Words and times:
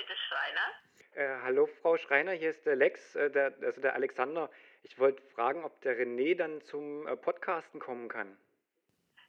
bitte, 0.00 0.18
Schreiner. 0.28 0.66
Äh, 1.12 1.42
hallo, 1.42 1.68
Frau 1.82 1.96
Schreiner, 1.98 2.32
hier 2.32 2.50
ist 2.50 2.64
der 2.64 2.76
Lex, 2.76 3.14
äh, 3.16 3.30
der, 3.30 3.54
also 3.62 3.80
der 3.80 3.94
Alexander. 3.94 4.50
Ich 4.82 4.98
wollte 4.98 5.22
fragen, 5.34 5.64
ob 5.64 5.80
der 5.82 5.98
René 5.98 6.36
dann 6.36 6.62
zum 6.62 7.06
äh, 7.06 7.16
Podcasten 7.16 7.80
kommen 7.80 8.08
kann. 8.08 8.38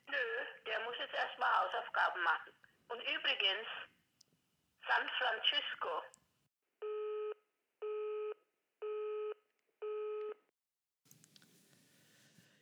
Nö, 0.07 0.15
der 0.65 0.79
muss 0.85 0.95
jetzt 0.99 1.13
erstmal 1.13 1.49
Hausaufgaben 1.59 2.23
machen. 2.23 2.53
Und 2.87 3.01
übrigens, 3.01 3.67
San 4.87 5.09
Francisco. 5.17 5.89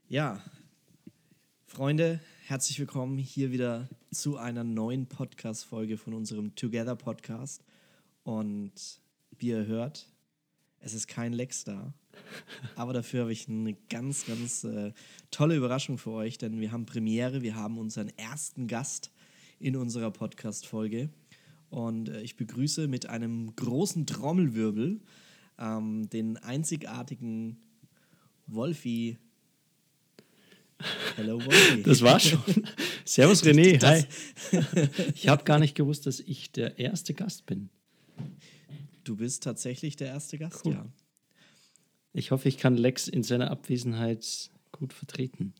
Ja, 0.08 0.42
Freunde, 1.68 2.20
herzlich 2.48 2.80
willkommen 2.80 3.20
hier 3.20 3.52
wieder 3.52 3.88
zu 4.12 4.38
einer 4.38 4.64
neuen 4.64 5.08
Podcast-Folge 5.08 5.98
von 5.98 6.16
unserem 6.16 6.56
Together 6.56 6.96
Podcast. 6.96 7.64
Und 8.30 8.74
wie 9.40 9.48
ihr 9.48 9.66
hört, 9.66 10.06
es 10.82 10.94
ist 10.94 11.08
kein 11.08 11.34
Lex 11.34 11.64
da. 11.64 11.96
Aber 12.76 12.94
dafür 12.94 13.22
habe 13.22 13.32
ich 13.32 13.50
eine 13.50 13.74
ganz, 13.90 14.28
ganz 14.28 14.64
äh, 14.66 14.92
tolle 15.32 15.56
Überraschung 15.56 15.98
für 15.98 16.12
euch, 16.12 16.38
denn 16.38 16.60
wir 16.60 16.72
haben 16.72 16.86
Premiere, 16.86 17.42
wir 17.42 17.56
haben 17.56 17.80
unseren 17.80 18.10
ersten 18.18 18.68
Gast 18.68 19.10
in 19.58 19.76
unserer 19.76 20.12
Podcast-Folge. 20.12 21.10
Und 21.72 22.10
äh, 22.10 22.22
ich 22.22 22.36
begrüße 22.36 22.88
mit 22.88 23.10
einem 23.10 23.56
großen 23.56 24.06
Trommelwirbel 24.06 25.02
ähm, 25.58 26.08
den 26.12 26.38
einzigartigen 26.38 27.58
Wolfi 28.46 29.18
Hello, 31.16 31.44
Wolfi. 31.44 31.82
Das 31.84 32.04
war 32.04 32.20
schon. 32.20 32.44
Servus, 33.06 33.44
René. 33.44 33.84
Hi. 33.84 34.06
Ich 35.16 35.28
habe 35.28 35.44
gar 35.46 35.58
nicht 35.58 35.74
gewusst, 35.74 36.06
dass 36.06 36.20
ich 36.20 36.52
der 36.52 36.78
erste 36.78 37.16
Gast 37.16 37.48
bin. 37.48 37.72
Du 39.10 39.16
bist 39.16 39.42
tatsächlich 39.42 39.96
der 39.96 40.10
erste 40.10 40.38
Gast, 40.38 40.64
cool. 40.68 40.74
ja. 40.74 40.86
Ich 42.14 42.30
hoffe, 42.30 42.48
ich 42.48 42.60
kann 42.60 42.78
Lex 42.78 43.08
in 43.08 43.24
seiner 43.24 43.50
Abwesenheit 43.50 44.52
gut 44.72 44.94
vertreten. 44.94 45.56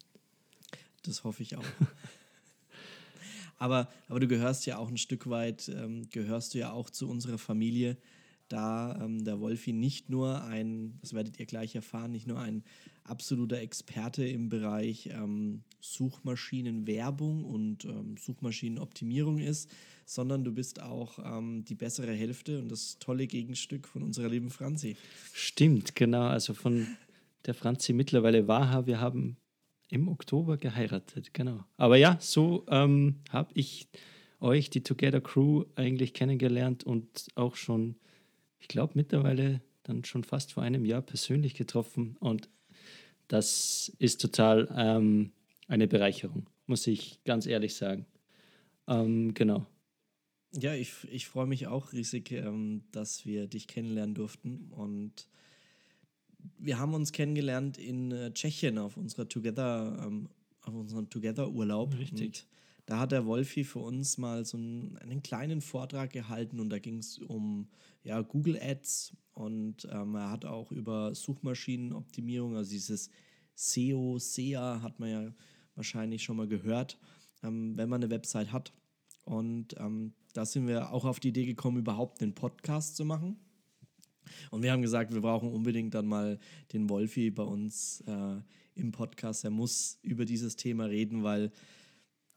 Das 1.02 1.24
hoffe 1.24 1.42
ich 1.42 1.56
auch. 1.56 1.64
aber, 3.58 3.92
aber 4.08 4.20
du 4.20 4.28
gehörst 4.28 4.68
ja 4.68 4.78
auch 4.78 4.88
ein 4.88 4.98
Stück 4.98 5.32
weit, 5.32 5.68
ähm, 5.68 6.08
gehörst 6.12 6.54
du 6.54 6.60
ja 6.60 6.72
auch 6.72 6.92
zu 6.92 7.10
unserer 7.10 7.40
Familie 7.40 7.98
da 8.50 9.00
ähm, 9.02 9.24
der 9.24 9.40
Wolfi 9.40 9.74
nicht 9.74 10.10
nur 10.10 10.44
ein, 10.44 10.98
das 11.02 11.14
werdet 11.14 11.40
ihr 11.40 11.46
gleich 11.46 11.76
erfahren, 11.76 12.12
nicht 12.12 12.28
nur 12.28 12.40
ein 12.40 12.64
absoluter 13.04 13.60
Experte 13.60 14.26
im 14.28 14.50
Bereich 14.50 15.10
ähm, 15.12 15.64
Suchmaschinenwerbung 15.80 17.46
und 17.46 17.86
ähm, 17.86 18.18
Suchmaschinenoptimierung 18.18 19.40
ist, 19.40 19.72
sondern 20.06 20.44
du 20.44 20.52
bist 20.52 20.82
auch 20.82 21.20
ähm, 21.24 21.64
die 21.66 21.76
bessere 21.76 22.14
Hälfte 22.14 22.60
und 22.60 22.70
das 22.70 22.98
tolle 23.00 23.28
Gegenstück 23.28 23.88
von 23.88 24.04
unserer 24.04 24.30
lieben 24.30 24.50
Franzi. 24.50 24.98
Stimmt, 25.34 25.96
genau. 25.96 26.24
Also 26.24 26.54
von 26.54 26.88
der 27.46 27.54
Franzi 27.54 27.94
mittlerweile 27.94 28.48
Waha, 28.48 28.86
wir 28.86 29.00
haben 29.00 29.38
im 29.90 30.08
Oktober 30.08 30.58
geheiratet, 30.58 31.34
genau. 31.34 31.64
Aber 31.78 31.98
ja, 31.98 32.18
so 32.20 32.66
ähm, 32.70 33.16
habe 33.30 33.50
ich 33.54 33.88
euch, 34.40 34.70
die 34.70 34.84
Together 34.84 35.22
Crew, 35.22 35.66
eigentlich 35.76 36.14
kennengelernt 36.14 36.84
und 36.84 37.28
auch 37.36 37.56
schon 37.56 37.96
ich 38.60 38.68
glaube, 38.68 38.94
mittlerweile 38.96 39.62
dann 39.84 40.04
schon 40.04 40.24
fast 40.24 40.54
vor 40.54 40.64
einem 40.64 40.86
Jahr 40.86 41.02
persönlich 41.02 41.54
getroffen 41.56 42.16
und 42.20 42.50
das 43.28 43.92
ist 44.00 44.22
total 44.22 44.74
ähm, 44.76 45.32
eine 45.68 45.88
Bereicherung, 45.88 46.48
muss 46.66 46.88
ich 46.88 47.24
ganz 47.24 47.46
ehrlich 47.46 47.76
sagen. 47.76 48.06
Ähm, 48.88 49.34
genau. 49.34 49.66
Ja, 50.52 50.74
ich, 50.74 50.92
ich 51.12 51.28
freue 51.28 51.46
mich 51.46 51.68
auch 51.68 51.94
riesig, 51.94 52.32
ähm, 52.32 52.84
dass 52.92 53.26
wir 53.26 53.48
dich 53.48 53.68
kennenlernen 53.68 54.16
durften 54.16 54.72
und 54.72 55.28
wir 56.58 56.80
haben 56.80 56.94
uns 56.94 57.12
kennengelernt 57.12 57.78
in 57.78 58.12
äh, 58.12 58.34
Tschechien 58.34 58.78
auf 58.78 58.98
unserer 58.98 59.28
Together, 59.30 60.04
ähm, 60.06 60.30
auf 60.62 60.74
unserem 60.74 61.10
Together-Urlaub. 61.10 61.98
Richtig. 61.98 62.28
Und 62.28 62.46
da 62.90 62.98
hat 62.98 63.12
der 63.12 63.28
Wolfi 63.28 63.66
für 63.66 63.78
uns 63.78 64.18
mal 64.18 64.46
so 64.46 64.58
einen, 64.58 64.98
einen 64.98 65.22
kleinen 65.22 65.62
Vortrag 65.62 66.12
gehalten 66.12 66.60
und 66.60 66.72
da 66.72 66.80
ging 66.80 66.98
es 66.98 67.20
um 67.20 67.70
ja, 68.02 68.20
Google 68.22 68.58
Ads 68.60 69.16
und 69.34 69.88
ähm, 69.92 70.16
er 70.16 70.32
hat 70.32 70.44
auch 70.44 70.72
über 70.72 71.14
Suchmaschinenoptimierung, 71.14 72.56
also 72.56 72.72
dieses 72.72 73.12
SEO, 73.54 74.18
SEA 74.18 74.82
hat 74.82 75.00
man 75.00 75.10
ja 75.10 75.34
wahrscheinlich 75.76 76.24
schon 76.24 76.38
mal 76.38 76.48
gehört, 76.48 76.98
ähm, 77.44 77.78
wenn 77.78 77.90
man 77.90 78.02
eine 78.02 78.10
Website 78.10 78.52
hat. 78.52 78.74
Und 79.24 79.76
ähm, 79.78 80.16
da 80.34 80.44
sind 80.44 80.66
wir 80.66 80.92
auch 80.92 81.06
auf 81.06 81.20
die 81.20 81.30
Idee 81.30 81.46
gekommen, 81.46 81.78
überhaupt 81.78 82.24
einen 82.24 82.34
Podcast 82.34 82.96
zu 82.96 83.06
machen. 83.06 83.38
Und 84.50 84.64
wir 84.64 84.72
haben 84.72 84.82
gesagt, 84.82 85.14
wir 85.14 85.22
brauchen 85.22 85.54
unbedingt 85.54 85.94
dann 85.94 86.08
mal 86.08 86.40
den 86.74 86.90
Wolfi 86.90 87.30
bei 87.30 87.44
uns 87.44 88.02
äh, 88.08 88.42
im 88.74 88.92
Podcast. 88.92 89.44
Er 89.44 89.52
muss 89.52 90.00
über 90.02 90.26
dieses 90.26 90.56
Thema 90.56 90.86
reden, 90.86 91.22
weil 91.22 91.52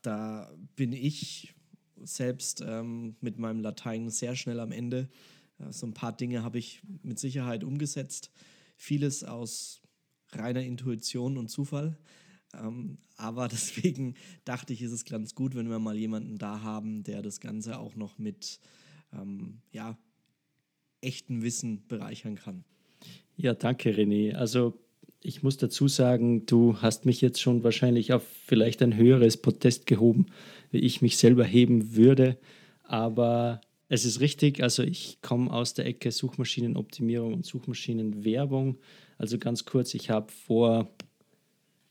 da 0.02 0.52
bin 0.76 0.92
ich 0.92 1.54
selbst 2.02 2.62
ähm, 2.66 3.16
mit 3.20 3.38
meinem 3.38 3.60
Latein 3.60 4.10
sehr 4.10 4.36
schnell 4.36 4.60
am 4.60 4.72
Ende. 4.72 5.08
So 5.70 5.86
ein 5.86 5.94
paar 5.94 6.16
Dinge 6.16 6.42
habe 6.42 6.58
ich 6.58 6.82
mit 7.02 7.18
Sicherheit 7.18 7.62
umgesetzt. 7.62 8.30
Vieles 8.76 9.22
aus 9.22 9.80
reiner 10.32 10.62
Intuition 10.62 11.36
und 11.36 11.48
Zufall. 11.48 11.96
Ähm, 12.54 12.98
aber 13.16 13.48
deswegen 13.52 14.14
dachte 14.44 14.72
ich, 14.72 14.82
ist 14.82 14.92
es 14.92 15.04
ganz 15.04 15.34
gut, 15.34 15.54
wenn 15.54 15.70
wir 15.70 15.78
mal 15.78 15.96
jemanden 15.96 16.38
da 16.38 16.62
haben, 16.62 17.02
der 17.04 17.22
das 17.22 17.40
Ganze 17.40 17.78
auch 17.78 17.94
noch 17.94 18.18
mit 18.18 18.58
ähm, 19.12 19.60
ja, 19.70 19.98
echtem 21.00 21.42
Wissen 21.42 21.86
bereichern 21.86 22.36
kann. 22.36 22.64
Ja, 23.36 23.54
danke, 23.54 23.90
René. 23.90 24.34
Also 24.34 24.78
ich 25.22 25.42
muss 25.42 25.56
dazu 25.56 25.88
sagen, 25.88 26.46
du 26.46 26.76
hast 26.82 27.06
mich 27.06 27.20
jetzt 27.20 27.40
schon 27.40 27.62
wahrscheinlich 27.62 28.12
auf 28.12 28.24
vielleicht 28.46 28.82
ein 28.82 28.96
höheres 28.96 29.36
Protest 29.36 29.86
gehoben, 29.86 30.26
wie 30.70 30.78
ich 30.78 31.02
mich 31.02 31.16
selber 31.16 31.44
heben 31.44 31.94
würde. 31.94 32.38
Aber 32.82 33.60
es 33.88 34.04
ist 34.04 34.20
richtig, 34.20 34.62
also 34.62 34.82
ich 34.82 35.18
komme 35.22 35.52
aus 35.52 35.74
der 35.74 35.86
Ecke 35.86 36.10
Suchmaschinenoptimierung 36.10 37.34
und 37.34 37.46
Suchmaschinenwerbung. 37.46 38.78
Also 39.18 39.38
ganz 39.38 39.64
kurz, 39.64 39.94
ich 39.94 40.10
habe 40.10 40.32
vor, 40.32 40.90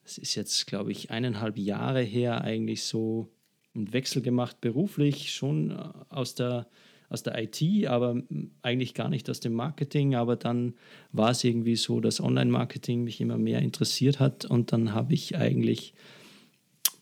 es 0.04 0.18
ist 0.18 0.36
jetzt, 0.36 0.68
glaube 0.68 0.92
ich, 0.92 1.12
eineinhalb 1.12 1.58
Jahre 1.58 2.02
her 2.02 2.42
eigentlich 2.42 2.84
so 2.84 3.30
einen 3.74 3.94
Wechsel 3.94 4.22
gemacht, 4.22 4.60
beruflich, 4.60 5.32
schon 5.32 5.72
äh, 5.72 5.90
aus 6.10 6.36
der 6.36 6.68
aus 7.12 7.24
der 7.24 7.38
IT, 7.42 7.62
aber 7.88 8.22
eigentlich 8.62 8.94
gar 8.94 9.10
nicht 9.10 9.30
aus 9.30 9.42
dem 9.42 9.54
Marketing. 9.54 10.16
Aber 10.16 10.36
dann 10.36 10.74
war 11.12 11.32
es 11.32 11.44
irgendwie 11.44 11.76
so, 11.76 12.00
dass 12.00 12.22
Online-Marketing 12.22 13.04
mich 13.04 13.20
immer 13.20 13.38
mehr 13.38 13.62
interessiert 13.62 14.20
hat. 14.20 14.46
Und 14.46 14.72
dann 14.72 14.94
habe 14.94 15.14
ich 15.14 15.38
eigentlich 15.38 15.94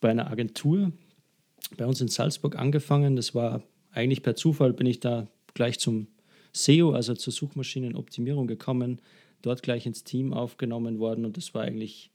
bei 0.02 0.09
einer 0.09 0.31
Agentur 0.31 0.92
bei 1.78 1.86
uns 1.86 2.02
in 2.02 2.08
Salzburg 2.08 2.58
angefangen. 2.58 3.16
Das 3.16 3.36
war 3.36 3.62
eigentlich 3.92 4.24
per 4.24 4.36
Zufall, 4.36 4.74
bin 4.74 4.88
ich 4.88 5.00
da 5.00 5.28
gleich 5.53 5.80
zum 5.80 6.08
SEO, 6.53 6.91
also 6.91 7.14
zur 7.14 7.31
Suchmaschinenoptimierung 7.31 8.47
gekommen, 8.47 9.02
dort 9.41 9.62
gleich 9.62 9.86
ins 9.86 10.03
Team 10.03 10.34
aufgenommen 10.34 11.00
worden. 11.00 11.26
Und 11.26 11.38
das 11.38 11.53
war 11.53 11.62
eigentlich 11.62 12.12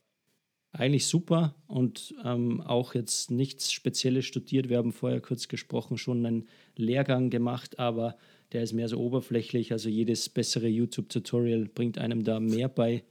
eigentlich 0.79 1.07
super 1.07 1.55
und 1.67 2.13
ähm, 2.23 2.61
auch 2.61 2.95
jetzt 2.95 3.31
nichts 3.31 3.71
Spezielles 3.71 4.25
studiert. 4.25 4.69
Wir 4.69 4.77
haben 4.77 4.91
vorher 4.91 5.21
kurz 5.21 5.47
gesprochen, 5.47 5.97
schon 5.97 6.25
einen 6.25 6.47
Lehrgang 6.75 7.29
gemacht, 7.29 7.79
aber 7.79 8.17
der 8.51 8.63
ist 8.63 8.73
mehr 8.73 8.87
so 8.87 8.99
oberflächlich. 8.99 9.71
Also 9.71 9.89
jedes 9.89 10.29
bessere 10.29 10.67
YouTube-Tutorial 10.67 11.65
bringt 11.65 11.97
einem 11.97 12.23
da 12.23 12.39
mehr 12.39 12.69
bei. 12.69 13.03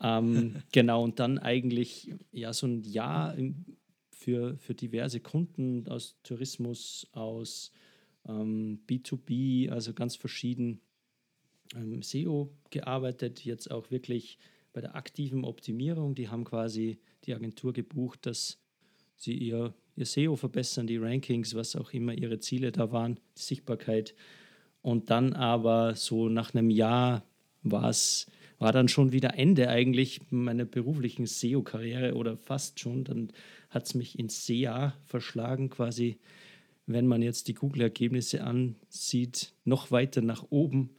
Ähm, 0.00 0.56
genau, 0.72 1.04
und 1.04 1.18
dann 1.18 1.38
eigentlich 1.38 2.12
ja 2.32 2.52
so 2.52 2.66
ein 2.66 2.82
Jahr 2.82 3.36
für, 4.10 4.56
für 4.58 4.74
diverse 4.74 5.20
Kunden 5.20 5.88
aus 5.88 6.16
Tourismus, 6.22 7.06
aus 7.12 7.72
ähm, 8.28 8.80
B2B, 8.88 9.70
also 9.70 9.94
ganz 9.94 10.16
verschieden 10.16 10.80
ähm, 11.74 12.02
SEO 12.02 12.52
gearbeitet, 12.70 13.44
jetzt 13.44 13.70
auch 13.70 13.90
wirklich 13.90 14.38
bei 14.72 14.80
der 14.80 14.94
aktiven 14.94 15.44
Optimierung. 15.44 16.14
Die 16.14 16.28
haben 16.28 16.44
quasi 16.44 16.98
die 17.24 17.34
Agentur 17.34 17.72
gebucht, 17.72 18.26
dass 18.26 18.58
sie 19.16 19.34
ihr, 19.34 19.74
ihr 19.96 20.06
SEO 20.06 20.36
verbessern, 20.36 20.86
die 20.86 20.96
Rankings, 20.96 21.54
was 21.54 21.76
auch 21.76 21.92
immer 21.92 22.12
ihre 22.14 22.38
Ziele 22.38 22.72
da 22.72 22.92
waren, 22.92 23.16
die 23.36 23.42
Sichtbarkeit. 23.42 24.14
Und 24.82 25.10
dann 25.10 25.34
aber 25.34 25.94
so 25.94 26.28
nach 26.28 26.54
einem 26.54 26.70
Jahr 26.70 27.24
war 27.62 27.90
es 27.90 28.26
war 28.60 28.72
dann 28.72 28.88
schon 28.88 29.10
wieder 29.10 29.36
Ende 29.36 29.70
eigentlich 29.70 30.20
meiner 30.28 30.66
beruflichen 30.66 31.26
SEO-Karriere 31.26 32.14
oder 32.14 32.36
fast 32.36 32.78
schon. 32.78 33.04
Dann 33.04 33.32
hat 33.70 33.86
es 33.86 33.94
mich 33.94 34.18
ins 34.18 34.46
SEA 34.46 34.94
verschlagen, 35.06 35.70
quasi, 35.70 36.18
wenn 36.86 37.06
man 37.06 37.22
jetzt 37.22 37.48
die 37.48 37.54
Google-Ergebnisse 37.54 38.44
ansieht, 38.44 39.54
noch 39.64 39.90
weiter 39.90 40.20
nach 40.20 40.44
oben. 40.50 40.90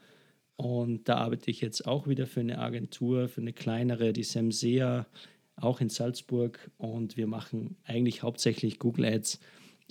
Und 0.62 1.10
da 1.10 1.16
arbeite 1.16 1.50
ich 1.50 1.60
jetzt 1.60 1.88
auch 1.88 2.06
wieder 2.06 2.28
für 2.28 2.42
eine 2.42 2.60
Agentur, 2.60 3.28
für 3.28 3.42
eine 3.42 3.52
kleinere, 3.52 4.14
die 4.14 4.22
Semsea, 4.22 5.08
auch 5.56 5.82
in 5.82 5.90
Salzburg. 5.90 6.70
Und 6.78 7.18
wir 7.18 7.26
machen 7.26 7.78
eigentlich 7.84 8.22
hauptsächlich 8.22 8.78
Google 8.78 9.06
Ads, 9.06 9.40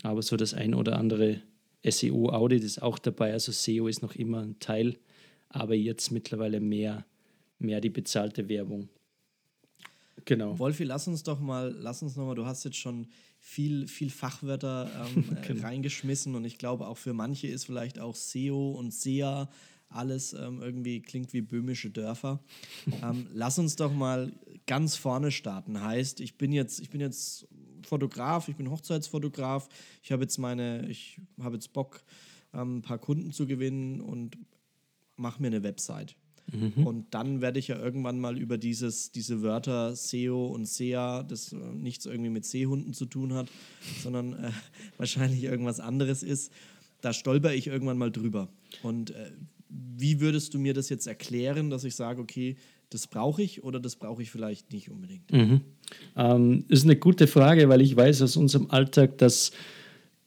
aber 0.04 0.22
so 0.22 0.36
das 0.36 0.54
ein 0.54 0.76
oder 0.76 0.96
andere 0.96 1.42
SEO-Audit 1.84 2.62
ist 2.62 2.82
auch 2.82 3.00
dabei, 3.00 3.32
also 3.32 3.50
SEO 3.50 3.88
ist 3.88 4.00
noch 4.00 4.14
immer 4.14 4.42
ein 4.42 4.60
Teil, 4.60 4.96
aber 5.48 5.74
jetzt 5.74 6.12
mittlerweile 6.12 6.60
mehr, 6.60 7.04
mehr 7.58 7.80
die 7.80 7.90
bezahlte 7.90 8.48
Werbung. 8.48 8.88
Genau. 10.24 10.56
Wolfi, 10.56 10.84
lass 10.84 11.08
uns 11.08 11.24
doch 11.24 11.40
mal, 11.40 11.74
lass 11.80 12.00
uns 12.00 12.14
nochmal, 12.14 12.36
du 12.36 12.46
hast 12.46 12.62
jetzt 12.62 12.76
schon 12.76 13.08
viel, 13.40 13.88
viel 13.88 14.10
Fachwörter 14.10 14.88
ähm, 15.16 15.36
genau. 15.48 15.62
reingeschmissen 15.62 16.36
und 16.36 16.44
ich 16.44 16.58
glaube 16.58 16.86
auch 16.86 16.96
für 16.96 17.12
manche 17.12 17.48
ist 17.48 17.64
vielleicht 17.64 17.98
auch 17.98 18.14
SEO 18.14 18.70
und 18.70 18.94
SEA 18.94 19.48
alles 19.90 20.32
ähm, 20.32 20.62
irgendwie 20.62 21.00
klingt 21.00 21.32
wie 21.32 21.42
böhmische 21.42 21.90
Dörfer. 21.90 22.40
ähm, 23.02 23.26
lass 23.32 23.58
uns 23.58 23.76
doch 23.76 23.92
mal 23.92 24.32
ganz 24.66 24.96
vorne 24.96 25.30
starten. 25.30 25.80
Heißt, 25.80 26.20
ich 26.20 26.38
bin 26.38 26.52
jetzt, 26.52 26.80
ich 26.80 26.90
bin 26.90 27.00
jetzt 27.00 27.46
Fotograf, 27.86 28.48
ich 28.48 28.56
bin 28.56 28.70
Hochzeitsfotograf, 28.70 29.68
ich 30.02 30.12
habe 30.12 30.22
jetzt 30.22 30.38
meine, 30.38 30.88
ich 30.88 31.20
habe 31.40 31.56
jetzt 31.56 31.72
Bock, 31.72 32.02
ähm, 32.54 32.78
ein 32.78 32.82
paar 32.82 32.98
Kunden 32.98 33.32
zu 33.32 33.46
gewinnen 33.46 34.00
und 34.00 34.38
mache 35.16 35.42
mir 35.42 35.48
eine 35.48 35.62
Website. 35.62 36.16
Mhm. 36.52 36.86
Und 36.86 37.14
dann 37.14 37.40
werde 37.40 37.58
ich 37.58 37.68
ja 37.68 37.78
irgendwann 37.78 38.18
mal 38.18 38.38
über 38.38 38.58
dieses, 38.58 39.12
diese 39.12 39.42
Wörter 39.42 39.94
SEO 39.94 40.46
und 40.46 40.66
SEA, 40.66 41.22
das 41.22 41.52
äh, 41.52 41.56
nichts 41.56 42.06
irgendwie 42.06 42.30
mit 42.30 42.44
Seehunden 42.44 42.92
zu 42.92 43.06
tun 43.06 43.34
hat, 43.34 43.48
sondern 44.02 44.32
äh, 44.34 44.50
wahrscheinlich 44.96 45.44
irgendwas 45.44 45.80
anderes 45.80 46.22
ist, 46.22 46.52
da 47.00 47.12
stolper 47.12 47.54
ich 47.54 47.66
irgendwann 47.68 47.98
mal 47.98 48.10
drüber. 48.10 48.48
Und 48.82 49.10
äh, 49.10 49.30
wie 49.70 50.20
würdest 50.20 50.54
du 50.54 50.58
mir 50.58 50.74
das 50.74 50.88
jetzt 50.88 51.06
erklären, 51.06 51.70
dass 51.70 51.84
ich 51.84 51.94
sage, 51.94 52.20
okay, 52.20 52.56
das 52.90 53.06
brauche 53.06 53.42
ich 53.42 53.62
oder 53.62 53.78
das 53.78 53.96
brauche 53.96 54.22
ich 54.22 54.30
vielleicht 54.30 54.72
nicht 54.72 54.90
unbedingt? 54.90 55.30
Mhm. 55.32 55.60
Ähm, 56.16 56.64
ist 56.68 56.84
eine 56.84 56.96
gute 56.96 57.26
Frage, 57.26 57.68
weil 57.68 57.80
ich 57.80 57.96
weiß 57.96 58.22
aus 58.22 58.36
unserem 58.36 58.70
Alltag, 58.70 59.18
dass, 59.18 59.52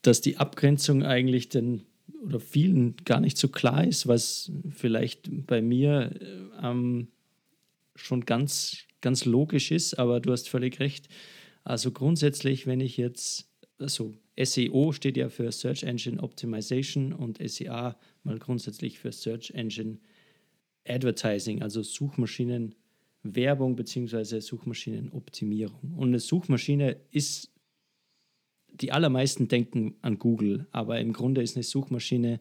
dass 0.02 0.20
die 0.20 0.38
Abgrenzung 0.38 1.02
eigentlich 1.02 1.50
den 1.50 1.82
oder 2.22 2.40
vielen 2.40 2.96
gar 3.04 3.20
nicht 3.20 3.36
so 3.36 3.48
klar 3.48 3.86
ist, 3.86 4.06
was 4.06 4.50
vielleicht 4.70 5.46
bei 5.46 5.60
mir 5.60 6.18
ähm, 6.62 7.08
schon 7.94 8.24
ganz, 8.24 8.78
ganz 9.02 9.26
logisch 9.26 9.70
ist, 9.70 9.98
aber 9.98 10.20
du 10.20 10.32
hast 10.32 10.48
völlig 10.48 10.80
recht. 10.80 11.08
Also 11.64 11.90
grundsätzlich, 11.90 12.66
wenn 12.66 12.80
ich 12.80 12.96
jetzt, 12.96 13.50
also 13.78 14.14
SEO 14.40 14.92
steht 14.92 15.16
ja 15.16 15.28
für 15.28 15.50
Search 15.50 15.82
Engine 15.82 16.22
Optimization 16.22 17.12
und 17.12 17.38
SEA 17.46 17.96
mal 18.22 18.38
grundsätzlich 18.38 18.98
für 18.98 19.12
Search 19.12 19.50
Engine 19.50 19.98
Advertising, 20.86 21.62
also 21.62 21.82
Suchmaschinenwerbung 21.82 23.76
bzw. 23.76 24.40
Suchmaschinenoptimierung. 24.40 25.94
Und 25.96 26.08
eine 26.08 26.20
Suchmaschine 26.20 26.96
ist 27.10 27.50
die 28.72 28.92
allermeisten 28.92 29.48
denken 29.48 29.94
an 30.02 30.18
Google, 30.18 30.66
aber 30.72 31.00
im 31.00 31.12
Grunde 31.12 31.42
ist 31.42 31.56
eine 31.56 31.62
Suchmaschine, 31.62 32.40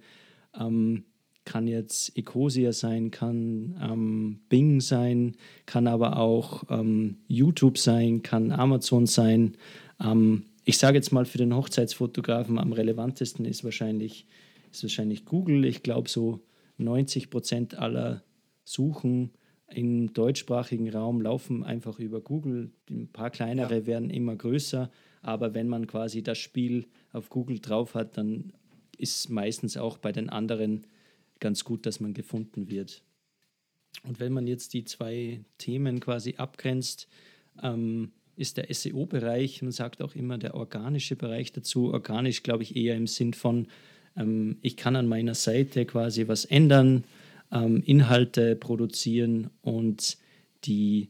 ähm, 0.59 1.05
kann 1.45 1.67
jetzt 1.67 2.17
Ecosia 2.17 2.71
sein, 2.71 3.11
kann 3.11 3.77
ähm, 3.81 4.39
Bing 4.49 4.79
sein, 4.81 5.35
kann 5.65 5.87
aber 5.87 6.17
auch 6.17 6.63
ähm, 6.69 7.17
YouTube 7.27 7.77
sein, 7.77 8.23
kann 8.23 8.51
Amazon 8.51 9.05
sein. 9.05 9.57
Ähm, 9.99 10.45
ich 10.65 10.77
sage 10.77 10.97
jetzt 10.97 11.11
mal 11.11 11.25
für 11.25 11.37
den 11.37 11.55
Hochzeitsfotografen 11.55 12.57
am 12.57 12.73
relevantesten 12.73 13.45
ist 13.45 13.63
wahrscheinlich, 13.63 14.25
ist 14.71 14.83
wahrscheinlich 14.83 15.25
Google. 15.25 15.65
Ich 15.65 15.83
glaube, 15.83 16.09
so 16.09 16.41
90 16.77 17.29
Prozent 17.29 17.77
aller 17.77 18.23
Suchen 18.63 19.31
im 19.67 20.13
deutschsprachigen 20.13 20.89
Raum 20.89 21.21
laufen 21.21 21.63
einfach 21.63 21.99
über 21.99 22.21
Google. 22.21 22.71
Ein 22.89 23.07
paar 23.07 23.29
kleinere 23.29 23.79
ja. 23.79 23.85
werden 23.85 24.09
immer 24.09 24.35
größer, 24.35 24.89
aber 25.21 25.53
wenn 25.53 25.67
man 25.67 25.87
quasi 25.87 26.21
das 26.21 26.37
Spiel 26.37 26.87
auf 27.11 27.29
Google 27.29 27.59
drauf 27.59 27.95
hat, 27.95 28.17
dann 28.17 28.53
ist 28.97 29.29
meistens 29.29 29.77
auch 29.77 29.97
bei 29.97 30.11
den 30.11 30.29
anderen 30.29 30.85
ganz 31.39 31.63
gut, 31.63 31.85
dass 31.85 31.99
man 31.99 32.13
gefunden 32.13 32.69
wird. 32.69 33.03
Und 34.03 34.19
wenn 34.19 34.33
man 34.33 34.47
jetzt 34.47 34.73
die 34.73 34.85
zwei 34.85 35.43
Themen 35.57 35.99
quasi 35.99 36.35
abgrenzt, 36.37 37.07
ähm, 37.61 38.11
ist 38.35 38.57
der 38.57 38.73
SEO-Bereich, 38.73 39.61
man 39.61 39.71
sagt 39.71 40.01
auch 40.01 40.15
immer 40.15 40.37
der 40.37 40.55
organische 40.55 41.15
Bereich 41.15 41.51
dazu, 41.51 41.93
organisch 41.93 42.43
glaube 42.43 42.63
ich 42.63 42.75
eher 42.75 42.95
im 42.95 43.07
Sinn 43.07 43.33
von, 43.33 43.67
ähm, 44.17 44.57
ich 44.61 44.77
kann 44.77 44.95
an 44.95 45.07
meiner 45.07 45.35
Seite 45.35 45.85
quasi 45.85 46.27
was 46.27 46.45
ändern, 46.45 47.03
ähm, 47.51 47.83
Inhalte 47.85 48.55
produzieren 48.55 49.49
und 49.61 50.17
die 50.65 51.09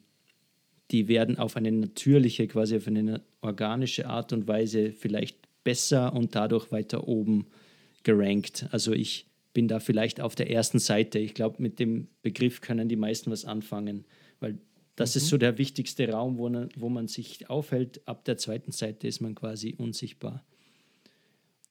die 0.93 1.07
werden 1.07 1.39
auf 1.39 1.57
eine 1.57 1.71
natürliche, 1.71 2.47
quasi 2.47 2.77
auf 2.77 2.87
eine 2.87 3.21
organische 3.41 4.07
Art 4.07 4.31
und 4.31 4.47
Weise 4.47 4.91
vielleicht 4.91 5.37
besser 5.63 6.13
und 6.13 6.35
dadurch 6.35 6.71
weiter 6.71 7.07
oben 7.07 7.47
gerankt. 8.03 8.67
Also 8.71 8.93
ich 8.93 9.25
bin 9.53 9.67
da 9.67 9.79
vielleicht 9.79 10.21
auf 10.21 10.35
der 10.35 10.51
ersten 10.51 10.77
Seite. 10.79 11.17
Ich 11.17 11.33
glaube, 11.33 11.61
mit 11.61 11.79
dem 11.79 12.07
Begriff 12.21 12.61
können 12.61 12.89
die 12.89 12.95
meisten 12.95 13.31
was 13.31 13.43
anfangen, 13.43 14.05
weil 14.39 14.59
das 14.95 15.15
mhm. 15.15 15.17
ist 15.19 15.27
so 15.29 15.37
der 15.37 15.57
wichtigste 15.57 16.09
Raum, 16.09 16.37
wo 16.37 16.49
man, 16.49 16.69
wo 16.75 16.89
man 16.89 17.07
sich 17.07 17.49
aufhält. 17.49 18.07
Ab 18.07 18.25
der 18.25 18.37
zweiten 18.37 18.71
Seite 18.71 19.07
ist 19.07 19.21
man 19.21 19.35
quasi 19.35 19.75
unsichtbar. 19.77 20.43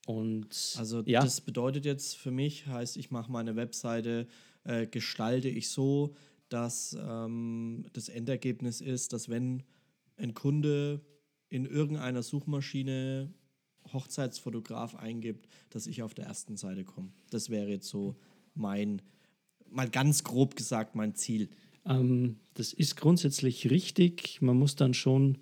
Und 0.06 0.74
also 0.78 1.02
ja. 1.06 1.22
das 1.22 1.40
bedeutet 1.40 1.84
jetzt 1.84 2.16
für 2.16 2.32
mich, 2.32 2.66
heißt, 2.66 2.96
ich 2.96 3.10
mache 3.10 3.30
meine 3.30 3.54
Webseite, 3.54 4.26
äh, 4.64 4.86
gestalte 4.86 5.48
ich 5.48 5.68
so, 5.68 6.14
dass 6.48 6.96
ähm, 7.00 7.86
das 7.92 8.08
Endergebnis 8.08 8.80
ist, 8.80 9.12
dass 9.12 9.28
wenn 9.28 9.62
ein 10.16 10.34
Kunde 10.34 11.00
in 11.48 11.64
irgendeiner 11.64 12.22
Suchmaschine 12.22 13.32
Hochzeitsfotograf 13.92 14.94
eingibt, 14.94 15.48
dass 15.70 15.86
ich 15.86 16.02
auf 16.02 16.14
der 16.14 16.26
ersten 16.26 16.56
Seite 16.56 16.84
komme. 16.84 17.12
Das 17.30 17.50
wäre 17.50 17.68
jetzt 17.68 17.88
so 17.88 18.16
mein, 18.54 19.02
mal 19.68 19.88
ganz 19.88 20.24
grob 20.24 20.56
gesagt, 20.56 20.94
mein 20.94 21.14
Ziel. 21.14 21.48
Ähm, 21.86 22.36
das 22.54 22.72
ist 22.72 22.96
grundsätzlich 22.96 23.70
richtig. 23.70 24.40
Man 24.40 24.58
muss 24.58 24.76
dann 24.76 24.94
schon 24.94 25.38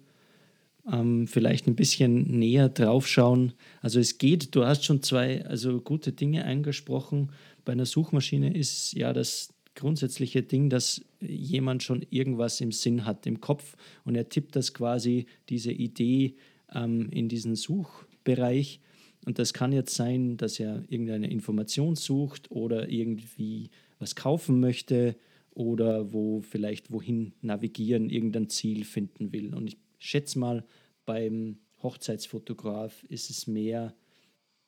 ähm, 0.90 1.26
vielleicht 1.26 1.66
ein 1.66 1.76
bisschen 1.76 2.38
näher 2.38 2.68
drauf 2.68 3.06
schauen. 3.06 3.52
Also 3.82 4.00
es 4.00 4.18
geht, 4.18 4.54
du 4.54 4.64
hast 4.64 4.84
schon 4.84 5.02
zwei 5.02 5.44
also 5.44 5.80
gute 5.80 6.12
Dinge 6.12 6.44
angesprochen. 6.44 7.30
Bei 7.64 7.72
einer 7.72 7.86
Suchmaschine 7.86 8.54
ist 8.54 8.92
ja 8.92 9.12
das 9.12 9.52
grundsätzliche 9.74 10.42
Ding, 10.42 10.68
dass 10.70 11.02
jemand 11.20 11.82
schon 11.82 12.04
irgendwas 12.10 12.60
im 12.60 12.72
Sinn 12.72 13.04
hat, 13.04 13.26
im 13.26 13.40
Kopf 13.40 13.76
und 14.04 14.14
er 14.14 14.28
tippt 14.28 14.56
das 14.56 14.74
quasi, 14.74 15.26
diese 15.48 15.72
Idee 15.72 16.34
ähm, 16.72 17.08
in 17.10 17.28
diesen 17.28 17.56
Suchbereich. 17.56 18.80
Und 19.26 19.38
das 19.38 19.52
kann 19.52 19.72
jetzt 19.72 19.94
sein, 19.94 20.36
dass 20.38 20.58
er 20.58 20.82
irgendeine 20.88 21.30
Information 21.30 21.94
sucht 21.94 22.50
oder 22.50 22.88
irgendwie 22.88 23.70
was 23.98 24.16
kaufen 24.16 24.60
möchte 24.60 25.14
oder 25.60 26.10
wo 26.14 26.40
vielleicht 26.40 26.90
wohin 26.90 27.34
navigieren, 27.42 28.08
irgendein 28.08 28.48
Ziel 28.48 28.84
finden 28.84 29.30
will. 29.30 29.54
Und 29.54 29.66
ich 29.66 29.76
schätze 29.98 30.38
mal, 30.38 30.64
beim 31.04 31.58
Hochzeitsfotograf 31.82 33.04
ist 33.04 33.28
es 33.28 33.46
mehr, 33.46 33.94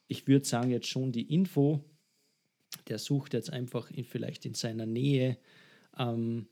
ich 0.06 0.26
würde 0.28 0.44
sagen, 0.44 0.70
jetzt 0.70 0.88
schon 0.88 1.10
die 1.10 1.32
Info, 1.32 1.82
der 2.88 2.98
sucht 2.98 3.32
jetzt 3.32 3.50
einfach 3.50 3.90
in, 3.90 4.04
vielleicht 4.04 4.44
in 4.44 4.52
seiner 4.52 4.84
Nähe. 4.84 5.38
Ähm, 5.98 6.46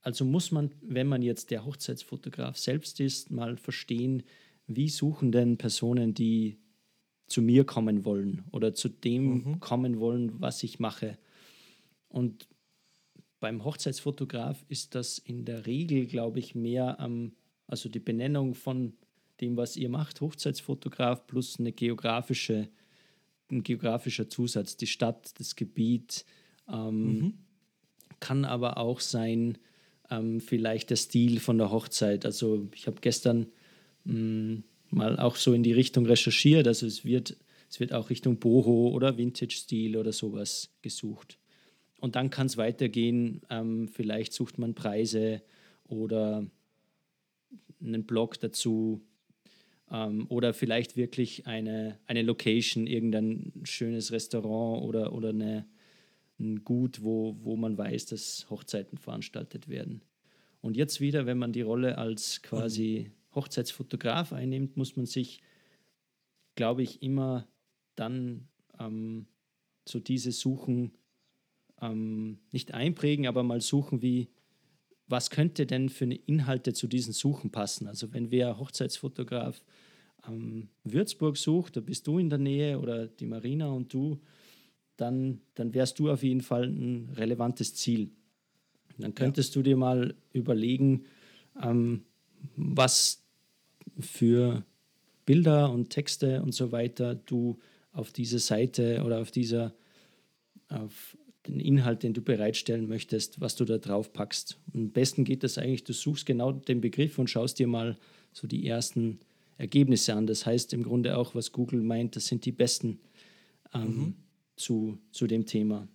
also 0.00 0.24
muss 0.24 0.52
man, 0.52 0.70
wenn 0.80 1.08
man 1.08 1.22
jetzt 1.22 1.50
der 1.50 1.64
Hochzeitsfotograf 1.64 2.56
selbst 2.56 3.00
ist, 3.00 3.32
mal 3.32 3.56
verstehen, 3.56 4.22
wie 4.68 4.90
suchen 4.90 5.32
denn 5.32 5.58
Personen, 5.58 6.14
die 6.14 6.60
zu 7.26 7.42
mir 7.42 7.64
kommen 7.64 8.04
wollen 8.04 8.44
oder 8.52 8.74
zu 8.74 8.88
dem 8.88 9.24
mhm. 9.32 9.60
kommen 9.60 9.98
wollen, 9.98 10.40
was 10.40 10.62
ich 10.62 10.78
mache. 10.78 11.18
Und 12.08 12.46
beim 13.42 13.64
Hochzeitsfotograf 13.64 14.64
ist 14.68 14.94
das 14.94 15.18
in 15.18 15.44
der 15.44 15.66
Regel, 15.66 16.06
glaube 16.06 16.38
ich, 16.38 16.54
mehr 16.54 17.00
am, 17.00 17.32
also 17.66 17.88
die 17.88 17.98
Benennung 17.98 18.54
von 18.54 18.92
dem, 19.40 19.56
was 19.56 19.76
ihr 19.76 19.88
macht, 19.88 20.20
Hochzeitsfotograf 20.20 21.26
plus 21.26 21.58
eine 21.58 21.72
geografische 21.72 22.68
ein 23.50 23.62
geografischer 23.62 24.28
Zusatz, 24.28 24.76
die 24.76 24.86
Stadt, 24.86 25.38
das 25.38 25.56
Gebiet. 25.56 26.24
Ähm, 26.68 27.04
mhm. 27.04 27.34
Kann 28.18 28.44
aber 28.44 28.78
auch 28.78 29.00
sein, 29.00 29.58
ähm, 30.10 30.40
vielleicht 30.40 30.90
der 30.90 30.96
Stil 30.96 31.38
von 31.38 31.58
der 31.58 31.70
Hochzeit. 31.70 32.24
Also 32.24 32.68
ich 32.74 32.86
habe 32.86 33.00
gestern 33.00 33.48
mh, 34.04 34.14
mm, 34.14 34.64
mal 34.90 35.18
auch 35.18 35.36
so 35.36 35.52
in 35.52 35.62
die 35.62 35.72
Richtung 35.72 36.06
recherchiert. 36.06 36.66
Also 36.66 36.86
es 36.86 37.04
wird, 37.04 37.36
es 37.68 37.80
wird 37.80 37.92
auch 37.92 38.08
Richtung 38.08 38.38
Boho 38.38 38.90
oder 38.90 39.18
Vintage-Stil 39.18 39.96
oder 39.96 40.12
sowas 40.12 40.70
gesucht. 40.80 41.38
Und 42.02 42.16
dann 42.16 42.30
kann 42.30 42.48
es 42.48 42.56
weitergehen. 42.56 43.42
Ähm, 43.48 43.86
vielleicht 43.86 44.32
sucht 44.32 44.58
man 44.58 44.74
Preise 44.74 45.40
oder 45.84 46.44
einen 47.80 48.04
Blog 48.06 48.40
dazu 48.40 49.06
ähm, 49.88 50.26
oder 50.28 50.52
vielleicht 50.52 50.96
wirklich 50.96 51.46
eine, 51.46 52.00
eine 52.06 52.22
Location, 52.22 52.88
irgendein 52.88 53.52
schönes 53.62 54.10
Restaurant 54.10 54.82
oder, 54.82 55.12
oder 55.12 55.28
eine, 55.28 55.64
ein 56.40 56.64
Gut, 56.64 57.04
wo, 57.04 57.36
wo 57.40 57.54
man 57.54 57.78
weiß, 57.78 58.06
dass 58.06 58.50
Hochzeiten 58.50 58.98
veranstaltet 58.98 59.68
werden. 59.68 60.02
Und 60.60 60.76
jetzt 60.76 61.00
wieder, 61.00 61.24
wenn 61.24 61.38
man 61.38 61.52
die 61.52 61.62
Rolle 61.62 61.98
als 61.98 62.42
quasi 62.42 63.12
Hochzeitsfotograf 63.32 64.32
einnimmt, 64.32 64.76
muss 64.76 64.96
man 64.96 65.06
sich, 65.06 65.40
glaube 66.56 66.82
ich, 66.82 67.00
immer 67.00 67.46
dann 67.94 68.48
ähm, 68.80 69.26
so 69.86 70.00
diese 70.00 70.32
Suchen 70.32 70.90
ähm, 71.82 72.38
nicht 72.52 72.72
einprägen, 72.72 73.26
aber 73.26 73.42
mal 73.42 73.60
suchen, 73.60 74.00
wie, 74.00 74.28
was 75.08 75.28
könnte 75.28 75.66
denn 75.66 75.88
für 75.88 76.04
eine 76.04 76.14
Inhalte 76.14 76.72
zu 76.72 76.86
diesen 76.86 77.12
Suchen 77.12 77.50
passen. 77.50 77.88
Also 77.88 78.14
wenn 78.14 78.30
wer 78.30 78.58
Hochzeitsfotograf 78.58 79.62
ähm, 80.26 80.68
Würzburg 80.84 81.36
sucht, 81.36 81.76
da 81.76 81.80
bist 81.80 82.06
du 82.06 82.18
in 82.18 82.30
der 82.30 82.38
Nähe 82.38 82.78
oder 82.78 83.08
die 83.08 83.26
Marina 83.26 83.68
und 83.70 83.92
du, 83.92 84.20
dann, 84.96 85.40
dann 85.54 85.74
wärst 85.74 85.98
du 85.98 86.10
auf 86.10 86.22
jeden 86.22 86.42
Fall 86.42 86.64
ein 86.64 87.10
relevantes 87.16 87.74
Ziel. 87.74 88.10
Dann 88.98 89.14
könntest 89.14 89.54
ja. 89.54 89.60
du 89.60 89.70
dir 89.70 89.76
mal 89.76 90.14
überlegen, 90.32 91.04
ähm, 91.60 92.04
was 92.56 93.24
für 93.98 94.64
Bilder 95.26 95.70
und 95.70 95.90
Texte 95.90 96.42
und 96.42 96.52
so 96.52 96.72
weiter 96.72 97.14
du 97.14 97.58
auf 97.92 98.12
diese 98.12 98.38
Seite 98.38 99.02
oder 99.04 99.20
auf 99.20 99.30
dieser, 99.30 99.74
auf 100.68 101.16
den 101.46 101.58
Inhalt, 101.58 102.02
den 102.02 102.14
du 102.14 102.22
bereitstellen 102.22 102.88
möchtest, 102.88 103.40
was 103.40 103.56
du 103.56 103.64
da 103.64 103.78
drauf 103.78 104.12
packst. 104.12 104.58
Am 104.74 104.90
besten 104.90 105.24
geht 105.24 105.42
das 105.42 105.58
eigentlich, 105.58 105.84
du 105.84 105.92
suchst 105.92 106.26
genau 106.26 106.52
den 106.52 106.80
Begriff 106.80 107.18
und 107.18 107.28
schaust 107.28 107.58
dir 107.58 107.66
mal 107.66 107.98
so 108.32 108.46
die 108.46 108.66
ersten 108.66 109.18
Ergebnisse 109.58 110.14
an. 110.14 110.26
Das 110.26 110.46
heißt 110.46 110.72
im 110.72 110.82
Grunde 110.82 111.16
auch, 111.16 111.34
was 111.34 111.52
Google 111.52 111.82
meint, 111.82 112.16
das 112.16 112.26
sind 112.26 112.44
die 112.44 112.52
besten 112.52 113.00
ähm, 113.74 113.82
mhm. 113.82 114.14
zu, 114.56 114.98
zu 115.10 115.26
dem 115.26 115.46
Thema. 115.46 115.88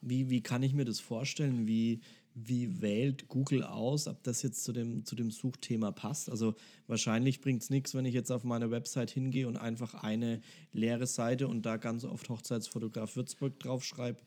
Wie, 0.00 0.28
wie 0.28 0.42
kann 0.42 0.62
ich 0.62 0.74
mir 0.74 0.84
das 0.84 1.00
vorstellen? 1.00 1.66
Wie, 1.66 2.00
wie 2.34 2.82
wählt 2.82 3.28
Google 3.28 3.62
aus, 3.62 4.06
ob 4.06 4.22
das 4.22 4.42
jetzt 4.42 4.64
zu 4.64 4.72
dem, 4.72 5.04
zu 5.04 5.14
dem 5.14 5.30
Suchthema 5.30 5.92
passt? 5.92 6.28
Also 6.28 6.54
wahrscheinlich 6.86 7.40
bringt 7.40 7.62
es 7.62 7.70
nichts, 7.70 7.94
wenn 7.94 8.04
ich 8.04 8.14
jetzt 8.14 8.30
auf 8.30 8.44
meine 8.44 8.70
Website 8.70 9.10
hingehe 9.10 9.48
und 9.48 9.56
einfach 9.56 9.94
eine 9.94 10.40
leere 10.72 11.06
Seite 11.06 11.48
und 11.48 11.64
da 11.64 11.76
ganz 11.76 12.04
oft 12.04 12.28
Hochzeitsfotograf 12.28 13.16
Würzburg 13.16 13.58
draufschreibe. 13.60 14.20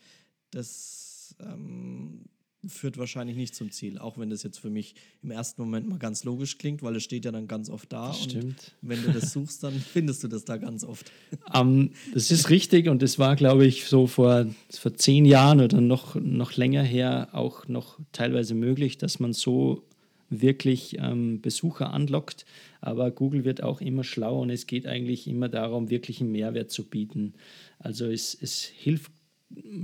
Das 0.52 1.36
ähm, 1.40 2.26
führt 2.66 2.98
wahrscheinlich 2.98 3.36
nicht 3.36 3.56
zum 3.56 3.72
Ziel, 3.72 3.98
auch 3.98 4.18
wenn 4.18 4.30
das 4.30 4.44
jetzt 4.44 4.60
für 4.60 4.70
mich 4.70 4.96
im 5.22 5.32
ersten 5.32 5.62
Moment 5.62 5.88
mal 5.88 6.00
ganz 6.00 6.24
logisch 6.24 6.58
klingt, 6.58 6.82
weil 6.82 6.96
es 6.96 7.04
steht 7.04 7.26
ja 7.26 7.32
dann 7.32 7.48
ganz 7.48 7.70
oft 7.70 7.92
da. 7.92 8.08
Das 8.08 8.22
und 8.22 8.32
stimmt. 8.32 8.76
wenn 8.82 9.02
du 9.04 9.12
das 9.12 9.32
suchst, 9.32 9.64
dann 9.64 9.74
findest 9.94 10.24
du 10.24 10.28
das 10.28 10.46
da 10.46 10.58
ganz 10.58 10.84
oft. 10.84 11.12
Um, 11.54 11.82
ähm, 11.82 11.92
das 12.14 12.32
ist 12.32 12.50
richtig 12.50 12.88
und 12.88 13.02
das 13.02 13.20
war, 13.20 13.36
glaube 13.36 13.66
ich, 13.66 13.86
so 13.86 14.08
vor, 14.08 14.48
vor 14.70 14.94
zehn 14.96 15.26
Jahren 15.26 15.62
oder 15.62 15.82
noch, 15.82 16.16
noch 16.16 16.56
länger 16.56 16.84
her 16.84 17.30
auch 17.34 17.68
noch 17.68 18.00
teilweise 18.12 18.54
möglich, 18.54 18.98
dass 18.98 19.20
man 19.20 19.34
so 19.34 19.84
wirklich 20.30 20.98
ähm, 21.00 21.42
Besucher 21.42 21.94
anlockt. 21.94 22.46
Aber 22.82 23.12
Google 23.12 23.46
wird 23.46 23.64
auch 23.64 23.80
immer 23.82 24.04
schlauer 24.04 24.42
und 24.42 24.50
es 24.50 24.68
geht 24.68 24.86
eigentlich 24.86 25.28
immer 25.28 25.48
darum, 25.48 25.90
wirklich 25.90 26.20
einen 26.20 26.32
Mehrwert 26.32 26.70
zu 26.70 26.84
bieten. 26.84 27.34
Also 27.80 28.08
es, 28.08 28.38
es 28.40 28.64
hilft 28.64 29.12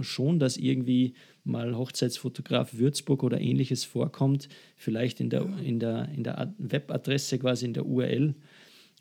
schon, 0.02 0.40
dass 0.40 0.58
irgendwie 0.58 1.14
mal 1.44 1.78
Hochzeitsfotograf 1.78 2.74
Würzburg 2.74 3.24
oder 3.24 3.40
ähnliches 3.40 3.84
vorkommt, 3.84 4.50
vielleicht 4.76 5.20
in 5.20 5.30
der, 5.30 5.48
in 5.64 5.80
der, 5.80 6.10
in 6.16 6.24
der 6.24 6.54
Webadresse, 6.58 7.40
quasi 7.40 7.66
in 7.66 7.74
der 7.74 7.86
URL 7.86 8.36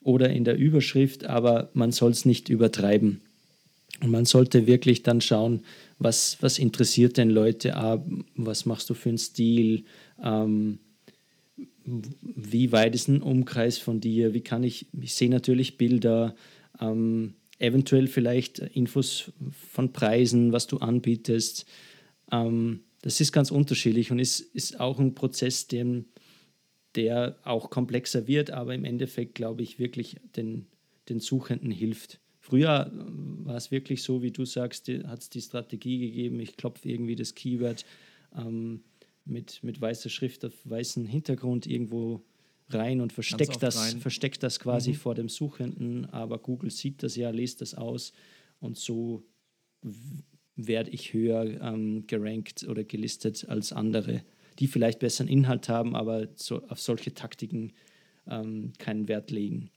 oder 0.03 0.31
in 0.31 0.45
der 0.45 0.57
Überschrift, 0.57 1.25
aber 1.25 1.71
man 1.75 1.93
soll 1.93 2.11
es 2.11 2.25
nicht 2.25 2.49
übertreiben. 2.49 3.21
Und 4.01 4.11
man 4.11 4.25
sollte 4.25 4.67
wirklich 4.67 5.03
dann 5.03 5.21
schauen, 5.21 5.63
was, 5.99 6.39
was 6.41 6.59
interessiert 6.59 7.17
denn 7.17 7.31
Leute 7.31 7.77
ab, 7.77 8.05
was 8.35 8.67
machst 8.67 8.91
du 8.91 8.95
für 8.95 9.11
einen 9.11 9.19
Stil, 9.19 9.85
ähm, 10.23 10.79
wie 11.85 12.73
weit 12.73 12.95
ist 12.95 13.09
ein 13.09 13.23
Umkreis 13.23 13.79
von 13.79 14.01
dir, 14.01 14.35
wie 14.35 14.41
kann 14.41 14.63
ich, 14.65 14.87
ich 15.01 15.15
sehe 15.15 15.31
natürlich 15.31 15.79
Bilder, 15.79 16.35
ähm, 16.81 17.35
eventuell 17.63 18.09
vielleicht 18.09 18.59
Infos 18.59 19.33
von 19.71 19.93
Preisen, 19.93 20.53
was 20.53 20.67
du 20.67 20.79
anbietest. 20.79 21.65
Ähm, 22.31 22.81
das 23.03 23.21
ist 23.21 23.33
ganz 23.33 23.51
unterschiedlich 23.51 24.11
und 24.11 24.19
ist, 24.19 24.41
ist 24.41 24.81
auch 24.81 24.99
ein 24.99 25.15
Prozess, 25.15 25.69
dem, 25.69 26.07
der 26.95 27.39
auch 27.45 27.71
komplexer 27.71 28.27
wird, 28.27 28.51
aber 28.51 28.75
im 28.75 28.85
Endeffekt, 28.85 29.35
glaube 29.35 29.63
ich, 29.63 29.79
wirklich 29.79 30.17
den, 30.37 30.67
den 31.09 31.21
Suchenden 31.21 31.71
hilft. 31.71 32.21
Früher 32.41 32.91
äh, 32.93 33.47
war 33.47 33.57
es 33.57 33.71
wirklich 33.71 34.03
so, 34.03 34.23
wie 34.23 34.33
du 34.33 34.45
sagst, 34.45 34.89
hat 34.89 35.21
es 35.21 35.31
die 35.31 35.41
Strategie 35.41 35.99
gegeben, 35.99 36.41
ich 36.41 36.57
klopfe 36.57 36.89
irgendwie 36.89 37.17
das 37.17 37.35
Keyword 37.35 37.85
ähm, 38.37 38.83
mit, 39.25 39.63
mit 39.63 39.81
weißer 39.81 40.11
Schrift 40.11 40.45
auf 40.45 40.53
weißem 40.65 41.07
Hintergrund 41.07 41.67
irgendwo 41.67 42.25
rein 42.75 43.01
und 43.01 43.13
versteckt 43.13 43.63
das, 43.63 43.77
rein. 43.77 44.01
versteckt 44.01 44.43
das 44.43 44.61
quasi 44.61 44.91
mhm. 44.91 44.97
vor 44.97 45.15
dem 45.15 45.29
Suchenden, 45.29 46.07
aber 46.07 46.39
Google 46.39 46.71
sieht 46.71 47.03
das 47.03 47.17
ja, 47.17 47.31
liest 47.31 47.61
das 47.61 47.75
aus 47.75 48.13
und 48.61 48.77
so 48.77 49.25
werde 50.57 50.91
ich 50.91 51.13
höher 51.13 51.61
ähm, 51.61 52.07
gerankt 52.07 52.65
oder 52.69 52.85
gelistet 52.85 53.49
als 53.49 53.73
andere, 53.73 54.23
die 54.59 54.67
vielleicht 54.67 54.99
besseren 54.99 55.29
Inhalt 55.29 55.69
haben, 55.69 55.97
aber 55.97 56.29
so, 56.37 56.63
auf 56.69 56.81
solche 56.81 57.15
Taktiken 57.15 57.73
ähm, 58.27 58.73
keinen 58.79 59.09
Wert 59.09 59.31
legen. 59.31 59.71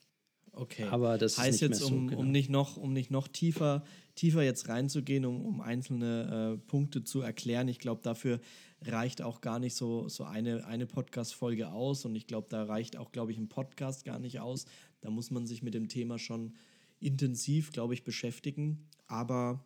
Okay. 0.52 0.84
Aber 0.84 1.18
das 1.18 1.38
heißt 1.38 1.62
jetzt, 1.62 1.82
um, 1.82 1.90
so, 1.90 2.06
genau. 2.08 2.20
um, 2.20 2.32
nicht 2.32 2.50
noch, 2.50 2.78
um 2.78 2.94
nicht 2.94 3.12
noch 3.12 3.28
tiefer, 3.28 3.84
tiefer 4.16 4.42
jetzt 4.42 4.68
reinzugehen, 4.70 5.26
um, 5.26 5.46
um 5.46 5.62
einzelne 5.62 6.56
äh, 6.56 6.68
Punkte 6.68 7.04
zu 7.04 7.22
erklären. 7.22 7.68
Ich 7.68 7.80
glaube, 7.80 8.02
dafür 8.02 8.40
reicht 8.82 9.22
auch 9.22 9.42
gar 9.42 9.60
nicht 9.60 9.76
so, 9.76 10.08
so 10.10 10.24
eine, 10.24 10.66
eine 10.66 10.86
Podcast-Folge 10.86 11.72
aus. 11.72 12.06
Und 12.06 12.16
ich 12.16 12.28
glaube, 12.28 12.48
da 12.50 12.64
reicht 12.64 12.98
auch, 12.98 13.12
glaube 13.12 13.32
ich, 13.32 13.38
ein 13.38 13.50
Podcast 13.50 14.06
gar 14.06 14.20
nicht 14.20 14.40
aus. 14.40 14.66
Da 15.02 15.10
muss 15.10 15.32
man 15.32 15.46
sich 15.46 15.62
mit 15.62 15.74
dem 15.74 15.90
Thema 15.90 16.18
schon 16.18 16.56
intensiv, 17.00 17.72
glaube 17.72 17.94
ich, 17.94 18.04
beschäftigen. 18.04 18.90
Aber 19.08 19.66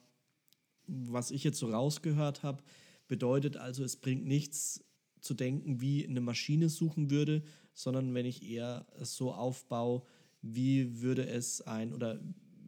was 0.87 1.31
ich 1.31 1.43
jetzt 1.43 1.59
so 1.59 1.69
rausgehört 1.69 2.43
habe, 2.43 2.63
bedeutet 3.07 3.57
also, 3.57 3.83
es 3.83 3.97
bringt 3.97 4.25
nichts 4.25 4.83
zu 5.21 5.33
denken, 5.33 5.81
wie 5.81 6.07
eine 6.07 6.21
Maschine 6.21 6.69
suchen 6.69 7.11
würde, 7.11 7.43
sondern 7.73 8.13
wenn 8.13 8.25
ich 8.25 8.49
eher 8.49 8.87
so 9.01 9.33
aufbaue, 9.33 10.03
wie 10.41 11.01
würde 11.01 11.27
es 11.27 11.61
ein 11.61 11.93
oder 11.93 12.19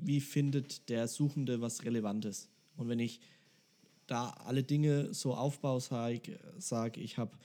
wie 0.02 0.20
findet 0.20 0.90
der 0.90 1.08
Suchende 1.08 1.62
was 1.62 1.84
Relevantes. 1.84 2.50
Und 2.76 2.90
wenn 2.90 3.00
ich 3.00 3.22
da 4.08 4.30
alle 4.30 4.64
Dinge 4.64 5.14
so 5.14 5.34
aufbaue, 5.34 5.80
sage 5.80 6.40
sag, 6.58 6.98
ich 6.98 7.18
habe 7.18 7.38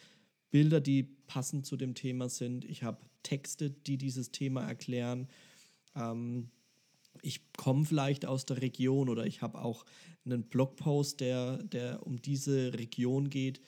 Bilder, 0.50 0.80
die 0.80 1.04
passend 1.26 1.66
zu 1.66 1.76
dem 1.76 1.94
Thema 1.94 2.28
sind, 2.28 2.64
ich 2.64 2.82
habe 2.82 2.98
Texte, 3.22 3.70
die 3.70 3.98
dieses 3.98 4.32
Thema 4.32 4.62
erklären, 4.62 5.28
ähm, 5.94 6.50
ich 7.22 7.40
komme 7.56 7.84
vielleicht 7.84 8.26
aus 8.26 8.46
der 8.46 8.62
Region 8.62 9.08
oder 9.08 9.26
ich 9.26 9.42
habe 9.42 9.60
auch 9.60 9.84
einen 10.24 10.44
Blogpost, 10.44 11.20
der, 11.20 11.62
der 11.62 12.04
um 12.06 12.20
diese 12.20 12.74
Region 12.74 13.30
geht, 13.30 13.60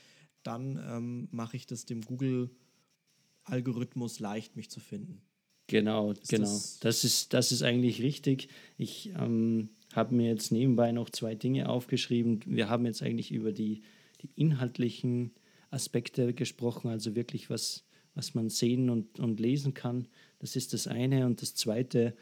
dann 0.42 0.76
ähm, 0.76 1.28
mache 1.30 1.57
ich 1.57 1.66
das 1.66 1.85
dem 1.85 2.02
Google-Algorithmus 2.02 4.18
leicht, 4.21 4.57
mich 4.57 4.71
zu 4.71 4.80
finden. 4.80 5.23
Genau, 5.68 6.12
ist 6.12 6.28
genau. 6.28 6.44
Das, 6.44 6.80
das, 6.80 7.04
ist, 7.04 7.34
das 7.34 7.52
ist 7.52 7.62
eigentlich 7.62 8.02
richtig. 8.02 8.48
Ich 8.78 9.12
ähm, 9.18 9.68
habe 9.92 10.14
mir 10.14 10.28
jetzt 10.28 10.50
nebenbei 10.50 10.92
noch 10.92 11.10
zwei 11.10 11.34
Dinge 11.34 11.68
aufgeschrieben. 11.68 12.40
Wir 12.46 12.68
haben 12.68 12.87
jetzt 12.87 13.02
eigentlich 13.02 13.30
über 13.30 13.52
die, 13.52 13.82
die 14.22 14.30
inhaltlichen 14.34 15.32
Aspekte 15.70 16.32
gesprochen, 16.32 16.88
also 16.88 17.14
wirklich 17.14 17.50
was, 17.50 17.84
was 18.14 18.34
man 18.34 18.48
sehen 18.48 18.88
und, 18.88 19.20
und 19.20 19.40
lesen 19.40 19.75
kann. 19.75 20.08
Das 20.38 20.56
ist 20.56 20.72
das 20.72 20.87
eine. 20.87 21.26
Und 21.26 21.42
das 21.42 21.54
zweite 21.54 22.14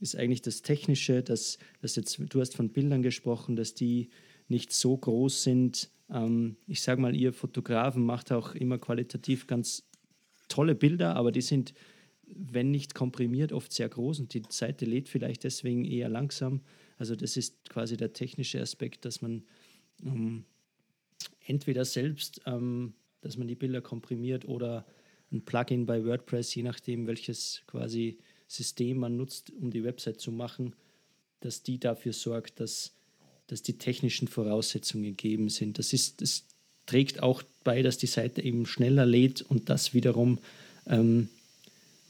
ist 0.00 0.16
eigentlich 0.16 0.42
das 0.42 0.62
Technische, 0.62 1.22
dass, 1.22 1.58
dass 1.82 1.96
jetzt, 1.96 2.18
du 2.28 2.40
hast 2.40 2.56
von 2.56 2.70
Bildern 2.70 3.02
gesprochen, 3.02 3.56
dass 3.56 3.74
die 3.74 4.08
nicht 4.48 4.72
so 4.72 4.96
groß 4.96 5.42
sind. 5.42 5.90
Ähm, 6.10 6.56
ich 6.66 6.80
sage 6.80 7.00
mal, 7.00 7.14
ihr 7.14 7.34
Fotografen 7.34 8.04
macht 8.06 8.32
auch 8.32 8.54
immer 8.54 8.78
qualitativ 8.78 9.46
ganz 9.46 9.86
tolle 10.48 10.74
Bilder, 10.74 11.16
aber 11.16 11.32
die 11.32 11.42
sind, 11.42 11.74
wenn 12.26 12.70
nicht 12.70 12.94
komprimiert, 12.94 13.52
oft 13.52 13.72
sehr 13.72 13.88
groß 13.88 14.20
und 14.20 14.34
die 14.34 14.42
Seite 14.48 14.84
lädt 14.84 15.08
vielleicht 15.08 15.44
deswegen 15.44 15.84
eher 15.84 16.08
langsam. 16.08 16.60
Also 16.98 17.14
das 17.14 17.36
ist 17.36 17.68
quasi 17.70 17.96
der 17.96 18.12
technische 18.12 18.60
Aspekt, 18.60 19.04
dass 19.04 19.22
man 19.22 19.44
ähm, 20.04 20.44
entweder 21.46 21.84
selbst, 21.84 22.40
ähm, 22.46 22.94
dass 23.20 23.36
man 23.36 23.48
die 23.48 23.54
Bilder 23.54 23.80
komprimiert 23.80 24.46
oder 24.46 24.86
ein 25.32 25.44
Plugin 25.44 25.86
bei 25.86 26.04
WordPress, 26.04 26.54
je 26.54 26.62
nachdem, 26.62 27.06
welches 27.06 27.62
quasi 27.66 28.18
System 28.48 28.98
man 28.98 29.16
nutzt, 29.16 29.50
um 29.50 29.70
die 29.70 29.84
Website 29.84 30.20
zu 30.20 30.30
machen, 30.30 30.74
dass 31.40 31.62
die 31.62 31.78
dafür 31.78 32.12
sorgt, 32.12 32.60
dass, 32.60 32.94
dass 33.46 33.62
die 33.62 33.78
technischen 33.78 34.28
Voraussetzungen 34.28 35.04
gegeben 35.04 35.48
sind. 35.48 35.78
Das, 35.78 35.92
ist, 35.92 36.22
das 36.22 36.46
trägt 36.86 37.22
auch 37.22 37.42
bei, 37.64 37.82
dass 37.82 37.98
die 37.98 38.06
Seite 38.06 38.42
eben 38.42 38.66
schneller 38.66 39.06
lädt 39.06 39.42
und 39.42 39.68
das 39.68 39.94
wiederum 39.94 40.38
ähm, 40.86 41.28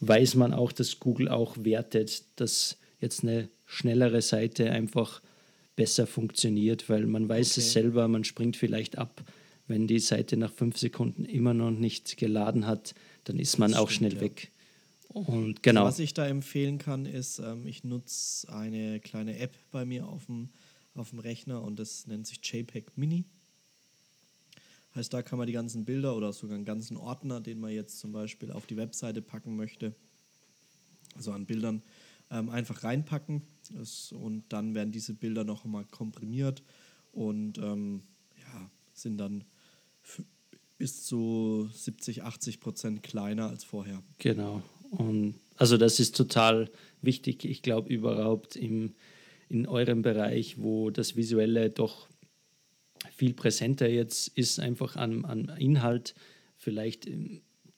weiß 0.00 0.35
man 0.35 0.53
auch, 0.53 0.73
dass 0.73 1.00
Google 1.00 1.29
auch 1.29 1.57
wertet, 1.59 2.25
dass 2.37 2.79
jetzt 3.00 3.23
eine 3.23 3.49
schnellere 3.67 4.23
Seite 4.23 4.71
einfach 4.71 5.23
besser 5.75 6.07
funktioniert, 6.07 6.88
weil 6.88 7.07
man 7.07 7.29
weiß 7.29 7.53
okay. 7.53 7.61
es 7.61 7.73
selber, 7.73 8.09
man 8.09 8.25
springt 8.25 8.57
vielleicht 8.57 8.99
ab, 8.99 9.23
wenn 9.69 9.87
die 9.87 9.99
Seite 9.99 10.37
nach 10.37 10.53
fünf 10.53 10.79
Sekunden 10.79 11.25
immer 11.25 11.55
noch 11.55 11.71
nicht 11.71 12.17
geladen 12.17 12.67
hat, 12.67 12.95
dann 13.25 13.38
ist 13.38 13.59
man 13.59 13.73
das 13.73 13.81
auch 13.81 13.91
stimmt, 13.91 14.12
schnell 14.12 14.15
ja. 14.15 14.21
weg. 14.23 14.53
Und 15.09 15.62
genau. 15.62 15.85
Was 15.85 15.99
ich 15.99 16.15
da 16.15 16.26
empfehlen 16.26 16.79
kann, 16.79 17.07
ist, 17.07 17.38
ähm, 17.38 17.67
ich 17.67 17.85
nutze 17.85 18.53
eine 18.53 19.00
kleine 19.00 19.38
App 19.38 19.55
bei 19.71 19.85
mir 19.85 20.07
auf 20.07 20.26
dem, 20.26 20.50
auf 20.95 21.11
dem 21.11 21.19
Rechner 21.19 21.62
und 21.62 21.79
das 21.79 22.07
nennt 22.07 22.26
sich 22.26 22.41
JPEG 22.43 22.97
Mini. 22.97 23.25
Heißt, 24.97 25.12
da 25.12 25.23
kann 25.23 25.38
man 25.38 25.47
die 25.47 25.53
ganzen 25.53 25.85
Bilder 25.85 26.17
oder 26.17 26.33
sogar 26.33 26.57
einen 26.57 26.65
ganzen 26.65 26.97
Ordner, 26.97 27.43
den 27.43 27.61
man 27.61 27.71
jetzt 27.71 27.99
zum 27.99 28.12
Beispiel 28.12 28.50
auf 28.50 28.67
die 28.67 28.79
Webseite 28.79 29.21
packen 29.21 29.55
möchte, 29.55 29.95
also 31.15 31.33
an 31.33 31.45
Bildern, 31.45 31.83
ähm, 32.31 32.49
einfach 32.49 32.83
reinpacken. 32.83 33.43
Das, 33.75 34.12
und 34.12 34.45
dann 34.49 34.75
werden 34.75 34.93
diese 34.93 35.12
Bilder 35.12 35.45
noch 35.45 35.67
einmal 35.67 35.85
komprimiert 35.85 36.62
und 37.12 37.59
ähm, 37.59 38.03
ja, 38.38 38.71
sind 38.95 39.19
dann 39.19 39.45
bis 40.79 41.05
zu 41.05 41.69
70, 41.75 42.23
80 42.23 42.61
Prozent 42.61 43.03
kleiner 43.03 43.49
als 43.49 43.65
vorher. 43.65 44.03
Genau. 44.19 44.62
Und 44.91 45.35
also 45.57 45.76
das 45.76 46.00
ist 46.00 46.17
total 46.17 46.71
wichtig, 47.03 47.45
ich 47.45 47.61
glaube, 47.62 47.93
überhaupt 47.93 48.57
im, 48.57 48.95
in 49.49 49.67
eurem 49.67 50.03
Bereich, 50.03 50.59
wo 50.59 50.91
das 50.91 51.17
Visuelle 51.17 51.71
doch 51.71 52.09
viel 53.16 53.35
präsenter 53.35 53.88
jetzt 53.88 54.28
ist, 54.28 54.61
einfach 54.61 54.96
an, 54.96 55.25
an 55.25 55.49
Inhalt, 55.58 56.14
vielleicht 56.56 57.08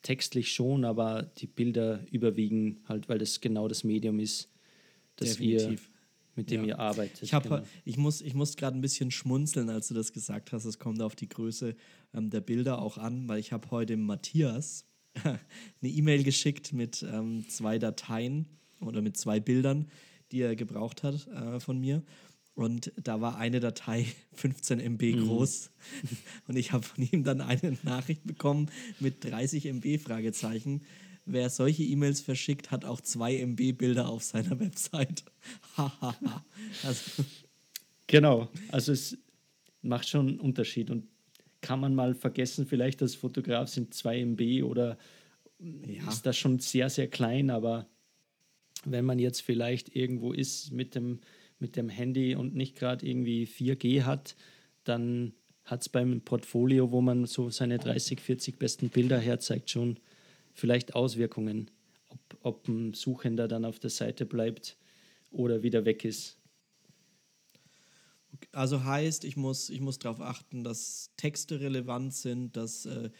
textlich 0.02 0.52
schon, 0.52 0.85
aber 0.85 1.23
die 1.23 1.47
Bilder 1.47 2.04
überwiegen 2.11 2.80
halt, 2.88 3.09
weil 3.09 3.18
das 3.18 3.40
genau 3.40 3.68
das 3.68 3.85
Medium 3.85 4.18
ist, 4.21 4.50
das 5.16 5.30
Definitiv. 5.30 5.71
ihr 5.71 5.78
mit 6.38 6.50
dem 6.50 6.62
ja. 6.62 6.68
ihr 6.68 6.78
arbeitet. 6.78 7.23
Ich, 7.23 7.33
genau. 7.33 7.62
ich 7.85 7.97
muss, 7.97 8.21
ich 8.21 8.33
muss 8.33 8.57
gerade 8.57 8.78
ein 8.78 8.80
bisschen 8.80 9.11
schmunzeln, 9.11 9.68
als 9.71 9.88
du 9.88 9.95
das 9.95 10.12
gesagt 10.12 10.52
hast. 10.52 10.64
Es 10.64 10.78
kommt 10.78 11.02
auf 11.02 11.16
die 11.16 11.28
Größe 11.28 11.75
ähm, 12.14 12.30
der 12.30 12.40
Bilder 12.40 12.80
auch 12.80 12.97
an, 12.97 13.28
weil 13.28 13.40
ich 13.40 13.52
habe 13.52 13.71
heute 13.73 13.97
Matthias 13.97 14.87
eine 15.25 15.38
E-Mail 15.83 16.23
geschickt 16.23 16.73
mit 16.73 17.02
ähm, 17.02 17.45
zwei 17.49 17.78
Dateien 17.78 18.47
oder 18.80 19.02
mit 19.02 19.16
zwei 19.16 19.40
Bildern, 19.40 19.90
die 20.30 20.40
er 20.40 20.54
gebraucht 20.54 21.02
hat 21.02 21.26
äh, 21.26 21.59
von 21.59 21.80
mir. 21.80 22.04
Und 22.59 22.93
da 22.97 23.21
war 23.21 23.38
eine 23.38 23.61
Datei 23.61 24.05
15 24.33 24.81
MB 24.81 25.03
mhm. 25.15 25.27
groß. 25.29 25.71
Mhm. 26.03 26.09
Und 26.49 26.57
ich 26.57 26.73
habe 26.73 26.83
von 26.85 27.05
ihm 27.05 27.23
dann 27.23 27.41
eine 27.41 27.79
Nachricht 27.85 28.27
bekommen 28.27 28.69
mit 28.99 29.23
30 29.23 29.67
MB 29.67 29.99
Fragezeichen. 29.99 30.83
Wer 31.25 31.50
solche 31.50 31.85
E-Mails 31.85 32.21
verschickt, 32.21 32.73
hat 32.73 32.85
auch 32.85 33.00
2 33.00 33.37
MB 33.37 33.79
Bilder 33.79 34.09
auf 34.09 34.25
seiner 34.25 34.59
Website. 34.61 35.23
also. 36.83 37.25
Genau, 38.09 38.49
also 38.71 38.91
es 38.91 39.17
macht 39.83 40.09
schon 40.09 40.27
einen 40.27 40.41
Unterschied. 40.41 40.91
Und 40.91 41.07
kann 41.61 41.79
man 41.79 41.95
mal 41.95 42.12
vergessen, 42.17 42.67
vielleicht 42.67 43.00
als 43.03 43.15
Fotograf 43.15 43.69
sind 43.69 43.95
2 43.95 44.19
MB 44.21 44.65
oder 44.65 44.99
ja. 45.61 46.09
ist 46.09 46.27
das 46.27 46.37
schon 46.37 46.59
sehr, 46.59 46.91
sehr 46.91 47.07
klein, 47.07 47.50
aber 47.50 47.87
wenn 48.85 49.05
man 49.05 49.21
jetzt 49.21 49.43
vielleicht 49.43 49.95
irgendwo 49.95 50.33
ist 50.33 50.73
mit 50.73 50.97
dem 50.97 51.21
mit 51.59 51.77
dem 51.77 51.88
Handy 51.88 52.35
und 52.35 52.55
nicht 52.55 52.77
gerade 52.77 53.07
irgendwie 53.07 53.47
4G 53.47 54.05
hat, 54.05 54.37
dann 54.85 55.33
hat 55.65 55.83
es 55.83 55.88
beim 55.88 56.21
Portfolio, 56.23 56.93
wo 56.93 57.00
man 57.00 57.27
so 57.27 57.50
seine 57.50 57.79
30, 57.79 58.21
40 58.21 58.59
besten 58.59 58.88
Bilder 58.88 59.19
herzeigt, 59.19 59.71
schon 59.71 59.99
vielleicht 60.55 60.95
Auswirkungen, 60.95 61.71
ob, 62.09 62.21
ob 62.43 62.69
ein 62.69 62.95
Suchender 62.95 63.49
dann 63.49 63.65
auf 63.65 63.79
der 63.79 63.91
Seite 63.91 64.25
bleibt 64.25 64.77
oder 65.31 65.62
wieder 65.62 65.85
weg 65.85 66.05
ist. 66.05 66.38
Also 68.53 68.85
heißt, 68.85 69.25
ich 69.25 69.37
muss, 69.37 69.69
ich 69.69 69.81
muss 69.81 69.99
darauf 69.99 70.21
achten, 70.21 70.65
dass 70.65 71.11
Texte 71.17 71.61
relevant 71.61 72.15
sind, 72.15 72.57
dass 72.57 72.87
äh, 72.87 73.11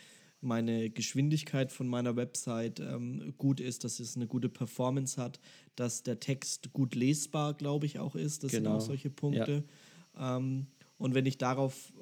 meine 0.41 0.91
Geschwindigkeit 0.91 1.73
von 1.73 1.89
meiner 1.89 2.17
Website 2.17 2.81
ähm, 2.81 3.35
gut 3.39 3.61
ist, 3.61 3.85
dass 3.85 3.99
es 3.99 4.17
eine 4.17 4.27
gute 4.27 4.49
Performance 4.49 5.21
hat, 5.21 5.41
dass 5.75 6.03
der 6.03 6.21
Text 6.21 6.73
gut 6.73 6.95
lesbar, 6.95 7.55
glaube 7.55 7.87
ich, 7.87 7.99
auch 7.99 8.15
ist. 8.15 8.45
Das 8.45 8.53
genau. 8.53 8.71
sind 8.71 8.77
auch 8.79 8.87
solche 8.87 9.11
Punkte. 9.11 9.65
Ja. 10.17 10.37
Ähm, 10.37 10.67
und 10.97 11.15
wenn 11.15 11.27
ich 11.27 11.39
darauf 11.39 11.93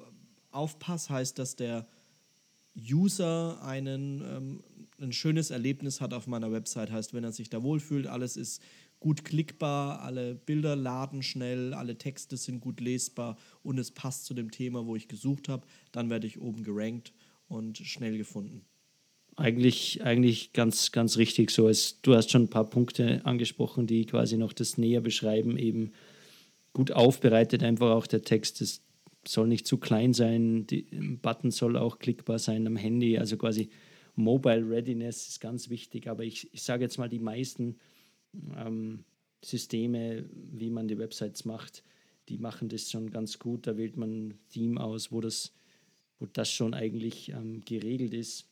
aufpasse, 0.51 1.13
heißt 1.13 1.39
das, 1.39 1.55
der 1.55 1.87
User 2.75 3.61
einen, 3.63 4.21
ähm, 4.21 4.63
ein 4.99 5.11
schönes 5.11 5.49
Erlebnis 5.49 5.99
hat 5.99 6.13
auf 6.13 6.27
meiner 6.27 6.51
Website. 6.51 6.91
Heißt, 6.91 7.13
wenn 7.13 7.23
er 7.23 7.31
sich 7.31 7.49
da 7.49 7.63
wohlfühlt, 7.63 8.05
alles 8.05 8.37
ist 8.37 8.61
gut 8.99 9.25
klickbar, 9.25 10.01
alle 10.01 10.35
Bilder 10.35 10.75
laden 10.75 11.21
schnell, 11.21 11.73
alle 11.73 11.97
Texte 11.97 12.37
sind 12.37 12.61
gut 12.61 12.81
lesbar 12.81 13.37
und 13.63 13.77
es 13.77 13.91
passt 13.91 14.25
zu 14.25 14.33
dem 14.33 14.51
Thema, 14.51 14.85
wo 14.85 14.95
ich 14.95 15.07
gesucht 15.07 15.49
habe, 15.49 15.67
dann 15.91 16.09
werde 16.09 16.27
ich 16.27 16.39
oben 16.39 16.63
gerankt 16.63 17.13
und 17.47 17.77
schnell 17.77 18.17
gefunden. 18.17 18.65
Eigentlich, 19.35 20.03
eigentlich 20.03 20.53
ganz, 20.53 20.91
ganz 20.91 21.17
richtig 21.17 21.51
so. 21.51 21.69
Es, 21.69 22.01
du 22.01 22.15
hast 22.15 22.31
schon 22.31 22.43
ein 22.43 22.49
paar 22.49 22.69
Punkte 22.69 23.23
angesprochen, 23.23 23.85
die 23.85 24.05
quasi 24.05 24.37
noch 24.37 24.51
das 24.51 24.77
näher 24.77 25.01
beschreiben, 25.01 25.57
eben 25.57 25.91
gut 26.73 26.91
aufbereitet, 26.91 27.63
einfach 27.63 27.91
auch 27.91 28.07
der 28.07 28.23
Text. 28.23 28.61
Es 28.61 28.83
soll 29.25 29.47
nicht 29.47 29.67
zu 29.67 29.77
klein 29.77 30.13
sein, 30.13 30.65
die 30.65 30.83
Button 31.21 31.51
soll 31.51 31.77
auch 31.77 31.99
klickbar 31.99 32.39
sein 32.39 32.65
am 32.65 32.77
Handy, 32.77 33.17
also 33.17 33.37
quasi 33.37 33.69
Mobile 34.15 34.67
Readiness 34.67 35.27
ist 35.27 35.39
ganz 35.39 35.69
wichtig, 35.69 36.07
aber 36.07 36.23
ich, 36.23 36.51
ich 36.51 36.63
sage 36.63 36.83
jetzt 36.83 36.97
mal, 36.97 37.07
die 37.07 37.19
meisten 37.19 37.77
ähm, 38.57 39.03
Systeme, 39.43 40.25
wie 40.33 40.71
man 40.71 40.87
die 40.87 40.97
Websites 40.97 41.45
macht, 41.45 41.83
die 42.27 42.39
machen 42.39 42.67
das 42.67 42.89
schon 42.89 43.11
ganz 43.11 43.37
gut. 43.37 43.67
Da 43.67 43.77
wählt 43.77 43.95
man 43.95 44.09
ein 44.09 44.39
Team 44.49 44.77
aus, 44.79 45.11
wo 45.11 45.21
das 45.21 45.53
wo 46.19 46.25
das 46.25 46.51
schon 46.51 46.73
eigentlich 46.73 47.29
ähm, 47.29 47.61
geregelt 47.65 48.13
ist. 48.13 48.47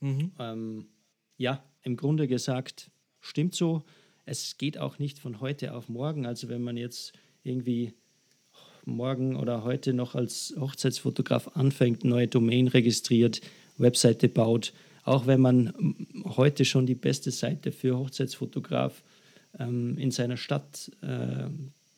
Mhm. 0.00 0.32
Ähm, 0.38 0.86
ja, 1.36 1.64
im 1.82 1.96
Grunde 1.96 2.28
gesagt, 2.28 2.90
stimmt 3.20 3.54
so. 3.54 3.84
Es 4.26 4.56
geht 4.56 4.78
auch 4.78 4.98
nicht 4.98 5.18
von 5.18 5.40
heute 5.40 5.74
auf 5.74 5.88
morgen. 5.88 6.26
Also 6.26 6.48
wenn 6.48 6.62
man 6.62 6.76
jetzt 6.76 7.12
irgendwie 7.42 7.92
morgen 8.84 9.36
oder 9.36 9.64
heute 9.64 9.92
noch 9.92 10.14
als 10.14 10.54
Hochzeitsfotograf 10.58 11.56
anfängt, 11.56 12.04
neue 12.04 12.28
Domain 12.28 12.68
registriert, 12.68 13.40
Webseite 13.76 14.28
baut, 14.28 14.72
auch 15.04 15.26
wenn 15.26 15.40
man 15.40 15.72
heute 16.24 16.64
schon 16.64 16.86
die 16.86 16.94
beste 16.94 17.30
Seite 17.30 17.72
für 17.72 17.98
Hochzeitsfotograf 17.98 19.02
ähm, 19.58 19.98
in 19.98 20.10
seiner 20.10 20.36
Stadt 20.36 20.90
äh, 21.02 21.48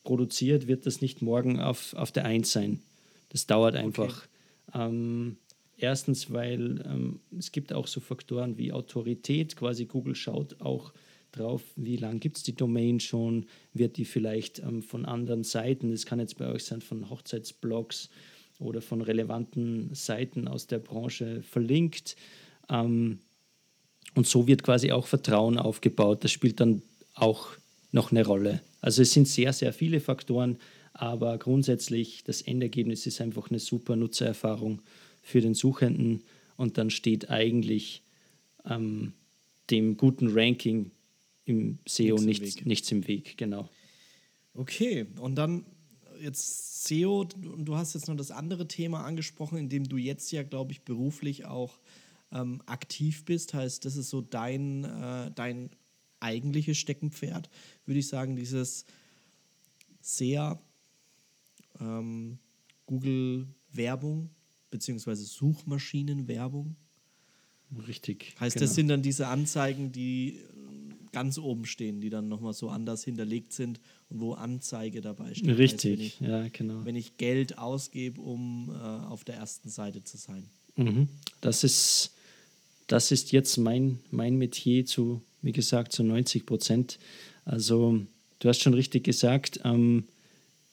produziert, 0.03 0.67
wird 0.67 0.85
das 0.85 1.01
nicht 1.01 1.21
morgen 1.21 1.59
auf, 1.59 1.93
auf 1.93 2.11
der 2.11 2.25
Eins 2.25 2.51
sein. 2.51 2.81
Das 3.29 3.47
dauert 3.47 3.75
einfach. 3.75 4.25
Okay. 4.25 4.27
Ähm, 4.73 5.37
erstens, 5.77 6.31
weil 6.31 6.83
ähm, 6.85 7.19
es 7.37 7.51
gibt 7.51 7.73
auch 7.73 7.87
so 7.87 7.99
Faktoren 7.99 8.57
wie 8.57 8.73
Autorität, 8.73 9.55
quasi 9.55 9.85
Google 9.85 10.15
schaut 10.15 10.59
auch 10.61 10.93
drauf, 11.31 11.61
wie 11.75 11.97
lange 11.97 12.19
gibt 12.19 12.37
es 12.37 12.43
die 12.43 12.55
Domain 12.55 12.99
schon, 12.99 13.45
wird 13.73 13.97
die 13.97 14.05
vielleicht 14.05 14.59
ähm, 14.59 14.81
von 14.81 15.05
anderen 15.05 15.43
Seiten, 15.43 15.91
das 15.91 16.05
kann 16.05 16.19
jetzt 16.19 16.37
bei 16.37 16.47
euch 16.47 16.63
sein, 16.63 16.81
von 16.81 17.09
Hochzeitsblogs 17.09 18.09
oder 18.59 18.81
von 18.81 19.01
relevanten 19.01 19.93
Seiten 19.93 20.47
aus 20.47 20.67
der 20.67 20.79
Branche 20.79 21.43
verlinkt. 21.43 22.15
Ähm, 22.69 23.19
und 24.15 24.25
so 24.25 24.47
wird 24.47 24.63
quasi 24.63 24.91
auch 24.91 25.05
Vertrauen 25.05 25.59
aufgebaut. 25.59 26.23
Das 26.23 26.31
spielt 26.31 26.59
dann 26.59 26.81
auch 27.13 27.49
noch 27.91 28.11
eine 28.11 28.25
Rolle. 28.25 28.61
Also 28.81 29.01
es 29.01 29.11
sind 29.11 29.27
sehr, 29.27 29.53
sehr 29.53 29.73
viele 29.73 29.99
Faktoren, 29.99 30.57
aber 30.97 31.37
grundsätzlich, 31.37 32.23
das 32.23 32.41
Endergebnis 32.41 33.05
ist 33.05 33.21
einfach 33.21 33.49
eine 33.49 33.59
super 33.59 33.95
Nutzererfahrung 33.95 34.81
für 35.21 35.41
den 35.41 35.53
Suchenden 35.53 36.23
und 36.55 36.77
dann 36.77 36.89
steht 36.89 37.29
eigentlich 37.29 38.03
ähm, 38.65 39.13
dem 39.69 39.97
guten 39.97 40.29
Ranking 40.29 40.91
im 41.45 41.79
SEO 41.87 42.17
nichts, 42.17 42.41
nichts, 42.41 42.61
im, 42.61 42.67
nichts 42.67 42.91
im 42.91 43.07
Weg, 43.07 43.37
genau. 43.37 43.69
Okay, 44.53 45.05
und 45.19 45.35
dann 45.35 45.65
jetzt 46.19 46.85
SEO, 46.87 47.21
und 47.21 47.65
du 47.65 47.75
hast 47.75 47.93
jetzt 47.93 48.07
noch 48.07 48.15
das 48.15 48.31
andere 48.31 48.67
Thema 48.67 49.03
angesprochen, 49.03 49.57
in 49.57 49.69
dem 49.69 49.87
du 49.87 49.97
jetzt 49.97 50.31
ja, 50.31 50.43
glaube 50.43 50.71
ich, 50.71 50.81
beruflich 50.81 51.45
auch 51.45 51.79
ähm, 52.31 52.61
aktiv 52.65 53.23
bist. 53.25 53.53
Heißt, 53.53 53.85
das 53.85 53.95
ist 53.95 54.09
so 54.09 54.21
dein, 54.21 54.83
äh, 54.83 55.31
dein 55.33 55.69
eigentliches 56.19 56.77
Steckenpferd, 56.77 57.49
würde 57.85 57.99
ich 57.99 58.07
sagen, 58.07 58.35
dieses 58.35 58.85
sehr 60.01 60.59
ähm, 61.79 62.39
Google-Werbung 62.85 64.29
beziehungsweise 64.69 65.23
Suchmaschinenwerbung. 65.23 66.75
Richtig. 67.87 68.35
Heißt, 68.39 68.55
genau. 68.55 68.65
das 68.65 68.75
sind 68.75 68.87
dann 68.87 69.01
diese 69.01 69.27
Anzeigen, 69.27 69.91
die 69.91 70.39
ganz 71.11 71.37
oben 71.37 71.65
stehen, 71.65 71.99
die 71.99 72.09
dann 72.09 72.27
nochmal 72.27 72.53
so 72.53 72.69
anders 72.69 73.03
hinterlegt 73.03 73.53
sind 73.53 73.79
und 74.09 74.19
wo 74.19 74.33
Anzeige 74.33 75.01
dabei 75.01 75.33
steht. 75.33 75.57
Richtig, 75.57 75.99
heißt, 75.99 76.21
ich, 76.21 76.27
ja, 76.27 76.47
genau. 76.49 76.85
Wenn 76.85 76.95
ich 76.95 77.17
Geld 77.17 77.57
ausgebe, 77.57 78.21
um 78.21 78.69
äh, 78.69 78.83
auf 78.83 79.23
der 79.23 79.35
ersten 79.35 79.69
Seite 79.69 80.03
zu 80.03 80.17
sein. 80.17 80.43
Mhm. 80.75 81.07
Das, 81.41 81.63
ist, 81.63 82.11
das 82.87 83.11
ist 83.11 83.31
jetzt 83.31 83.57
mein, 83.57 83.99
mein 84.11 84.37
Metier 84.37 84.85
zu, 84.85 85.21
wie 85.41 85.53
gesagt, 85.53 85.91
zu 85.91 86.03
90 86.03 86.45
Prozent. 86.45 86.99
Also, 87.45 87.99
du 88.39 88.49
hast 88.49 88.61
schon 88.61 88.75
richtig 88.75 89.03
gesagt, 89.03 89.59
ähm, 89.63 90.03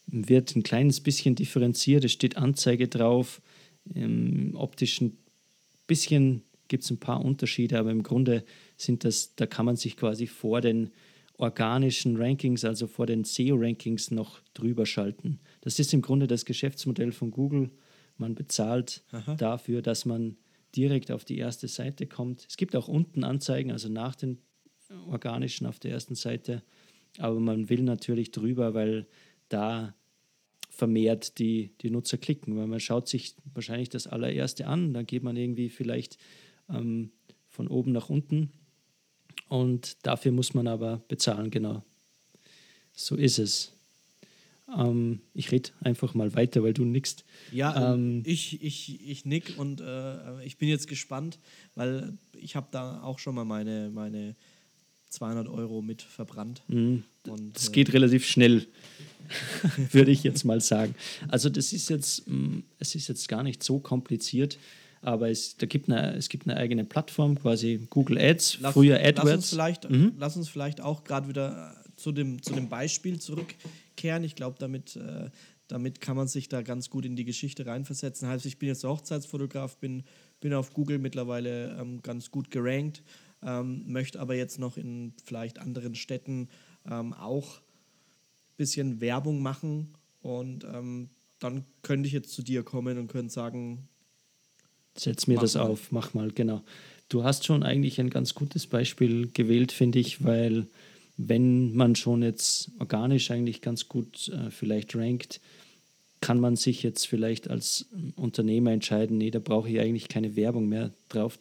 wird 0.07 0.55
ein 0.55 0.63
kleines 0.63 1.01
bisschen 1.01 1.35
differenziert. 1.35 2.05
Es 2.05 2.13
steht 2.13 2.37
Anzeige 2.37 2.89
drauf. 2.89 3.41
Im 3.95 4.55
optischen 4.55 5.19
bisschen 5.87 6.43
gibt 6.69 6.85
es 6.85 6.91
ein 6.91 6.99
paar 6.99 7.25
Unterschiede, 7.25 7.79
aber 7.79 7.91
im 7.91 8.03
Grunde 8.03 8.45
sind 8.77 9.05
das, 9.05 9.35
da 9.37 9.47
kann 9.47 9.67
man 9.67 9.77
sich 9.77 9.97
quasi 9.97 10.27
vor 10.27 10.61
den 10.61 10.91
organischen 11.37 12.17
Rankings, 12.17 12.65
also 12.65 12.87
vor 12.87 13.07
den 13.07 13.25
SEO-Rankings 13.25 14.11
noch 14.11 14.41
drüber 14.55 14.87
schalten. 14.87 15.41
Das 15.61 15.79
ist 15.79 15.93
im 15.93 16.01
Grunde 16.01 16.27
das 16.27 16.45
Geschäftsmodell 16.45 17.13
von 17.13 17.31
Google. 17.31 17.71
Man 18.17 18.35
bezahlt 18.35 19.03
Aha. 19.11 19.35
dafür, 19.35 19.83
dass 19.83 20.05
man 20.05 20.37
direkt 20.77 21.11
auf 21.11 21.25
die 21.25 21.39
erste 21.39 21.69
Seite 21.69 22.07
kommt. 22.07 22.47
Es 22.49 22.57
gibt 22.57 22.77
auch 22.77 22.89
unten 22.89 23.25
Anzeigen, 23.25 23.73
also 23.73 23.89
nach 23.89 24.15
den 24.15 24.39
organischen 25.09 25.67
auf 25.67 25.79
der 25.79 25.91
ersten 25.91 26.15
Seite, 26.15 26.63
aber 27.19 27.41
man 27.41 27.69
will 27.69 27.83
natürlich 27.83 28.31
drüber, 28.31 28.75
weil 28.75 29.07
da 29.55 29.95
vermehrt 30.69 31.39
die, 31.39 31.71
die 31.81 31.91
Nutzer 31.91 32.19
klicken, 32.19 32.57
weil 32.57 32.67
man 32.67 32.81
schaut 32.81 33.09
sich 33.09 33.37
wahrscheinlich 33.55 33.89
das 33.89 34.07
allererste 34.07 34.67
an, 34.67 34.93
dann 34.93 35.07
geht 35.07 35.23
man 35.23 35.37
irgendwie 35.37 35.69
vielleicht 35.69 36.19
ähm, 36.69 37.13
von 37.49 37.69
oben 37.69 37.93
nach 37.93 38.11
unten 38.11 38.51
und 39.49 40.05
dafür 40.05 40.33
muss 40.33 40.53
man 40.55 40.67
aber 40.67 41.03
bezahlen, 41.09 41.51
genau. 41.51 41.85
So 42.93 43.17
ist 43.17 43.39
es. 43.39 43.73
Ähm, 44.77 45.21
ich 45.33 45.53
rede 45.53 45.71
einfach 45.81 46.15
mal 46.15 46.35
weiter, 46.35 46.63
weil 46.63 46.75
du 46.75 46.85
nickst. 46.85 47.25
Ja, 47.53 47.95
Ähm, 47.95 48.23
ich, 48.27 48.63
ich, 48.63 49.09
ich 49.09 49.25
nick 49.25 49.55
und 49.59 49.81
äh, 49.81 50.45
ich 50.45 50.59
bin 50.59 50.69
jetzt 50.69 50.89
gespannt, 50.89 51.39
weil 51.75 52.19
ich 52.37 52.57
habe 52.57 52.69
da 52.71 53.03
auch 53.03 53.19
schon 53.19 53.35
mal 53.35 53.45
meine, 53.45 53.91
meine 53.91 54.35
200 55.15 55.49
Euro 55.49 55.83
mit 55.83 56.03
verbrannt. 56.03 56.63
Und, 56.69 57.05
Das 57.55 57.69
äh, 57.69 57.73
geht 57.73 57.93
relativ 57.93 58.27
schnell, 58.27 58.67
würde 59.93 60.11
ich 60.11 60.23
jetzt 60.23 60.45
mal 60.45 60.61
sagen. 60.61 60.95
Also 61.29 61.49
das 61.49 61.73
ist 61.73 61.89
jetzt, 61.89 62.29
mh, 62.29 62.63
es 62.79 62.95
ist 62.95 63.09
jetzt 63.09 63.29
gar 63.29 63.43
nicht 63.43 63.63
so 63.63 63.79
kompliziert, 63.79 64.59
aber 65.01 65.31
es, 65.31 65.57
da 65.57 65.67
gibt 65.67 65.89
eine, 65.91 66.15
es 66.15 66.29
gibt 66.29 66.47
eine 66.47 66.57
eigene 66.57 66.85
Plattform, 66.85 67.39
quasi 67.39 67.87
Google 67.91 68.19
Ads, 68.19 68.59
Lass, 68.61 68.73
früher 68.73 68.99
Lass 68.99 69.09
uns 69.09 69.19
AdWords. 69.19 69.51
vielleicht, 69.51 69.89
lass 70.19 70.37
uns 70.37 70.49
vielleicht 70.49 70.81
auch 70.81 71.05
gerade 71.05 71.29
wieder 71.29 71.75
äh, 71.87 71.91
zu 71.97 72.13
dem, 72.13 72.43
zu 72.43 72.55
dem 72.55 72.69
Beispiel 72.69 73.21
zurückkehren. 73.21 74.25
Ich 74.25 74.35
glaube, 74.35 74.57
damit, 74.59 74.97
äh, 74.97 75.31
damit 75.69 76.01
kann 76.01 76.17
man 76.17 76.27
sich 76.29 76.49
da 76.49 76.63
ganz 76.63 76.91
gut 76.91 77.05
in 77.05 77.17
die 77.17 77.25
Geschichte 77.25 77.67
reinversetzen. 77.67 78.29
Heißt, 78.29 78.47
ich 78.47 78.59
bin 78.59 78.69
jetzt 78.69 78.85
Hochzeitsfotograf, 78.85 79.77
bin, 79.79 80.05
bin 80.41 80.53
auf 80.55 80.73
Google 80.73 80.99
mittlerweile 80.99 81.77
ähm, 81.79 82.01
ganz 82.03 82.31
gut 82.31 82.51
gerankt, 82.51 83.03
ähm, 83.45 83.85
möchte 83.87 84.21
aber 84.21 84.35
jetzt 84.35 84.59
noch 84.59 84.77
in 84.77 85.13
vielleicht 85.25 85.59
anderen 85.59 85.95
Städten 85.95 86.49
ähm, 86.91 87.13
auch 87.13 87.59
ein 87.59 88.57
bisschen 88.57 89.01
Werbung 89.01 89.43
machen 89.43 89.95
und 90.23 90.65
ähm, 90.65 91.11
dann 91.39 91.65
könnte 91.83 92.07
ich 92.07 92.13
jetzt 92.13 92.33
zu 92.33 92.43
dir 92.43 92.63
kommen 92.63 92.99
und 92.99 93.09
könnte 93.09 93.33
sagen, 93.33 93.89
Setz 94.97 95.27
mir 95.27 95.39
das 95.39 95.55
mal. 95.55 95.63
auf, 95.63 95.91
mach 95.91 96.15
mal, 96.15 96.31
genau. 96.31 96.63
Du 97.09 97.25
hast 97.25 97.45
schon 97.45 97.63
eigentlich 97.63 98.01
ein 98.01 98.11
ganz 98.11 98.35
gutes 98.35 98.67
Beispiel 98.67 99.29
gewählt, 99.33 99.73
finde 99.73 99.99
ich, 99.99 100.25
weil 100.25 100.69
wenn 101.17 101.75
man 101.75 101.97
schon 101.97 102.23
jetzt 102.23 102.71
organisch 102.79 103.31
eigentlich 103.31 103.61
ganz 103.61 103.89
gut 103.89 104.29
äh, 104.29 104.51
vielleicht 104.51 104.95
rankt, 104.97 105.41
kann 106.21 106.41
man 106.41 106.57
sich 106.57 106.83
jetzt 106.83 107.07
vielleicht 107.07 107.51
als 107.51 107.87
Unternehmer 108.17 108.73
entscheiden, 108.73 109.19
nee, 109.19 109.31
da 109.31 109.41
brauche 109.41 109.69
ich 109.69 109.79
eigentlich 109.81 110.09
keine 110.09 110.37
Werbung 110.37 110.69
mehr 110.69 110.93
drauf 111.09 111.39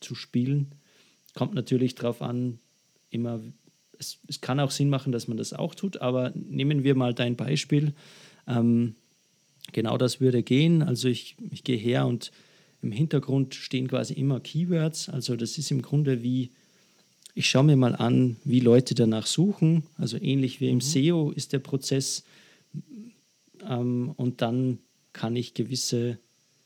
zu 0.00 0.14
spielen. 0.14 0.72
Kommt 1.34 1.54
natürlich 1.54 1.94
darauf 1.94 2.22
an, 2.22 2.58
immer, 3.10 3.40
es, 3.98 4.18
es 4.26 4.40
kann 4.40 4.60
auch 4.60 4.70
Sinn 4.70 4.90
machen, 4.90 5.12
dass 5.12 5.28
man 5.28 5.36
das 5.36 5.52
auch 5.52 5.74
tut, 5.74 6.00
aber 6.00 6.32
nehmen 6.34 6.84
wir 6.84 6.94
mal 6.94 7.14
dein 7.14 7.36
Beispiel. 7.36 7.94
Ähm, 8.46 8.94
genau 9.72 9.98
das 9.98 10.20
würde 10.20 10.42
gehen. 10.42 10.82
Also 10.82 11.08
ich, 11.08 11.36
ich 11.50 11.64
gehe 11.64 11.76
her 11.76 12.06
und 12.06 12.30
im 12.82 12.92
Hintergrund 12.92 13.54
stehen 13.54 13.88
quasi 13.88 14.14
immer 14.14 14.40
Keywords. 14.40 15.08
Also 15.08 15.36
das 15.36 15.58
ist 15.58 15.70
im 15.70 15.82
Grunde 15.82 16.22
wie, 16.22 16.50
ich 17.34 17.48
schaue 17.48 17.64
mir 17.64 17.76
mal 17.76 17.94
an, 17.94 18.36
wie 18.44 18.60
Leute 18.60 18.94
danach 18.94 19.26
suchen. 19.26 19.84
Also 19.96 20.16
ähnlich 20.20 20.60
wie 20.60 20.70
im 20.70 20.80
SEO 20.80 21.30
ist 21.30 21.52
der 21.52 21.58
Prozess. 21.58 22.24
Ähm, 23.68 24.12
und 24.16 24.40
dann 24.40 24.78
kann 25.12 25.36
ich 25.36 25.54
gewisse, 25.54 26.18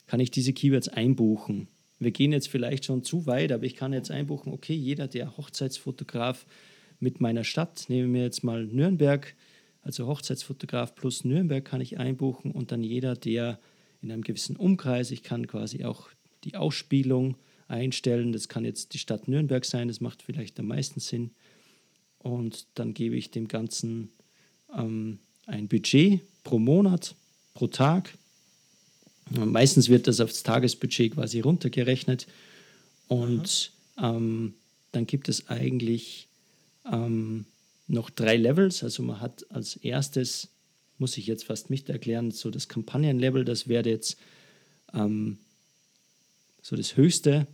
kann 0.07 0.21
ich 0.21 0.31
diese 0.31 0.53
Keywords 0.53 0.89
einbuchen. 0.89 1.69
Wir 2.05 2.13
gehen 2.13 2.33
jetzt 2.33 2.49
vielleicht 2.49 2.85
schon 2.85 3.03
zu 3.03 3.27
weit, 3.27 3.53
aber 3.53 3.65
ich 3.65 3.75
kann 3.75 3.93
jetzt 3.93 4.11
einbuchen, 4.11 4.53
okay, 4.53 4.75
jeder, 4.75 5.09
der 5.09 5.37
Hochzeitsfotograf 5.37 6.47
mit 7.01 7.21
meiner 7.21 7.45
Stadt, 7.45 7.87
nehmen 7.89 8.15
wir 8.15 8.23
jetzt 8.23 8.45
mal 8.45 8.65
Nürnberg, 8.65 9.35
also 9.83 10.07
Hochzeitsfotograf 10.07 10.95
plus 10.95 11.25
Nürnberg 11.25 11.65
kann 11.65 11.81
ich 11.81 11.99
einbuchen 11.99 12.51
und 12.51 12.73
dann 12.73 12.83
jeder, 12.83 13.15
der 13.15 13.59
in 14.01 14.13
einem 14.13 14.23
gewissen 14.23 14.57
Umkreis, 14.57 15.11
ich 15.11 15.23
kann 15.23 15.47
quasi 15.47 15.85
auch 15.85 16.09
die 16.45 16.57
Ausspielung 16.57 17.37
einstellen, 17.69 18.33
das 18.33 18.49
kann 18.49 18.65
jetzt 18.65 18.95
die 18.95 18.99
Stadt 18.99 19.29
Nürnberg 19.29 19.65
sein, 19.65 19.89
das 19.89 20.01
macht 20.01 20.23
vielleicht 20.23 20.59
am 20.61 20.67
meisten 20.67 21.01
Sinn. 21.01 21.31
Und 22.19 22.67
dann 22.75 22.95
gebe 22.95 23.17
ich 23.17 23.31
dem 23.31 23.49
Ganzen 23.49 24.11
ähm, 24.75 25.19
ein 25.47 25.69
Budget 25.69 26.23
pro 26.43 26.59
Monat, 26.59 27.15
pro 27.53 27.67
Tag. 27.67 28.17
Meistens 29.31 29.89
wird 29.89 30.07
das 30.07 30.21
aufs 30.21 30.43
Tagesbudget 30.43 31.15
quasi 31.15 31.41
runtergerechnet. 31.41 32.27
Und 33.09 33.73
ähm, 33.99 34.55
dann 34.93 35.07
gibt 35.07 35.29
es 35.29 35.49
eigentlich 35.49 36.29
ähm, 36.91 37.47
noch 37.87 38.11
drei 38.11 38.37
Levels. 38.37 38.83
Also 38.83 39.03
man 39.03 39.21
hat 39.21 39.47
als 39.51 39.77
erstes, 39.77 40.49
muss 40.99 41.17
ich 41.17 41.27
jetzt 41.27 41.45
fast 41.45 41.71
nicht 41.71 41.89
erklären, 41.89 42.31
so 42.31 42.51
das 42.51 42.69
Kampagnenlevel, 42.69 43.45
das 43.45 43.69
wäre 43.69 43.89
jetzt 43.89 44.17
ähm, 44.93 45.39
so 46.63 46.77
das 46.77 46.97
höchste. 46.97 47.47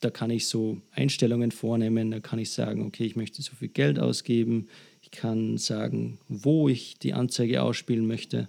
Da 0.00 0.10
kann 0.10 0.30
ich 0.30 0.46
so 0.46 0.80
Einstellungen 0.92 1.50
vornehmen, 1.50 2.10
da 2.10 2.20
kann 2.20 2.38
ich 2.38 2.50
sagen, 2.50 2.84
okay, 2.86 3.04
ich 3.04 3.16
möchte 3.16 3.40
so 3.42 3.54
viel 3.54 3.68
Geld 3.68 3.98
ausgeben, 3.98 4.68
ich 5.00 5.10
kann 5.10 5.56
sagen, 5.56 6.18
wo 6.28 6.68
ich 6.68 6.98
die 6.98 7.14
Anzeige 7.14 7.62
ausspielen 7.62 8.06
möchte. 8.06 8.48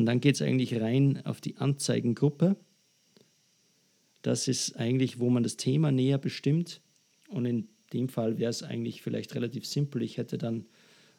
Und 0.00 0.06
dann 0.06 0.20
geht 0.20 0.36
es 0.36 0.40
eigentlich 0.40 0.80
rein 0.80 1.20
auf 1.26 1.42
die 1.42 1.58
Anzeigengruppe. 1.58 2.56
Das 4.22 4.48
ist 4.48 4.78
eigentlich, 4.78 5.18
wo 5.18 5.28
man 5.28 5.42
das 5.42 5.58
Thema 5.58 5.92
näher 5.92 6.16
bestimmt. 6.16 6.80
Und 7.28 7.44
in 7.44 7.68
dem 7.92 8.08
Fall 8.08 8.38
wäre 8.38 8.48
es 8.48 8.62
eigentlich 8.62 9.02
vielleicht 9.02 9.34
relativ 9.34 9.66
simpel. 9.66 10.00
Ich 10.00 10.16
hätte 10.16 10.38
dann 10.38 10.64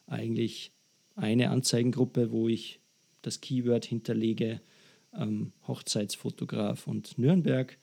eigentlich 0.07 0.71
eine 1.15 1.51
Anzeigengruppe, 1.51 2.31
wo 2.31 2.49
ich 2.49 2.79
das 3.21 3.39
Keyword 3.39 3.85
hinterlege, 3.85 4.61
ähm, 5.13 5.53
Hochzeitsfotograf 5.67 6.87
und 6.87 7.19
Nürnberg. 7.19 7.77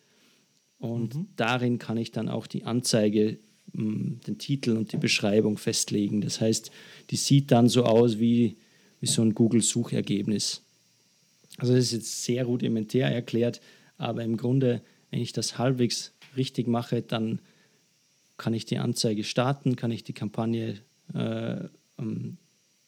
Und 0.78 1.14
darin 1.37 1.78
kann 1.78 1.96
ich 1.96 2.11
dann 2.11 2.28
auch 2.28 2.48
die 2.48 2.64
Anzeige, 2.64 3.38
mh, 3.72 4.16
den 4.26 4.38
Titel 4.38 4.76
und 4.76 4.90
die 4.90 4.96
Beschreibung 4.96 5.58
festlegen. 5.58 6.22
Das 6.22 6.40
heißt, 6.40 6.72
die 7.11 7.16
sieht 7.16 7.52
dann 7.52 7.68
so 7.68 7.84
aus 7.84 8.18
wie, 8.18 8.56
wie 8.98 9.06
so 9.06 9.22
ein 9.22 9.37
Google-Suchergebnis. 9.37 10.64
Also 11.58 11.74
das 11.74 11.84
ist 11.84 11.92
jetzt 11.92 12.24
sehr 12.24 12.44
rudimentär 12.44 13.08
erklärt, 13.12 13.60
aber 13.98 14.24
im 14.24 14.36
Grunde, 14.36 14.80
wenn 15.10 15.20
ich 15.20 15.32
das 15.32 15.58
halbwegs 15.58 16.14
richtig 16.36 16.68
mache, 16.68 17.02
dann 17.02 17.40
kann 18.36 18.54
ich 18.54 18.64
die 18.64 18.78
Anzeige 18.78 19.24
starten, 19.24 19.76
kann 19.76 19.90
ich 19.90 20.04
die 20.04 20.12
Kampagne 20.12 20.80
äh, 21.12 21.64
ähm, 21.98 22.38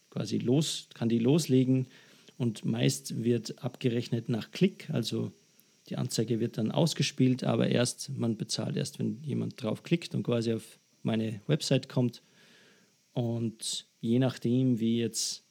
quasi 0.09 0.39
los, 0.39 0.89
kann 0.95 1.09
die 1.09 1.19
loslegen 1.19 1.89
und 2.39 2.65
meist 2.65 3.23
wird 3.25 3.63
abgerechnet 3.63 4.29
nach 4.29 4.53
Klick, 4.53 4.89
also 4.91 5.33
die 5.89 5.97
Anzeige 5.97 6.39
wird 6.39 6.57
dann 6.57 6.71
ausgespielt, 6.71 7.43
aber 7.43 7.69
erst, 7.69 8.11
man 8.17 8.37
bezahlt 8.37 8.77
erst, 8.77 9.01
wenn 9.01 9.23
jemand 9.25 9.61
drauf 9.61 9.83
klickt 9.83 10.15
und 10.15 10.23
quasi 10.23 10.53
auf 10.53 10.79
meine 11.03 11.41
Website 11.49 11.89
kommt. 11.89 12.23
Und 13.13 13.87
je 14.01 14.21
nachdem, 14.21 14.79
wie 14.79 14.99
jetzt 14.99 15.43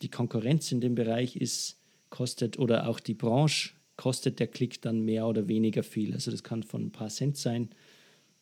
die 0.00 0.08
Konkurrenz 0.08 0.72
in 0.72 0.80
dem 0.80 0.94
Bereich 0.94 1.36
ist, 1.36 1.76
kostet 2.10 2.58
oder 2.58 2.88
auch 2.88 3.00
die 3.00 3.14
Branche, 3.14 3.70
kostet 3.96 4.38
der 4.38 4.46
Klick 4.46 4.80
dann 4.82 5.04
mehr 5.04 5.26
oder 5.26 5.48
weniger 5.48 5.82
viel. 5.82 6.14
Also 6.14 6.30
das 6.30 6.42
kann 6.42 6.62
von 6.62 6.86
ein 6.86 6.92
paar 6.92 7.08
Cent 7.08 7.36
sein, 7.36 7.70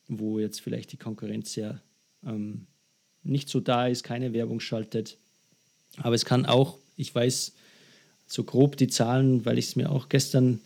wo 0.09 0.38
jetzt 0.38 0.61
vielleicht 0.61 0.92
die 0.92 0.98
Konkurrenz 0.98 1.57
ja 1.57 1.81
ähm, 2.24 2.66
nicht 3.22 3.48
so 3.48 3.61
da 3.61 3.87
ist, 3.87 4.05
keine 4.05 4.33
Werbung 4.33 4.61
schaltet. 4.61 5.18
Aber 5.98 6.14
es 6.14 6.24
kann 6.24 6.46
auch, 6.46 6.79
ich 6.96 7.14
weiß 7.14 7.55
so 8.26 8.44
grob 8.44 8.76
die 8.76 8.88
Zahlen, 8.88 9.44
weil 9.44 9.59
ich 9.59 9.66
es 9.66 9.76
mir 9.76 9.90
auch 9.90 10.09
gestern 10.09 10.61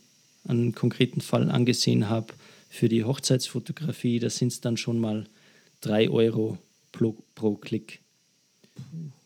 einen 0.47 0.73
konkreten 0.73 1.21
Fall 1.21 1.49
angesehen 1.51 2.09
habe 2.09 2.33
für 2.69 2.89
die 2.89 3.03
Hochzeitsfotografie, 3.03 4.19
da 4.19 4.29
sind 4.29 4.51
es 4.51 4.61
dann 4.61 4.77
schon 4.77 4.99
mal 4.99 5.25
3 5.81 6.09
Euro 6.09 6.57
pro, 6.91 7.17
pro 7.35 7.55
Klick. 7.55 7.99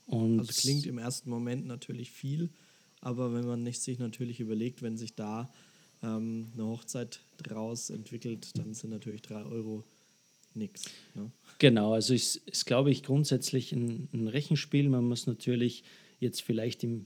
Und 0.07 0.39
Also 0.39 0.51
klingt 0.53 0.85
im 0.85 0.97
ersten 0.97 1.29
Moment 1.29 1.65
natürlich 1.67 2.11
viel, 2.11 2.49
aber 3.05 3.33
wenn 3.35 3.45
man 3.45 3.61
nicht 3.61 3.81
sich 3.81 3.99
natürlich 3.99 4.39
überlegt, 4.39 4.81
wenn 4.81 4.97
sich 4.97 5.13
da 5.13 5.51
ähm, 6.01 6.47
eine 6.53 6.65
Hochzeit 6.65 7.19
draus 7.37 7.91
entwickelt, 7.91 8.57
dann 8.57 8.73
sind 8.73 8.89
natürlich 8.89 9.21
drei 9.21 9.43
Euro 9.43 9.83
nix. 10.55 10.85
Ne? 11.13 11.29
Genau, 11.59 11.93
also 11.93 12.15
ist, 12.15 12.37
ist 12.47 12.65
glaube 12.65 12.89
ich, 12.89 13.03
grundsätzlich 13.03 13.71
ein, 13.73 14.09
ein 14.11 14.27
Rechenspiel. 14.27 14.89
Man 14.89 15.05
muss 15.05 15.27
natürlich 15.27 15.83
jetzt 16.19 16.41
vielleicht 16.41 16.83
im, 16.83 17.05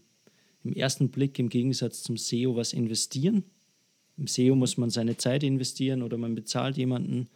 im 0.63 0.71
ersten 0.71 1.09
Blick 1.09 1.37
im 1.37 1.49
Gegensatz 1.49 2.01
zum 2.01 2.15
SEO 2.15 2.55
was 2.55 2.71
investieren. 2.71 3.43
Im 4.17 4.27
SEO 4.27 4.55
muss 4.55 4.77
man 4.77 4.89
seine 4.89 5.17
Zeit 5.17 5.43
investieren 5.43 6.01
oder 6.01 6.17
man 6.17 6.33
bezahlt 6.33 6.77
jemanden. 6.77 7.27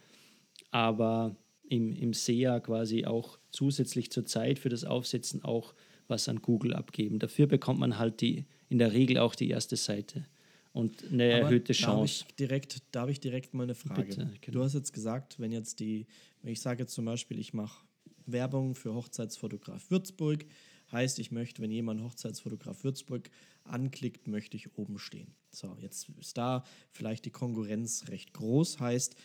Aber 0.70 1.36
im, 1.68 1.92
im 1.92 2.14
SEA 2.14 2.60
quasi 2.60 3.04
auch 3.04 3.38
zusätzlich 3.50 4.10
zur 4.10 4.24
Zeit 4.24 4.58
für 4.58 4.70
das 4.70 4.84
Aufsetzen 4.84 5.44
auch 5.44 5.74
was 6.08 6.30
an 6.30 6.40
Google 6.40 6.72
abgeben. 6.72 7.18
Dafür 7.18 7.46
bekommt 7.46 7.80
man 7.80 7.98
halt 7.98 8.22
die, 8.22 8.46
in 8.68 8.78
der 8.78 8.92
Regel 8.92 9.18
auch 9.18 9.34
die 9.34 9.48
erste 9.48 9.76
Seite 9.76 10.26
und 10.72 11.04
eine 11.04 11.24
Aber 11.24 11.44
erhöhte 11.44 11.72
darf 11.72 11.80
Chance. 11.80 12.24
Ich 12.28 12.34
direkt, 12.36 12.82
darf 12.92 13.08
ich 13.08 13.20
direkt 13.20 13.54
mal 13.54 13.62
eine 13.62 13.74
Frage? 13.74 14.02
Bitte, 14.02 14.30
genau. 14.40 14.58
Du 14.58 14.64
hast 14.64 14.74
jetzt 14.74 14.92
gesagt, 14.92 15.38
wenn 15.38 15.52
jetzt 15.52 15.80
die, 15.80 16.06
wenn 16.42 16.52
ich 16.52 16.60
sage 16.60 16.82
jetzt 16.82 16.94
zum 16.94 17.04
Beispiel, 17.04 17.38
ich 17.38 17.54
mache 17.54 17.84
Werbung 18.26 18.74
für 18.74 18.94
Hochzeitsfotograf 18.94 19.90
Würzburg, 19.90 20.44
heißt, 20.90 21.18
ich 21.18 21.30
möchte, 21.30 21.62
wenn 21.62 21.70
jemand 21.70 22.02
Hochzeitsfotograf 22.02 22.84
Würzburg 22.84 23.30
anklickt, 23.64 24.26
möchte 24.26 24.56
ich 24.56 24.76
oben 24.76 24.98
stehen. 24.98 25.34
So, 25.50 25.76
jetzt 25.80 26.08
ist 26.20 26.36
da 26.36 26.64
vielleicht 26.90 27.24
die 27.24 27.30
Konkurrenz 27.30 28.08
recht 28.08 28.32
groß, 28.32 28.80
heißt, 28.80 29.16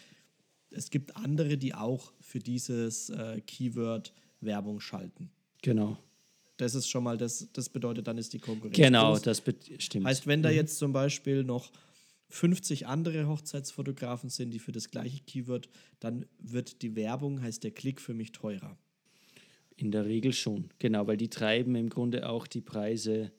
es 0.72 0.92
gibt 0.92 1.18
andere, 1.18 1.58
die 1.58 1.74
auch 1.74 2.14
für 2.22 2.40
dieses 2.40 3.10
äh, 3.10 3.42
Keyword 3.42 4.14
Werbung 4.40 4.80
schalten. 4.80 5.32
Genau. 5.62 5.98
Das 6.60 6.76
ist 6.76 6.90
schon 6.90 7.04
mal, 7.06 7.18
das, 7.18 7.48
das 7.54 7.70
bedeutet, 7.70 8.08
dann 8.08 8.18
ist 8.18 8.34
die 8.34 8.40
Konkurrenz 8.40 8.76
Genau, 8.76 9.12
groß. 9.14 9.22
das 9.22 9.42
stimmt. 9.78 10.06
Heißt, 10.06 10.28
wenn 10.28 10.44
da 10.44 10.50
jetzt 10.50 10.78
zum 10.78 10.92
Beispiel 10.92 11.44
noch 11.44 11.72
50 12.30 12.86
andere 12.86 13.28
Hochzeitsfotografen 13.28 14.30
sind, 14.30 14.52
die 14.52 14.60
für 14.60 14.74
das 14.74 14.92
gleiche 14.92 15.22
Keyword, 15.24 15.70
dann 16.02 16.26
wird 16.38 16.82
die 16.82 16.96
Werbung, 16.98 17.42
heißt 17.42 17.64
der 17.64 17.72
Klick 17.72 18.02
für 18.02 18.14
mich 18.14 18.34
teurer. 18.34 18.78
In 19.78 19.92
der 19.92 20.06
Regel 20.06 20.34
schon, 20.34 20.70
genau, 20.80 21.08
weil 21.08 21.16
die 21.16 21.30
treiben 21.30 21.76
im 21.76 21.90
Grunde 21.90 22.28
auch 22.28 22.46
die 22.46 22.60
Preise 22.62 23.32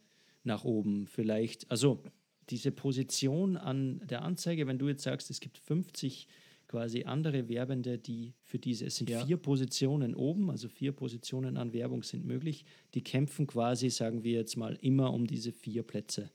nach 0.42 0.64
oben. 0.64 1.06
Vielleicht, 1.06 1.70
also 1.70 2.02
diese 2.48 2.72
Position 2.72 3.58
an 3.58 4.00
der 4.08 4.22
Anzeige, 4.22 4.66
wenn 4.66 4.78
du 4.78 4.88
jetzt 4.88 5.02
sagst, 5.02 5.30
es 5.30 5.40
gibt 5.40 5.58
50 5.58 6.26
quasi 6.70 7.02
andere 7.02 7.48
Werbende, 7.48 7.98
die 7.98 8.32
für 8.44 8.60
diese, 8.60 8.86
es 8.86 8.96
sind 8.96 9.10
Ja. 9.10 9.26
vier 9.26 9.36
Positionen 9.38 10.14
oben, 10.14 10.50
also 10.50 10.68
vier 10.68 10.92
Positionen 10.92 11.56
an 11.56 11.72
Werbung 11.72 12.04
sind 12.04 12.24
möglich, 12.24 12.64
die 12.94 13.02
kämpfen 13.02 13.48
quasi, 13.48 13.90
sagen 13.90 14.22
wir 14.22 14.32
jetzt 14.34 14.56
mal, 14.56 14.78
immer 14.80 15.12
um 15.12 15.26
diese 15.26 15.50
vier 15.50 15.82
Plätze. 15.82 16.30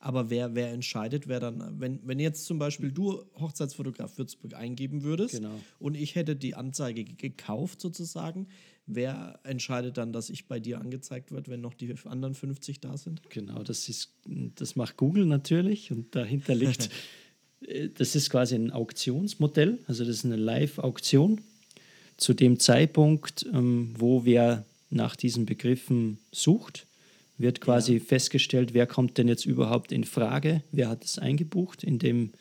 Aber 0.00 0.28
wer, 0.28 0.54
wer 0.54 0.70
entscheidet, 0.70 1.28
wer 1.28 1.40
dann, 1.40 1.80
wenn, 1.80 1.98
wenn 2.06 2.18
jetzt 2.20 2.44
zum 2.44 2.58
Beispiel 2.58 2.92
du 2.92 3.24
Hochzeitsfotograf 3.40 4.18
Würzburg 4.18 4.52
eingeben 4.52 5.02
würdest 5.02 5.36
Genau. 5.36 5.58
und 5.78 5.96
ich 5.96 6.14
hätte 6.14 6.36
die 6.36 6.54
Anzeige 6.54 7.04
ge- 7.04 7.14
gekauft 7.16 7.80
sozusagen, 7.80 8.48
wer 8.86 9.40
entscheidet 9.44 9.96
dann, 9.96 10.12
dass 10.12 10.28
ich 10.28 10.46
bei 10.46 10.60
dir 10.60 10.78
angezeigt 10.78 11.32
wird, 11.32 11.48
wenn 11.48 11.62
noch 11.62 11.72
die 11.72 11.90
anderen 12.04 12.34
50 12.34 12.80
da 12.80 12.98
sind? 12.98 13.22
Genau, 13.30 13.62
das 13.62 13.88
ist, 13.88 14.12
das 14.56 14.76
macht 14.76 14.98
Google 14.98 15.24
natürlich 15.24 15.90
und 15.90 16.14
dahinter 16.14 16.54
liegt, 16.54 16.90
das 17.96 18.14
ist 18.14 18.30
quasi 18.30 18.54
ein 18.54 18.70
Auktionsmodell, 18.70 19.78
also 19.86 20.04
das 20.04 20.16
ist 20.16 20.24
eine 20.24 20.36
Live-Auktion. 20.36 21.40
Zu 22.16 22.32
dem 22.34 22.60
Zeitpunkt, 22.60 23.46
ähm, 23.52 23.94
wo 23.98 24.24
wer 24.24 24.64
nach 24.90 25.16
diesen 25.16 25.46
Begriffen 25.46 26.18
sucht, 26.32 26.86
wird 27.38 27.60
quasi 27.60 27.98
festgestellt, 27.98 28.74
wer 28.74 28.86
kommt 28.86 29.18
denn 29.18 29.28
jetzt 29.28 29.44
überhaupt 29.44 29.90
in 29.90 30.04
Frage, 30.04 30.62
wer 30.70 30.88
hat 30.88 31.04
es 31.04 31.18
eingebucht 31.18 31.82
in 31.82 31.98
dem 31.98 32.32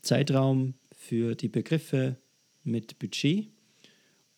Zeitraum 0.00 0.74
für 0.96 1.34
die 1.34 1.48
Begriffe 1.48 2.16
mit 2.64 2.98
Budget. 2.98 3.48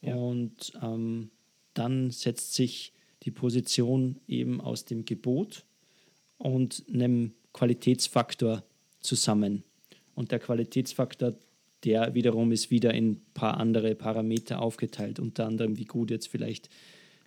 Ja. 0.01 0.17
Und 0.17 0.73
ähm, 0.83 1.31
dann 1.75 2.11
setzt 2.11 2.55
sich 2.55 2.93
die 3.23 3.31
Position 3.31 4.21
eben 4.27 4.61
aus 4.61 4.85
dem 4.85 5.05
Gebot 5.05 5.65
und 6.39 6.85
einem 6.93 7.33
Qualitätsfaktor 7.53 8.65
zusammen. 9.01 9.65
Und 10.19 10.33
der 10.33 10.41
Qualitätsfaktor, 10.41 11.35
der 11.85 12.13
wiederum 12.13 12.51
ist 12.51 12.73
wieder 12.73 12.93
in 12.93 13.13
ein 13.13 13.23
paar 13.35 13.57
andere 13.57 13.95
Parameter 13.95 14.61
aufgeteilt, 14.61 15.21
unter 15.21 15.47
anderem 15.47 15.79
wie 15.79 15.85
gut 15.85 16.11
jetzt 16.11 16.27
vielleicht 16.27 16.69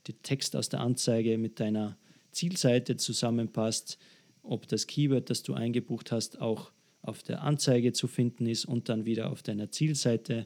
der 0.08 0.22
Text 0.24 0.58
aus 0.58 0.68
der 0.68 0.82
Anzeige 0.82 1.38
mit 1.38 1.62
deiner 1.62 1.98
Zielseite 2.34 2.98
zusammenpasst, 2.98 3.98
ob 4.44 4.68
das 4.68 4.88
Keyword, 4.88 5.30
das 5.30 5.42
du 5.42 5.54
eingebucht 5.54 6.12
hast, 6.12 6.42
auch 6.42 6.74
auf 7.02 7.24
der 7.24 7.44
Anzeige 7.44 7.94
zu 7.94 8.10
finden 8.10 8.46
ist 8.46 8.66
und 8.66 8.90
dann 8.90 9.06
wieder 9.06 9.32
auf 9.32 9.42
deiner 9.42 9.72
Zielseite 9.72 10.46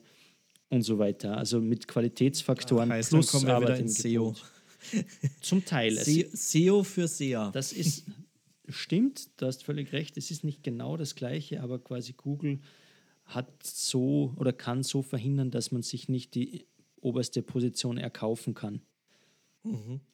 und 0.69 0.83
so 0.83 0.99
weiter. 0.99 1.37
Also 1.37 1.59
mit 1.59 1.87
Qualitätsfaktoren 1.87 2.91
heißt, 2.91 3.11
dann 3.11 3.21
plus 3.21 3.31
kommen 3.31 3.47
wir 3.47 3.57
wieder 3.57 3.69
Arbeit 3.69 3.79
im 3.79 3.85
ins 3.87 3.97
SEO. 3.97 4.35
Zum 5.41 5.65
Teil. 5.65 5.97
SEO 5.97 6.83
für 6.83 7.07
SEA. 7.07 7.49
das 7.49 7.73
ist, 7.73 8.05
stimmt, 8.69 9.29
du 9.37 9.45
hast 9.45 9.63
völlig 9.63 9.93
recht, 9.93 10.17
es 10.17 10.31
ist 10.31 10.43
nicht 10.43 10.63
genau 10.63 10.97
das 10.97 11.15
Gleiche, 11.15 11.61
aber 11.61 11.79
quasi 11.79 12.13
Google 12.13 12.59
hat 13.25 13.47
so 13.63 14.33
oder 14.37 14.53
kann 14.53 14.83
so 14.83 15.01
verhindern, 15.01 15.51
dass 15.51 15.71
man 15.71 15.81
sich 15.81 16.09
nicht 16.09 16.35
die 16.35 16.65
oberste 17.01 17.41
Position 17.41 17.97
erkaufen 17.97 18.53
kann. 18.53 18.81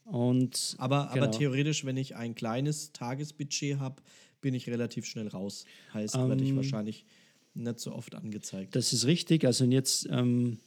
Und 0.06 0.76
Aber, 0.78 1.10
aber 1.12 1.28
genau. 1.28 1.38
theoretisch, 1.38 1.86
wenn 1.86 1.98
ich 1.98 2.16
ein 2.16 2.36
kleines 2.36 2.94
Tagesbudget 2.94 3.80
habe, 3.80 4.02
bin 4.40 4.54
ich 4.54 4.68
relativ 4.70 5.06
schnell 5.06 5.28
raus. 5.28 5.66
Heißt, 5.94 6.16
werde 6.16 6.42
ich 6.42 6.50
Ähm, 6.52 6.56
wahrscheinlich 6.56 7.06
nicht 7.54 7.80
so 7.80 7.94
oft 7.94 8.16
angezeigt. 8.16 8.76
Das 8.76 8.94
ist 8.94 9.06
richtig. 9.06 9.46
Also 9.46 9.66
jetzt, 9.66 10.08
ähm, 10.10 10.60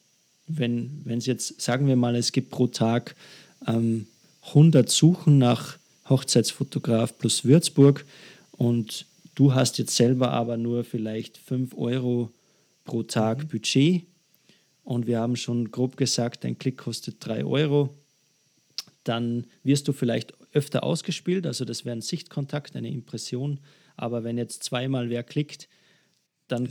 wenn 0.47 1.01
wenn 1.05 1.19
es 1.19 1.27
jetzt, 1.27 1.61
sagen 1.61 1.87
wir 1.87 1.97
mal, 1.97 2.15
es 2.15 2.33
gibt 2.33 2.51
pro 2.51 2.67
Tag 2.67 3.17
ähm, 3.67 4.07
100 4.49 4.91
Suchen 4.91 5.39
nach 5.39 5.79
Hochzeitsfotograf 6.09 7.19
plus 7.19 7.45
Würzburg. 7.45 8.05
Und 8.53 9.07
du 9.35 9.55
hast 9.55 9.79
jetzt 9.79 9.97
selber 9.97 10.31
aber 10.31 10.57
nur 10.57 10.85
vielleicht 10.85 11.39
5 11.39 11.77
Euro 11.77 12.31
pro 12.85 13.03
Tag 13.03 13.49
Budget. 13.49 14.05
Und 14.85 15.07
wir 15.07 15.19
haben 15.19 15.37
schon 15.37 15.71
grob 15.71 15.97
gesagt, 15.97 16.45
ein 16.45 16.59
Klick 16.59 16.77
kostet 16.77 17.17
3 17.21 17.45
Euro, 17.45 17.95
dann 19.03 19.47
wirst 19.63 19.89
du 19.89 19.93
vielleicht 19.93 20.35
öfter 20.53 20.83
ausgespielt, 20.83 21.47
also 21.47 21.65
das 21.65 21.85
wäre 21.85 21.97
ein 21.97 22.03
Sichtkontakt, 22.03 22.77
eine 22.77 22.91
Impression, 22.91 23.61
aber 23.97 24.25
wenn 24.25 24.39
jetzt 24.39 24.63
zweimal 24.63 25.11
wer 25.11 25.23
klickt, 25.23 25.69
dann 26.49 26.69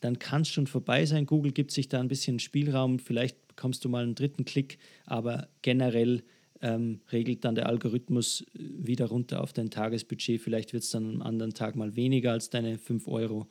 dann 0.00 0.18
kann 0.18 0.42
es 0.42 0.48
schon 0.48 0.66
vorbei 0.66 1.06
sein. 1.06 1.24
Google 1.24 1.52
gibt 1.52 1.70
sich 1.70 1.88
da 1.88 2.00
ein 2.00 2.08
bisschen 2.08 2.38
Spielraum. 2.38 2.98
Vielleicht 2.98 3.48
bekommst 3.48 3.82
du 3.82 3.88
mal 3.88 4.02
einen 4.02 4.14
dritten 4.14 4.44
Klick, 4.44 4.78
aber 5.06 5.48
generell 5.62 6.22
ähm, 6.62 7.00
regelt 7.12 7.44
dann 7.44 7.54
der 7.54 7.66
Algorithmus 7.66 8.42
äh, 8.42 8.46
wieder 8.58 9.06
runter 9.06 9.42
auf 9.42 9.52
dein 9.52 9.70
Tagesbudget. 9.70 10.40
Vielleicht 10.40 10.72
wird 10.72 10.82
es 10.82 10.90
dann 10.90 11.16
am 11.16 11.22
anderen 11.22 11.54
Tag 11.54 11.76
mal 11.76 11.96
weniger 11.96 12.32
als 12.32 12.50
deine 12.50 12.78
5 12.78 13.08
Euro. 13.08 13.46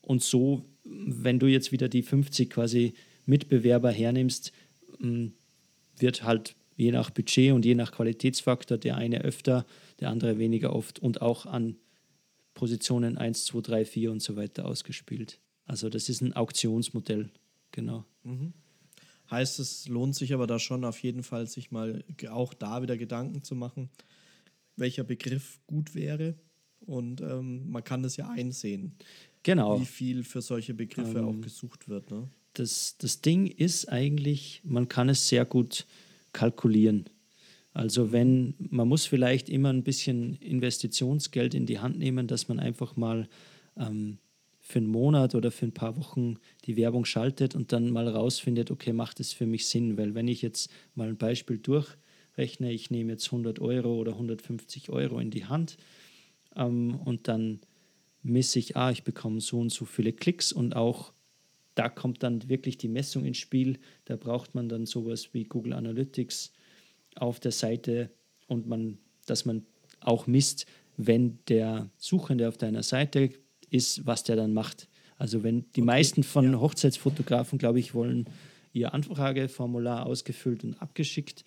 Und 0.00 0.22
so, 0.22 0.64
wenn 0.84 1.38
du 1.38 1.46
jetzt 1.46 1.72
wieder 1.72 1.88
die 1.88 2.02
50 2.02 2.50
quasi 2.50 2.94
Mitbewerber 3.24 3.90
hernimmst, 3.90 4.52
m, 5.00 5.32
wird 5.98 6.22
halt 6.22 6.54
je 6.76 6.92
nach 6.92 7.10
Budget 7.10 7.52
und 7.52 7.64
je 7.64 7.74
nach 7.74 7.92
Qualitätsfaktor 7.92 8.78
der 8.78 8.96
eine 8.96 9.22
öfter, 9.22 9.66
der 10.00 10.10
andere 10.10 10.38
weniger 10.38 10.74
oft 10.74 10.98
und 10.98 11.22
auch 11.22 11.46
an 11.46 11.76
Positionen 12.54 13.18
1, 13.18 13.46
2, 13.46 13.60
3, 13.60 13.84
4 13.84 14.12
und 14.12 14.22
so 14.22 14.36
weiter 14.36 14.66
ausgespielt. 14.66 15.40
Also 15.64 15.88
das 15.88 16.08
ist 16.08 16.20
ein 16.20 16.34
Auktionsmodell, 16.34 17.30
genau. 17.72 18.04
Heißt, 19.30 19.58
es 19.58 19.88
lohnt 19.88 20.14
sich 20.14 20.32
aber 20.32 20.46
da 20.46 20.58
schon 20.58 20.84
auf 20.84 21.02
jeden 21.02 21.22
Fall, 21.22 21.46
sich 21.46 21.70
mal 21.70 22.04
auch 22.30 22.54
da 22.54 22.82
wieder 22.82 22.96
Gedanken 22.96 23.42
zu 23.42 23.54
machen, 23.54 23.90
welcher 24.76 25.04
Begriff 25.04 25.58
gut 25.66 25.94
wäre. 25.94 26.34
Und 26.80 27.20
ähm, 27.20 27.70
man 27.70 27.82
kann 27.82 28.02
das 28.02 28.16
ja 28.16 28.28
einsehen, 28.28 28.92
Genau. 29.42 29.80
wie 29.80 29.84
viel 29.86 30.24
für 30.24 30.42
solche 30.42 30.74
Begriffe 30.74 31.18
Ähm, 31.18 31.24
auch 31.24 31.40
gesucht 31.40 31.88
wird. 31.88 32.10
Ne? 32.10 32.28
Das, 32.54 32.96
das 32.98 33.20
Ding 33.20 33.46
ist 33.46 33.88
eigentlich, 33.88 34.60
man 34.64 34.88
kann 34.88 35.08
es 35.08 35.28
sehr 35.28 35.44
gut 35.44 35.86
kalkulieren. 36.32 37.08
Also 37.72 38.10
wenn, 38.10 38.54
man 38.58 38.88
muss 38.88 39.04
vielleicht 39.06 39.48
immer 39.48 39.70
ein 39.72 39.82
bisschen 39.82 40.36
Investitionsgeld 40.36 41.54
in 41.54 41.66
die 41.66 41.78
Hand 41.78 41.98
nehmen, 41.98 42.26
dass 42.26 42.48
man 42.48 42.58
einfach 42.58 42.96
mal 42.96 43.28
ähm, 43.76 44.18
für 44.66 44.80
einen 44.80 44.88
Monat 44.88 45.36
oder 45.36 45.52
für 45.52 45.64
ein 45.64 45.72
paar 45.72 45.96
Wochen 45.96 46.38
die 46.64 46.76
Werbung 46.76 47.04
schaltet 47.04 47.54
und 47.54 47.70
dann 47.70 47.88
mal 47.88 48.08
rausfindet, 48.08 48.72
okay, 48.72 48.92
macht 48.92 49.20
es 49.20 49.32
für 49.32 49.46
mich 49.46 49.68
Sinn? 49.68 49.96
Weil 49.96 50.16
wenn 50.16 50.26
ich 50.26 50.42
jetzt 50.42 50.72
mal 50.96 51.06
ein 51.06 51.16
Beispiel 51.16 51.58
durchrechne, 51.58 52.72
ich 52.72 52.90
nehme 52.90 53.12
jetzt 53.12 53.26
100 53.26 53.60
Euro 53.60 53.94
oder 53.94 54.14
150 54.14 54.90
Euro 54.90 55.20
in 55.20 55.30
die 55.30 55.44
Hand 55.44 55.76
ähm, 56.56 56.96
und 57.04 57.28
dann 57.28 57.60
messe 58.24 58.58
ich, 58.58 58.76
ah, 58.76 58.90
ich 58.90 59.04
bekomme 59.04 59.40
so 59.40 59.60
und 59.60 59.70
so 59.70 59.84
viele 59.84 60.12
Klicks 60.12 60.50
und 60.50 60.74
auch 60.74 61.12
da 61.76 61.88
kommt 61.88 62.24
dann 62.24 62.48
wirklich 62.48 62.76
die 62.76 62.88
Messung 62.88 63.24
ins 63.24 63.38
Spiel. 63.38 63.78
Da 64.06 64.16
braucht 64.16 64.56
man 64.56 64.68
dann 64.68 64.84
sowas 64.84 65.32
wie 65.32 65.44
Google 65.44 65.74
Analytics 65.74 66.52
auf 67.14 67.38
der 67.38 67.52
Seite 67.52 68.10
und 68.48 68.66
man, 68.66 68.98
dass 69.26 69.44
man 69.44 69.64
auch 70.00 70.26
misst, 70.26 70.66
wenn 70.96 71.38
der 71.46 71.88
Suchende 71.98 72.48
auf 72.48 72.56
deiner 72.56 72.82
Seite 72.82 73.30
ist, 73.70 74.06
was 74.06 74.24
der 74.24 74.36
dann 74.36 74.52
macht. 74.52 74.88
Also 75.18 75.42
wenn 75.42 75.70
die 75.72 75.82
meisten 75.82 76.22
von 76.22 76.60
Hochzeitsfotografen, 76.60 77.58
glaube 77.58 77.80
ich, 77.80 77.94
wollen 77.94 78.28
ihr 78.72 78.92
Anfrageformular 78.92 80.06
ausgefüllt 80.06 80.64
und 80.64 80.74
abgeschickt, 80.82 81.44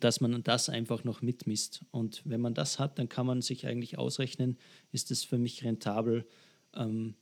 dass 0.00 0.20
man 0.20 0.42
das 0.42 0.70
einfach 0.70 1.04
noch 1.04 1.20
mitmisst. 1.20 1.84
Und 1.90 2.22
wenn 2.24 2.40
man 2.40 2.54
das 2.54 2.78
hat, 2.78 2.98
dann 2.98 3.10
kann 3.10 3.26
man 3.26 3.42
sich 3.42 3.66
eigentlich 3.66 3.98
ausrechnen, 3.98 4.56
ist 4.90 5.10
es 5.10 5.22
für 5.22 5.36
mich 5.36 5.64
rentabel, 5.64 6.26
ähm, 6.74 7.14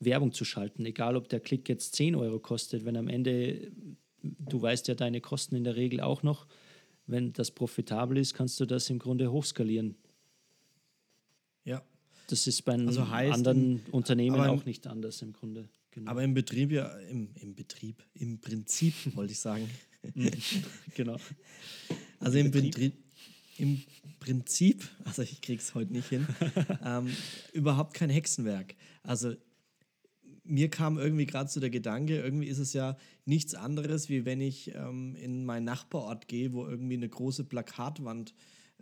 Werbung 0.00 0.32
zu 0.32 0.44
schalten. 0.44 0.84
Egal, 0.84 1.16
ob 1.16 1.28
der 1.28 1.40
Klick 1.40 1.68
jetzt 1.68 1.94
10 1.94 2.16
Euro 2.16 2.40
kostet, 2.40 2.84
wenn 2.84 2.96
am 2.96 3.08
Ende 3.08 3.70
du 4.38 4.60
weißt 4.60 4.88
ja 4.88 4.94
deine 4.94 5.20
Kosten 5.20 5.56
in 5.56 5.64
der 5.64 5.76
Regel 5.76 6.00
auch 6.00 6.22
noch. 6.22 6.46
Wenn 7.06 7.32
das 7.32 7.50
profitabel 7.50 8.18
ist, 8.18 8.34
kannst 8.34 8.58
du 8.60 8.66
das 8.66 8.90
im 8.90 8.98
Grunde 8.98 9.30
hochskalieren. 9.30 9.96
Das 12.28 12.46
ist 12.46 12.62
bei 12.62 12.74
Also 12.74 13.08
heißt 13.08 13.32
anderen 13.34 13.76
im- 13.86 13.92
Unternehmen 13.92 14.36
im- 14.36 14.42
auch 14.42 14.64
nicht 14.64 14.86
anders 14.86 15.22
im 15.22 15.32
Grunde. 15.32 15.68
Genau. 15.92 16.10
Aber 16.10 16.22
im 16.22 16.34
Betrieb 16.34 16.72
ja, 16.72 16.88
im, 17.10 17.30
im 17.40 17.54
Betrieb, 17.54 18.02
im 18.14 18.40
Prinzip 18.40 18.94
wollte 19.16 19.32
ich 19.32 19.38
sagen. 19.38 19.68
genau. 20.94 21.16
Also 22.20 22.38
im 22.38 22.50
Betrieb. 22.50 22.94
Im 23.58 23.82
Prinzip, 24.20 24.86
also 25.04 25.22
ich 25.22 25.40
krieg's 25.40 25.74
heute 25.74 25.90
nicht 25.94 26.10
hin, 26.10 26.26
ähm, 26.84 27.08
überhaupt 27.54 27.94
kein 27.94 28.10
Hexenwerk. 28.10 28.74
Also 29.02 29.34
mir 30.44 30.68
kam 30.68 30.98
irgendwie 30.98 31.24
gerade 31.24 31.48
so 31.50 31.58
der 31.58 31.70
Gedanke, 31.70 32.20
irgendwie 32.20 32.48
ist 32.48 32.58
es 32.58 32.74
ja 32.74 32.98
nichts 33.24 33.54
anderes, 33.54 34.10
wie 34.10 34.26
wenn 34.26 34.42
ich 34.42 34.74
ähm, 34.74 35.16
in 35.16 35.46
meinen 35.46 35.64
Nachbarort 35.64 36.28
gehe, 36.28 36.52
wo 36.52 36.66
irgendwie 36.66 36.96
eine 36.96 37.08
große 37.08 37.44
Plakatwand 37.44 38.34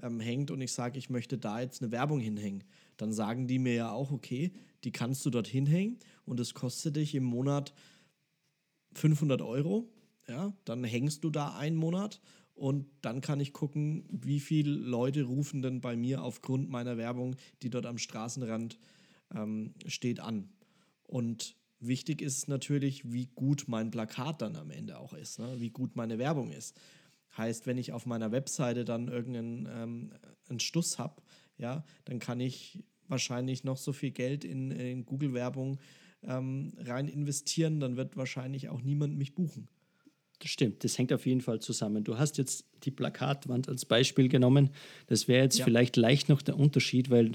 ähm, 0.02 0.18
hängt 0.18 0.50
und 0.50 0.60
ich 0.60 0.72
sage, 0.72 0.98
ich 0.98 1.08
möchte 1.08 1.38
da 1.38 1.60
jetzt 1.60 1.80
eine 1.80 1.92
Werbung 1.92 2.18
hinhängen. 2.18 2.64
Dann 2.96 3.12
sagen 3.12 3.46
die 3.46 3.58
mir 3.58 3.74
ja 3.74 3.90
auch, 3.90 4.10
okay, 4.10 4.52
die 4.84 4.92
kannst 4.92 5.24
du 5.26 5.30
dort 5.30 5.46
hinhängen 5.46 5.98
und 6.24 6.40
es 6.40 6.54
kostet 6.54 6.96
dich 6.96 7.14
im 7.14 7.24
Monat 7.24 7.74
500 8.94 9.42
Euro. 9.42 9.88
Ja, 10.28 10.54
dann 10.64 10.84
hängst 10.84 11.22
du 11.24 11.30
da 11.30 11.56
einen 11.56 11.76
Monat 11.76 12.20
und 12.54 12.86
dann 13.02 13.20
kann 13.20 13.40
ich 13.40 13.52
gucken, 13.52 14.04
wie 14.08 14.40
viele 14.40 14.70
Leute 14.70 15.24
rufen 15.24 15.60
denn 15.60 15.80
bei 15.80 15.96
mir 15.96 16.22
aufgrund 16.22 16.70
meiner 16.70 16.96
Werbung, 16.96 17.36
die 17.62 17.70
dort 17.70 17.84
am 17.84 17.98
Straßenrand 17.98 18.78
ähm, 19.34 19.74
steht, 19.86 20.20
an. 20.20 20.48
Und 21.02 21.56
wichtig 21.80 22.22
ist 22.22 22.48
natürlich, 22.48 23.12
wie 23.12 23.26
gut 23.34 23.64
mein 23.66 23.90
Plakat 23.90 24.40
dann 24.40 24.56
am 24.56 24.70
Ende 24.70 24.98
auch 24.98 25.12
ist, 25.12 25.38
ne? 25.38 25.56
wie 25.58 25.70
gut 25.70 25.96
meine 25.96 26.18
Werbung 26.18 26.52
ist. 26.52 26.78
Heißt, 27.36 27.66
wenn 27.66 27.78
ich 27.78 27.92
auf 27.92 28.06
meiner 28.06 28.30
Webseite 28.30 28.84
dann 28.84 29.08
irgendeinen 29.08 29.68
ähm, 29.70 30.12
einen 30.48 30.60
Stuss 30.60 30.98
habe, 30.98 31.22
ja, 31.58 31.84
dann 32.04 32.18
kann 32.18 32.40
ich 32.40 32.82
wahrscheinlich 33.08 33.64
noch 33.64 33.76
so 33.76 33.92
viel 33.92 34.10
Geld 34.10 34.44
in, 34.44 34.70
in 34.70 35.04
Google-Werbung 35.04 35.78
ähm, 36.22 36.72
rein 36.78 37.08
investieren, 37.08 37.80
dann 37.80 37.96
wird 37.96 38.16
wahrscheinlich 38.16 38.68
auch 38.68 38.80
niemand 38.80 39.16
mich 39.16 39.34
buchen. 39.34 39.68
Das 40.40 40.50
stimmt, 40.50 40.84
das 40.84 40.98
hängt 40.98 41.12
auf 41.12 41.26
jeden 41.26 41.40
Fall 41.40 41.60
zusammen. 41.60 42.04
Du 42.04 42.18
hast 42.18 42.38
jetzt 42.38 42.66
die 42.82 42.90
Plakatwand 42.90 43.68
als 43.68 43.84
Beispiel 43.84 44.28
genommen. 44.28 44.70
Das 45.06 45.28
wäre 45.28 45.44
jetzt 45.44 45.58
Ja. 45.58 45.64
vielleicht 45.64 45.96
leicht 45.96 46.28
noch 46.28 46.42
der 46.42 46.58
Unterschied, 46.58 47.08
weil 47.10 47.32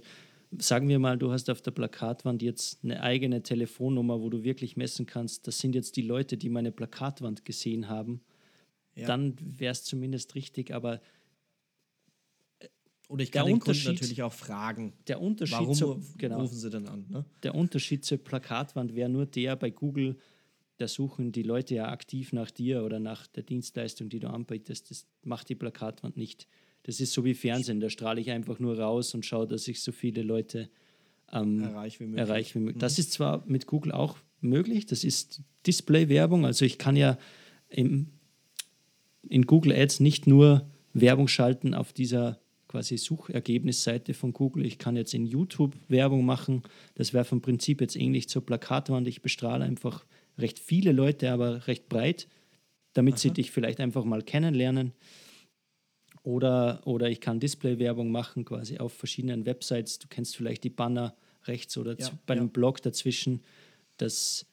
sagen 0.58 0.90
wir 0.90 1.00
mal, 1.00 1.18
du 1.18 1.32
hast 1.32 1.50
auf 1.50 1.62
der 1.62 1.72
Plakatwand 1.72 2.42
jetzt 2.42 2.84
eine 2.84 3.02
eigene 3.02 3.44
Telefonnummer, 3.44 4.20
wo 4.22 4.30
du 4.30 4.44
wirklich 4.44 4.76
messen 4.78 5.06
kannst, 5.06 5.48
das 5.48 5.60
sind 5.60 5.76
jetzt 5.76 5.96
die 5.96 6.02
Leute, 6.02 6.38
die 6.38 6.50
meine 6.50 6.72
Plakatwand 6.72 7.46
gesehen 7.46 7.88
haben. 7.88 8.22
Ja. 8.96 9.08
Dann 9.08 9.36
wäre 9.40 9.72
es 9.72 9.84
zumindest 9.84 10.36
richtig, 10.36 10.74
aber 10.74 11.02
Oder 13.10 13.24
ich 13.24 13.32
Der 13.32 13.42
kann 13.42 13.52
den 13.52 13.60
Kunden 13.60 13.84
natürlich 13.86 14.22
auch 14.22 14.32
fragen, 14.32 14.94
der 15.08 15.20
Unterschied, 15.20 15.58
warum 15.58 15.74
zur, 15.74 16.02
genau, 16.18 16.42
rufen 16.42 16.56
sie 16.56 16.70
denn 16.70 16.88
an? 16.88 17.06
Ne? 17.10 17.26
der 17.42 17.56
Unterschied 17.56 18.06
zur 18.06 18.20
Plakatwand 18.20 18.96
wäre 18.96 19.10
nur 19.10 19.26
der 19.26 19.56
bei 19.56 19.72
Google, 19.72 20.16
da 20.78 20.88
suchen 20.88 21.32
die 21.32 21.42
Leute 21.42 21.74
ja 21.74 21.90
aktiv 21.90 22.34
nach 22.34 22.52
dir 22.52 22.84
oder 22.84 23.00
nach 23.00 23.26
der 23.26 23.42
Dienstleistung, 23.42 24.10
die 24.10 24.20
du 24.20 24.30
anbietest. 24.30 24.92
Das 24.92 25.08
macht 25.24 25.50
die 25.50 25.56
Plakatwand 25.56 26.18
nicht. 26.18 26.48
Das 26.84 27.00
ist 27.00 27.12
so 27.12 27.26
wie 27.26 27.34
Fernsehen, 27.34 27.80
da 27.80 27.90
strahle 27.90 28.22
ich 28.22 28.30
einfach 28.30 28.60
nur 28.60 28.80
raus 28.80 29.16
und 29.16 29.26
schaue, 29.26 29.48
dass 29.48 29.68
ich 29.68 29.82
so 29.82 29.92
viele 29.92 30.22
Leute 30.22 30.70
ähm, 31.32 31.64
Erreich 31.64 32.00
wie 32.00 32.06
möglich. 32.06 32.22
erreiche 32.22 32.56
wie 32.56 32.60
möglich. 32.60 32.80
Das 32.80 33.00
ist 33.00 33.12
zwar 33.12 33.44
mit 33.48 33.66
Google 33.66 33.92
auch 33.92 34.18
möglich, 34.40 34.86
das 34.86 35.04
ist 35.04 35.42
Display-Werbung, 35.66 36.46
also 36.46 36.64
ich 36.64 36.78
kann 36.78 36.96
ja 36.96 37.18
im, 37.70 38.08
in 39.28 39.48
Google 39.48 39.74
Ads 39.74 40.00
nicht 40.00 40.28
nur 40.28 40.70
Werbung 40.94 41.28
schalten 41.28 41.74
auf 41.74 41.92
dieser 41.92 42.40
quasi 42.70 42.98
Suchergebnisseite 42.98 44.14
von 44.14 44.32
Google. 44.32 44.66
Ich 44.66 44.78
kann 44.78 44.96
jetzt 44.96 45.14
in 45.14 45.26
YouTube 45.26 45.76
Werbung 45.90 46.24
machen. 46.24 46.64
Das 46.96 47.14
wäre 47.14 47.26
vom 47.26 47.42
Prinzip 47.42 47.82
jetzt 47.82 47.98
ähnlich 47.98 48.30
zur 48.30 48.46
Plakatwand. 48.46 49.08
Ich 49.08 49.22
bestrahle 49.22 49.66
einfach 49.66 50.06
recht 50.38 50.60
viele 50.60 50.94
Leute, 50.94 51.32
aber 51.32 51.68
recht 51.68 51.90
breit, 51.90 52.28
damit 52.94 53.20
sie 53.20 53.32
dich 53.32 53.52
vielleicht 53.52 53.82
einfach 53.82 54.06
mal 54.06 54.22
kennenlernen. 54.22 54.94
Oder, 56.24 56.82
oder 56.86 57.10
ich 57.10 57.22
kann 57.22 57.40
Display-Werbung 57.40 58.12
machen, 58.12 58.46
quasi 58.46 58.78
auf 58.78 58.94
verschiedenen 58.94 59.46
Websites. 59.46 60.00
Du 60.00 60.08
kennst 60.08 60.38
vielleicht 60.38 60.64
die 60.64 60.70
Banner 60.70 61.16
rechts 61.46 61.78
oder 61.78 62.00
Ja, 62.00 62.10
bei 62.28 62.36
ja. 62.36 62.42
einem 62.42 62.52
Blog 62.52 62.82
dazwischen. 62.82 63.42
Das, 63.98 64.46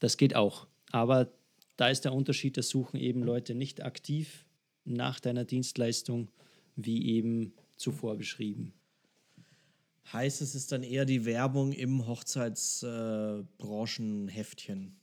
das 0.00 0.16
geht 0.16 0.34
auch. 0.34 0.66
Aber 0.90 1.28
da 1.76 1.88
ist 1.88 2.04
der 2.04 2.12
Unterschied, 2.12 2.56
das 2.56 2.68
suchen 2.68 2.98
eben 2.98 3.22
Leute 3.22 3.54
nicht 3.54 3.84
aktiv 3.84 4.46
nach 4.84 5.20
deiner 5.20 5.44
Dienstleistung, 5.44 6.28
wie 6.76 7.06
eben 7.16 7.52
zuvor 7.76 8.16
beschrieben. 8.16 8.72
Heißt, 10.12 10.42
es 10.42 10.54
ist 10.54 10.72
dann 10.72 10.82
eher 10.82 11.04
die 11.04 11.24
Werbung 11.24 11.72
im 11.72 12.06
Hochzeitsbranchenheftchen. 12.06 14.96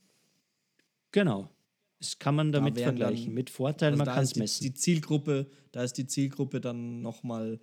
Genau. 1.12 1.50
Das 1.98 2.18
kann 2.18 2.34
man 2.34 2.52
damit 2.52 2.76
wären 2.76 2.96
vergleichen. 2.96 3.26
dann- 3.26 3.34
Mit 3.34 3.50
Vorteil, 3.50 3.88
Also 3.90 3.98
man 3.98 4.06
da 4.06 4.14
kann 4.14 4.24
es 4.24 4.36
messen. 4.36 4.62
Die 4.64 4.74
Zielgruppe, 4.74 5.46
da 5.72 5.82
ist 5.82 5.94
die 5.98 6.06
Zielgruppe 6.06 6.60
dann 6.60 7.02
nochmal 7.02 7.60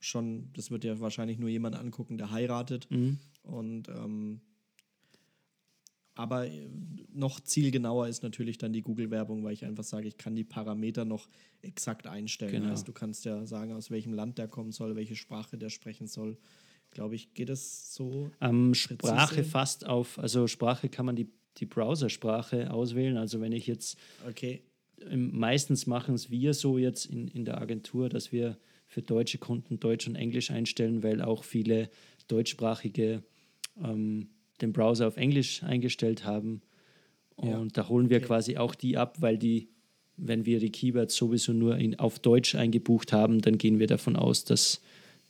schon, 0.00 0.50
das 0.52 0.70
wird 0.70 0.84
ja 0.84 0.98
wahrscheinlich 1.00 1.38
nur 1.38 1.48
jemand 1.48 1.74
angucken, 1.76 2.18
der 2.18 2.30
heiratet. 2.30 2.90
Mhm. 2.90 3.18
Und 3.42 3.88
ähm, 3.88 4.40
aber 6.18 6.48
äh, 6.48 6.68
noch 7.14 7.38
zielgenauer 7.38 8.08
ist 8.08 8.24
natürlich 8.24 8.58
dann 8.58 8.72
die 8.72 8.82
Google-Werbung, 8.82 9.44
weil 9.44 9.52
ich 9.52 9.64
einfach 9.64 9.84
sage, 9.84 10.08
ich 10.08 10.18
kann 10.18 10.34
die 10.34 10.42
Parameter 10.42 11.04
noch 11.04 11.28
exakt 11.62 12.08
einstellen. 12.08 12.62
Genau. 12.62 12.70
Heißt, 12.70 12.88
du 12.88 12.92
kannst 12.92 13.24
ja 13.24 13.46
sagen, 13.46 13.72
aus 13.72 13.92
welchem 13.92 14.12
Land 14.12 14.36
der 14.36 14.48
kommen 14.48 14.72
soll, 14.72 14.96
welche 14.96 15.14
Sprache 15.14 15.56
der 15.56 15.70
sprechen 15.70 16.08
soll. 16.08 16.36
Glaube 16.90 17.14
ich, 17.14 17.34
geht 17.34 17.50
es 17.50 17.94
so? 17.94 18.30
Ähm, 18.40 18.74
Sprache 18.74 19.36
Präzise? 19.36 19.48
fast 19.48 19.86
auf, 19.86 20.18
also 20.18 20.48
Sprache 20.48 20.88
kann 20.88 21.06
man 21.06 21.14
die, 21.14 21.30
die 21.58 21.66
Browsersprache 21.66 22.72
auswählen. 22.72 23.16
Also 23.16 23.40
wenn 23.40 23.52
ich 23.52 23.68
jetzt 23.68 23.96
Okay. 24.28 24.62
meistens 25.14 25.86
machen 25.86 26.16
es 26.16 26.32
wir 26.32 26.52
so 26.52 26.78
jetzt 26.78 27.06
in, 27.06 27.28
in 27.28 27.44
der 27.44 27.60
Agentur, 27.60 28.08
dass 28.08 28.32
wir 28.32 28.58
für 28.88 29.02
deutsche 29.02 29.38
Kunden 29.38 29.78
Deutsch 29.78 30.08
und 30.08 30.16
Englisch 30.16 30.50
einstellen, 30.50 31.04
weil 31.04 31.22
auch 31.22 31.44
viele 31.44 31.90
deutschsprachige 32.26 33.22
ähm, 33.80 34.30
den 34.60 34.72
Browser 34.72 35.08
auf 35.08 35.16
Englisch 35.16 35.62
eingestellt 35.62 36.24
haben. 36.24 36.62
Und 37.36 37.48
Ja, 37.48 37.64
da 37.72 37.88
holen 37.88 38.10
wir 38.10 38.18
okay. 38.18 38.26
quasi 38.26 38.56
auch 38.56 38.74
die 38.74 38.96
ab, 38.96 39.16
weil 39.20 39.38
die, 39.38 39.68
wenn 40.16 40.46
wir 40.46 40.58
die 40.58 40.70
Keywords 40.70 41.14
sowieso 41.14 41.52
nur 41.52 41.76
in, 41.76 41.98
auf 41.98 42.18
Deutsch 42.18 42.54
eingebucht 42.54 43.12
haben, 43.12 43.40
dann 43.40 43.58
gehen 43.58 43.78
wir 43.78 43.86
davon 43.86 44.16
aus, 44.16 44.44
dass, 44.44 44.80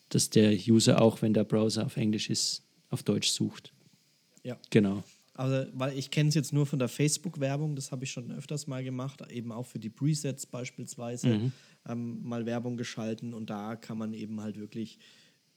dass 0.09 0.31
der 0.31 0.53
User 0.53 1.03
auch, 1.03 1.21
wenn 1.23 1.35
der 1.35 1.45
Browser 1.45 1.85
auf 1.85 1.97
Englisch 1.97 2.31
ist, 2.31 2.63
auf 2.91 3.03
Deutsch 3.03 3.29
sucht. 3.29 3.73
Ja. 4.43 4.57
Genau. 4.71 5.03
Also, 5.35 5.71
weil 5.75 5.97
ich 5.97 6.11
kenne 6.11 6.31
es 6.31 6.35
jetzt 6.35 6.53
nur 6.53 6.67
von 6.67 6.81
der 6.81 6.89
Facebook-Werbung, 6.89 7.77
das 7.77 7.93
habe 7.93 8.03
ich 8.05 8.11
schon 8.11 8.33
öfters 8.33 8.67
mal 8.67 8.83
gemacht, 8.83 9.23
eben 9.31 9.53
auch 9.53 9.67
für 9.67 9.79
die 9.79 9.91
Presets 9.91 10.47
beispielsweise 10.47 11.53
ähm, 11.89 12.23
mal 12.25 12.45
Werbung 12.45 12.77
geschalten 12.77 13.35
und 13.35 13.49
da 13.49 13.77
kann 13.77 13.99
man 13.99 14.15
eben 14.15 14.41
halt 14.41 14.59
wirklich 14.59 14.99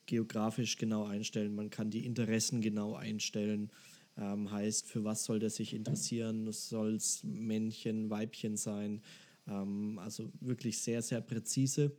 geografisch 0.06 0.78
genau 0.78 1.06
einstellen. 1.06 1.56
Man 1.56 1.70
kann 1.70 1.90
die 1.90 2.06
Interessen 2.06 2.62
genau 2.62 2.96
einstellen. 2.96 3.72
Ähm, 4.18 4.52
heißt, 4.52 4.88
für 4.88 5.04
was 5.04 5.24
soll 5.24 5.40
der 5.40 5.50
sich 5.50 5.74
interessieren? 5.74 6.52
Soll 6.52 6.96
es 6.96 7.24
Männchen, 7.24 8.10
Weibchen 8.10 8.58
sein? 8.58 9.02
Ähm, 9.48 10.00
also 10.00 10.32
wirklich 10.42 10.80
sehr, 10.80 11.02
sehr 11.02 11.22
präzise. 11.22 11.92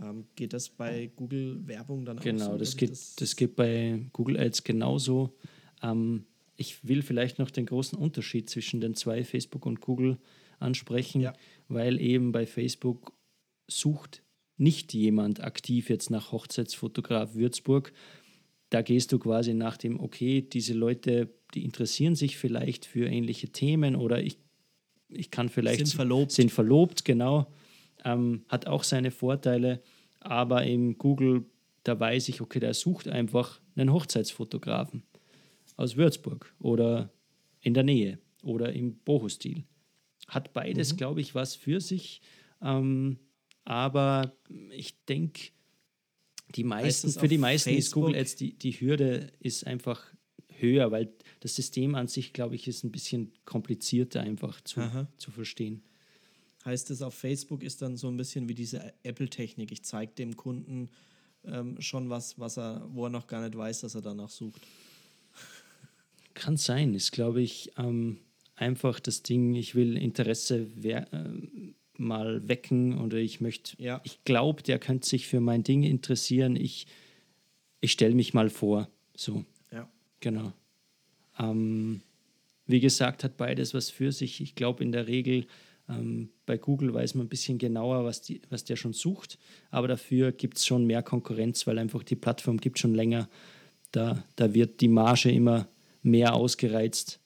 Ähm, 0.00 0.26
geht 0.34 0.52
das 0.52 0.68
bei 0.68 1.10
Google 1.16 1.66
Werbung 1.66 2.04
dann 2.04 2.18
auch 2.18 2.22
so? 2.22 2.28
Genau, 2.30 2.56
das 2.58 2.76
geht, 2.76 2.98
das 3.20 3.36
geht 3.36 3.56
bei 3.56 4.06
Google 4.12 4.38
Ads 4.38 4.64
genauso. 4.64 5.36
Ähm, 5.82 6.24
ich 6.56 6.86
will 6.88 7.02
vielleicht 7.02 7.38
noch 7.38 7.50
den 7.50 7.66
großen 7.66 7.98
Unterschied 7.98 8.48
zwischen 8.48 8.80
den 8.80 8.94
zwei, 8.94 9.24
Facebook 9.24 9.66
und 9.66 9.80
Google, 9.80 10.18
ansprechen, 10.58 11.20
Ja. 11.20 11.34
weil 11.68 12.00
eben 12.00 12.32
bei 12.32 12.46
Facebook 12.46 13.12
sucht 13.68 14.22
nicht 14.56 14.94
jemand 14.94 15.42
aktiv 15.42 15.90
jetzt 15.90 16.10
nach 16.10 16.32
Hochzeitsfotograf 16.32 17.34
Würzburg. 17.34 17.92
Da 18.70 18.82
gehst 18.82 19.12
du 19.12 19.18
quasi 19.18 19.54
nach 19.54 19.76
dem, 19.76 20.00
okay, 20.00 20.42
diese 20.42 20.74
Leute, 20.74 21.28
die 21.54 21.64
interessieren 21.64 22.14
sich 22.14 22.36
vielleicht 22.36 22.84
für 22.86 23.06
ähnliche 23.06 23.50
Themen 23.50 23.94
oder 23.96 24.22
ich, 24.22 24.38
ich 25.08 25.30
kann 25.30 25.48
vielleicht. 25.48 25.78
Sind 25.86 25.94
verlobt. 25.94 26.32
Sind 26.32 26.50
verlobt, 26.50 27.04
genau. 27.04 27.46
Ähm, 28.04 28.44
hat 28.48 28.66
auch 28.66 28.82
seine 28.82 29.10
Vorteile, 29.10 29.82
aber 30.20 30.64
im 30.64 30.98
Google, 30.98 31.44
da 31.84 31.98
weiß 31.98 32.28
ich, 32.28 32.40
okay, 32.40 32.58
der 32.60 32.74
sucht 32.74 33.08
einfach 33.08 33.60
einen 33.76 33.92
Hochzeitsfotografen 33.92 35.02
aus 35.76 35.96
Würzburg 35.96 36.52
oder 36.58 37.10
in 37.60 37.74
der 37.74 37.84
Nähe 37.84 38.18
oder 38.42 38.72
im 38.72 38.96
Boho-Stil. 38.98 39.64
Hat 40.28 40.52
beides, 40.52 40.92
Mhm. 40.92 40.96
glaube 40.96 41.20
ich, 41.20 41.34
was 41.34 41.54
für 41.54 41.80
sich. 41.80 42.20
Ähm, 42.62 43.18
aber 43.66 44.32
ich 44.70 44.96
denke, 45.04 45.50
die 46.54 46.64
meisten, 46.64 47.10
für 47.10 47.28
die 47.28 47.36
meisten 47.36 47.70
ist 47.70 47.92
Google 47.92 48.14
Facebook- 48.14 48.20
Ads, 48.22 48.36
die, 48.36 48.52
die 48.54 48.72
Hürde 48.72 49.32
ist 49.40 49.66
einfach 49.66 50.02
höher, 50.58 50.90
weil 50.90 51.12
das 51.40 51.54
System 51.56 51.94
an 51.94 52.06
sich, 52.06 52.32
glaube 52.32 52.54
ich, 52.54 52.66
ist 52.68 52.84
ein 52.84 52.92
bisschen 52.92 53.32
komplizierter 53.44 54.20
einfach 54.20 54.60
zu, 54.62 54.80
Aha. 54.80 55.08
zu 55.18 55.30
verstehen. 55.30 55.82
heißt 56.64 56.90
es 56.90 57.02
auf 57.02 57.14
Facebook 57.14 57.62
ist 57.62 57.82
dann 57.82 57.96
so 57.96 58.08
ein 58.08 58.16
bisschen 58.16 58.48
wie 58.48 58.54
diese 58.54 58.94
Apple-Technik. 59.02 59.70
Ich 59.72 59.82
zeige 59.82 60.12
dem 60.12 60.36
Kunden 60.36 60.88
ähm, 61.44 61.80
schon 61.80 62.08
was, 62.08 62.38
was 62.38 62.56
er, 62.58 62.86
wo 62.90 63.04
er 63.06 63.10
noch 63.10 63.26
gar 63.26 63.42
nicht 63.42 63.56
weiß, 63.56 63.80
dass 63.80 63.94
er 63.96 64.02
danach 64.02 64.30
sucht. 64.30 64.62
Kann 66.34 66.56
sein, 66.56 66.94
ist 66.94 67.12
glaube 67.12 67.42
ich 67.42 67.72
ähm, 67.76 68.18
einfach 68.54 69.00
das 69.00 69.22
Ding, 69.22 69.54
ich 69.54 69.74
will 69.74 69.96
Interesse 69.96 70.68
wer 70.74 71.12
äh, 71.12 71.74
mal 71.98 72.46
wecken 72.48 72.98
oder 73.00 73.18
ich 73.18 73.40
möchte, 73.40 73.80
Ja. 73.82 74.00
ich 74.04 74.22
glaube, 74.24 74.62
der 74.62 74.78
könnte 74.78 75.06
sich 75.08 75.26
für 75.26 75.40
mein 75.40 75.62
Ding 75.62 75.82
interessieren. 75.82 76.56
Ich, 76.56 76.86
ich 77.80 77.92
stelle 77.92 78.14
mich 78.14 78.34
mal 78.34 78.50
vor. 78.50 78.88
So, 79.16 79.44
Ja. 79.72 79.88
genau. 80.20 80.52
Ähm, 81.38 82.00
wie 82.66 82.80
gesagt, 82.80 83.24
hat 83.24 83.36
beides 83.36 83.74
was 83.74 83.90
für 83.90 84.12
sich. 84.12 84.40
Ich 84.40 84.54
glaube, 84.54 84.82
in 84.82 84.92
der 84.92 85.06
Regel 85.06 85.46
ähm, 85.88 86.30
bei 86.46 86.56
Google 86.58 86.92
weiß 86.94 87.14
man 87.14 87.26
ein 87.26 87.28
bisschen 87.30 87.58
genauer, 87.58 88.04
was, 88.04 88.22
die, 88.22 88.40
was 88.50 88.64
der 88.64 88.76
schon 88.76 88.92
sucht, 88.92 89.38
aber 89.70 89.86
dafür 89.86 90.32
gibt 90.32 90.56
es 90.58 90.66
schon 90.66 90.84
mehr 90.84 91.02
Konkurrenz, 91.02 91.66
weil 91.66 91.78
einfach 91.78 92.02
die 92.02 92.16
Plattform 92.16 92.58
gibt 92.58 92.78
schon 92.78 92.94
länger. 92.94 93.28
Da, 93.92 94.24
da 94.34 94.52
wird 94.52 94.80
die 94.80 94.88
Marge 94.88 95.30
immer 95.30 95.68
mehr 96.02 96.34
ausgereizt. 96.34 97.20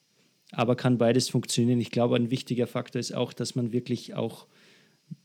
Aber 0.51 0.75
kann 0.75 0.97
beides 0.97 1.29
funktionieren. 1.29 1.79
Ich 1.79 1.91
glaube, 1.91 2.17
ein 2.17 2.29
wichtiger 2.29 2.67
Faktor 2.67 2.99
ist 2.99 3.13
auch, 3.15 3.31
dass 3.33 3.55
man 3.55 3.71
wirklich 3.71 4.13
auch 4.15 4.47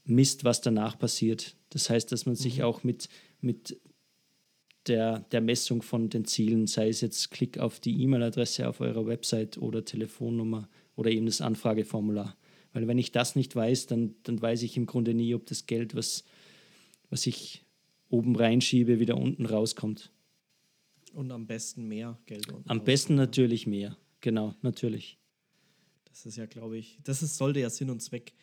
misst, 0.05 0.45
was 0.45 0.61
danach 0.61 0.99
passiert. 0.99 1.57
Das 1.70 1.91
heißt, 1.91 2.11
dass 2.12 2.26
man 2.26 2.37
sich 2.37 2.62
auch 2.62 2.84
mit, 2.84 3.09
mit 3.41 3.80
der, 4.89 5.20
der 5.20 5.41
Messung 5.41 5.82
von 5.82 6.09
den 6.09 6.24
Zielen, 6.24 6.66
sei 6.66 6.89
es 6.89 7.01
jetzt 7.01 7.30
Klick 7.30 7.59
auf 7.59 7.80
die 7.80 8.01
E-Mail-Adresse 8.03 8.68
auf 8.68 8.80
eurer 8.80 9.07
Website 9.07 9.59
oder 9.59 9.84
Telefonnummer 9.84 10.68
oder 10.95 11.11
eben 11.11 11.26
das 11.26 11.41
Anfrageformular. 11.41 12.37
Weil 12.72 12.87
wenn 12.89 12.99
ich 12.99 13.12
das 13.12 13.37
nicht 13.37 13.57
weiß, 13.57 13.87
dann, 13.87 14.14
dann 14.22 14.41
weiß 14.41 14.62
ich 14.62 14.76
im 14.76 14.87
Grunde 14.87 15.14
nie, 15.14 15.34
ob 15.34 15.47
das 15.47 15.66
Geld, 15.66 15.95
was, 15.95 16.24
was 17.11 17.26
ich 17.26 17.64
oben 18.09 18.37
reinschiebe, 18.37 19.01
wieder 19.01 19.16
unten 19.16 19.47
rauskommt. 19.47 20.12
Und 21.14 21.32
am 21.32 21.47
besten 21.47 21.89
mehr 21.89 22.18
Geld. 22.26 22.53
unten 22.53 22.68
Am 22.68 22.84
besten 22.84 23.14
natürlich 23.14 23.66
mehr. 23.66 23.97
Genau, 24.20 24.55
natürlich. 24.62 25.18
Das 26.05 26.26
ist 26.26 26.37
ja, 26.37 26.47
glaube 26.47 26.78
ich, 26.78 26.99
das 27.03 27.22
ist, 27.22 27.37
sollte 27.37 27.61
ja 27.61 27.70
Sinn 27.70 27.91
und 27.91 28.01
Zweck 28.01 28.34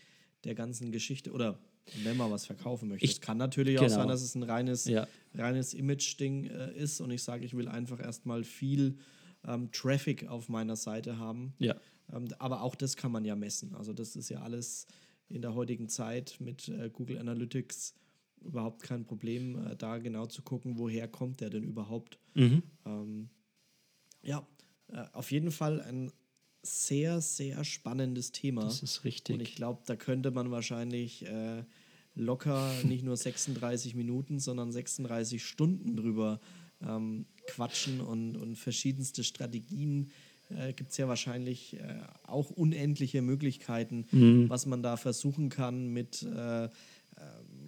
der 0.44 0.56
ganzen 0.56 0.92
Geschichte 0.92 1.32
oder 1.32 1.60
wenn 2.04 2.16
man 2.18 2.32
was 2.32 2.46
verkaufen 2.46 2.90
möchte. 2.90 3.06
Ich- 3.06 3.12
es 3.14 3.22
kann 3.22 3.38
natürlich 3.38 3.78
auch 3.78 3.84
genau. 3.84 3.96
sein, 3.96 4.08
dass 4.08 4.22
es 4.22 4.36
ein 4.36 4.44
reines, 4.44 4.86
Ja. 4.86 5.08
reines 5.34 5.74
Image-Ding 5.74 6.46
äh, 6.46 6.74
ist 6.78 7.02
und 7.02 7.12
ich 7.12 7.24
sage, 7.24 7.46
ich 7.46 7.56
will 7.56 7.68
einfach 7.68 8.00
erstmal 8.00 8.44
viel 8.44 8.98
ähm, 9.46 9.70
Traffic 9.72 10.28
auf 10.28 10.48
meiner 10.48 10.76
Seite 10.78 11.18
haben. 11.18 11.54
Ja. 11.60 11.76
Ähm, 12.14 12.28
aber 12.40 12.62
auch 12.62 12.76
das 12.76 12.96
kann 12.96 13.12
man 13.12 13.26
ja 13.26 13.36
messen. 13.36 13.76
Also 13.76 13.92
das 13.94 14.16
ist 14.16 14.30
ja 14.30 14.42
alles 14.42 14.88
in 15.30 15.42
der 15.42 15.54
heutigen 15.56 15.90
Zeit 15.90 16.38
mit 16.40 16.70
äh, 16.70 16.90
Google 16.92 17.18
Analytics 17.18 17.94
überhaupt 18.42 18.84
kein 18.84 19.04
Problem, 19.06 19.68
äh, 19.68 19.76
da 19.76 19.98
genau 19.98 20.26
zu 20.28 20.42
gucken, 20.42 20.78
woher 20.78 21.08
kommt 21.10 21.42
der 21.42 21.50
denn 21.50 21.64
überhaupt. 21.64 22.18
Mhm. 22.36 22.64
Ähm, 22.86 23.30
ja, 24.22 24.48
äh, 24.88 25.04
auf 25.14 25.32
jeden 25.32 25.52
Fall 25.52 25.82
ein 25.82 26.12
sehr, 26.64 27.22
sehr 27.22 27.64
spannendes 27.66 28.32
Thema. 28.32 28.64
Das 28.64 28.82
ist 28.82 29.04
richtig. 29.04 29.36
Und 29.36 29.42
ich 29.42 29.56
glaube, 29.56 29.82
da 29.86 29.96
könnte 29.96 30.32
man 30.32 30.50
wahrscheinlich 30.50 31.26
äh, 31.26 31.64
locker 32.16 32.72
nicht 32.84 33.04
nur 33.04 33.18
36 33.18 33.96
Minuten, 33.96 34.40
sondern 34.40 34.72
36 34.72 35.44
Stunden 35.44 35.96
drüber 35.96 36.40
ähm, 36.82 37.26
quatschen 37.48 38.02
und, 38.02 38.38
und 38.38 38.56
verschiedenste 38.56 39.24
Strategien. 39.24 40.12
Äh, 40.50 40.74
Gibt 40.74 40.92
es 40.92 40.98
ja 40.98 41.08
wahrscheinlich 41.08 41.76
äh, 41.76 42.02
auch 42.24 42.50
unendliche 42.50 43.22
Möglichkeiten, 43.22 44.06
was 44.50 44.66
man 44.66 44.82
da 44.82 44.98
versuchen 44.98 45.50
kann 45.50 45.88
mit, 45.88 46.24
äh, 46.24 46.66
äh, 46.66 46.70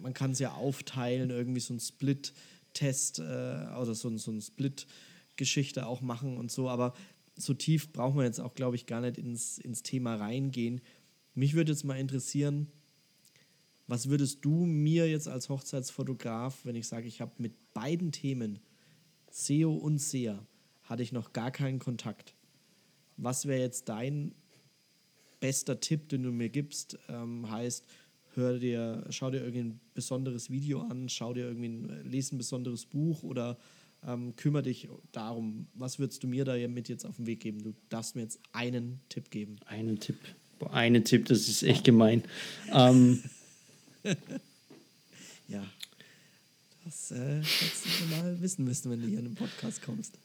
man 0.00 0.14
kann 0.14 0.32
es 0.32 0.38
ja 0.38 0.52
aufteilen, 0.52 1.30
irgendwie 1.30 1.60
so 1.60 1.74
ein 1.74 1.80
Split-Test 1.80 3.18
äh, 3.18 3.22
oder 3.22 3.94
so, 3.94 4.16
so 4.16 4.30
ein 4.30 4.40
Split-Geschichte 4.40 5.86
auch 5.86 6.00
machen 6.00 6.36
und 6.38 6.50
so, 6.50 6.68
aber 6.68 6.94
so 7.36 7.54
tief 7.54 7.92
brauchen 7.92 8.16
wir 8.16 8.24
jetzt 8.24 8.40
auch, 8.40 8.54
glaube 8.54 8.76
ich, 8.76 8.86
gar 8.86 9.00
nicht 9.00 9.18
ins, 9.18 9.58
ins 9.58 9.82
Thema 9.82 10.16
reingehen. 10.16 10.80
Mich 11.34 11.54
würde 11.54 11.72
jetzt 11.72 11.84
mal 11.84 11.98
interessieren, 11.98 12.68
was 13.86 14.08
würdest 14.08 14.44
du 14.44 14.66
mir 14.66 15.08
jetzt 15.08 15.28
als 15.28 15.48
Hochzeitsfotograf, 15.48 16.64
wenn 16.64 16.74
ich 16.74 16.88
sage, 16.88 17.06
ich 17.06 17.20
habe 17.20 17.32
mit 17.38 17.52
beiden 17.72 18.10
Themen, 18.10 18.58
SEO 19.30 19.72
und 19.72 19.98
SEA, 19.98 20.44
hatte 20.84 21.02
ich 21.02 21.12
noch 21.12 21.32
gar 21.32 21.50
keinen 21.50 21.78
Kontakt. 21.78 22.34
Was 23.16 23.46
wäre 23.46 23.60
jetzt 23.60 23.88
dein 23.88 24.34
bester 25.40 25.78
Tipp, 25.78 26.08
den 26.08 26.22
du 26.22 26.32
mir 26.32 26.48
gibst? 26.48 26.98
Ähm, 27.08 27.50
heißt, 27.50 27.84
hör 28.34 28.58
dir, 28.58 29.06
schau 29.10 29.30
dir 29.30 29.42
irgendein 29.42 29.80
besonderes 29.94 30.50
Video 30.50 30.80
an, 30.80 31.08
schau 31.08 31.32
dir 31.32 31.46
irgendwie, 31.46 31.68
ein, 31.68 32.10
lese 32.10 32.34
ein 32.34 32.38
besonderes 32.38 32.86
Buch 32.86 33.22
oder 33.22 33.58
ähm, 34.06 34.34
kümmere 34.36 34.62
dich 34.62 34.88
darum. 35.12 35.66
Was 35.74 35.98
würdest 35.98 36.22
du 36.22 36.28
mir 36.28 36.44
da 36.44 36.56
mit 36.68 36.88
jetzt 36.88 37.04
auf 37.04 37.16
den 37.16 37.26
Weg 37.26 37.40
geben? 37.40 37.62
Du 37.62 37.74
darfst 37.88 38.14
mir 38.16 38.22
jetzt 38.22 38.38
einen 38.52 39.00
Tipp 39.08 39.30
geben. 39.30 39.56
Einen 39.66 39.98
Tipp. 40.00 40.16
Boah, 40.58 40.72
einen 40.72 41.04
Tipp, 41.04 41.26
das 41.26 41.48
ist 41.48 41.62
echt 41.62 41.84
gemein. 41.84 42.22
Ähm, 42.72 43.22
Ja. 45.48 45.64
Das 46.84 47.10
äh, 47.12 47.36
hättest 47.36 47.84
du 48.00 48.06
mal 48.16 48.40
wissen 48.40 48.64
müssen, 48.64 48.90
wenn 48.90 49.00
du 49.00 49.08
hier 49.08 49.18
in 49.18 49.24
den 49.26 49.34
Podcast 49.34 49.82
kommst. 49.82 50.18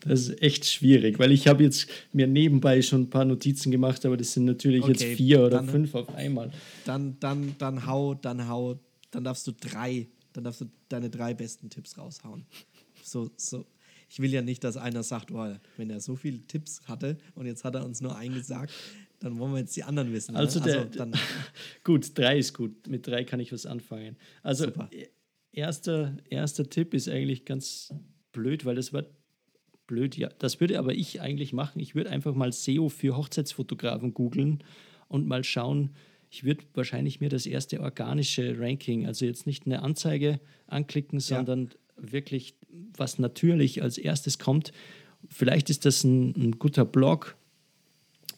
das 0.00 0.28
ist 0.28 0.42
echt 0.42 0.64
schwierig, 0.64 1.18
weil 1.18 1.30
ich 1.32 1.46
habe 1.46 1.62
jetzt 1.62 1.88
mir 2.12 2.26
nebenbei 2.26 2.82
schon 2.82 3.02
ein 3.02 3.10
paar 3.10 3.24
Notizen 3.24 3.70
gemacht, 3.70 4.04
aber 4.04 4.16
das 4.16 4.32
sind 4.32 4.44
natürlich 4.44 4.82
Okay, 4.82 4.92
jetzt 4.92 5.04
vier 5.16 5.40
oder 5.40 5.50
dann- 5.58 5.68
fünf 5.68 5.94
auf 5.94 6.12
einmal. 6.14 6.52
Dann, 6.84 7.18
dann, 7.20 7.54
dann 7.58 7.86
hau, 7.86 8.14
dann 8.14 8.48
hau, 8.48 8.78
dann 9.12 9.22
darfst 9.24 9.46
du 9.46 9.52
drei, 9.52 10.08
dann 10.32 10.44
darfst 10.44 10.60
du 10.62 10.66
deine 10.88 11.10
drei 11.10 11.34
besten 11.34 11.70
Tipps 11.70 11.96
raushauen. 11.96 12.44
So, 13.02 13.30
so. 13.36 13.64
Ich 14.08 14.20
will 14.20 14.30
ja 14.32 14.42
nicht, 14.42 14.62
dass 14.64 14.76
einer 14.76 15.02
sagt, 15.02 15.30
oh, 15.30 15.54
wenn 15.78 15.88
er 15.90 16.00
so 16.00 16.16
viele 16.16 16.40
Tipps 16.42 16.82
hatte 16.86 17.16
und 17.34 17.46
jetzt 17.46 17.64
hat 17.64 17.74
er 17.74 17.84
uns 17.84 18.00
nur 18.02 18.14
einen 18.16 18.34
gesagt, 18.34 18.72
dann 19.20 19.38
wollen 19.38 19.52
wir 19.52 19.60
jetzt 19.60 19.74
die 19.76 19.84
anderen 19.84 20.12
wissen. 20.12 20.32
ne? 20.34 20.38
Also 20.40 20.60
der- 20.60 20.84
dann, 20.86 21.12
Gut, 21.84 22.16
drei 22.18 22.38
ist 22.38 22.52
gut. 22.52 22.86
Mit 22.88 23.06
drei 23.06 23.24
kann 23.24 23.40
ich 23.40 23.52
was 23.52 23.64
anfangen. 23.66 24.16
Also 24.42 24.64
Super. 24.66 24.88
e- 24.92 25.06
erster, 25.52 26.16
erster 26.28 26.68
Tipp 26.68 26.92
ist 26.92 27.08
eigentlich 27.08 27.44
ganz 27.46 27.94
blöd, 28.32 28.64
weil 28.66 28.74
das 28.74 28.92
war 28.92 29.04
blöd, 29.86 30.16
ja. 30.16 30.28
Das 30.38 30.60
würde 30.60 30.78
aber 30.78 30.94
ich 30.94 31.20
eigentlich 31.20 31.52
machen. 31.52 31.80
Ich 31.80 31.94
würde 31.94 32.10
einfach 32.10 32.34
mal 32.34 32.52
SEO 32.52 32.88
für 32.90 33.16
Hochzeitsfotografen 33.16 34.12
googeln 34.14 34.62
und 35.08 35.26
mal 35.26 35.44
schauen. 35.44 35.90
Ich 36.30 36.44
würde 36.44 36.64
wahrscheinlich 36.74 37.20
mir 37.20 37.28
das 37.28 37.46
erste 37.46 37.80
organische 37.80 38.58
Ranking, 38.58 39.06
also 39.06 39.24
jetzt 39.26 39.46
nicht 39.46 39.66
eine 39.66 39.82
Anzeige 39.82 40.40
anklicken, 40.66 41.20
sondern 41.20 41.70
wirklich 42.10 42.54
was 42.96 43.18
natürlich 43.18 43.82
als 43.82 43.98
erstes 43.98 44.38
kommt. 44.38 44.72
Vielleicht 45.28 45.70
ist 45.70 45.84
das 45.84 46.04
ein, 46.04 46.34
ein 46.36 46.58
guter 46.58 46.84
Blog, 46.84 47.36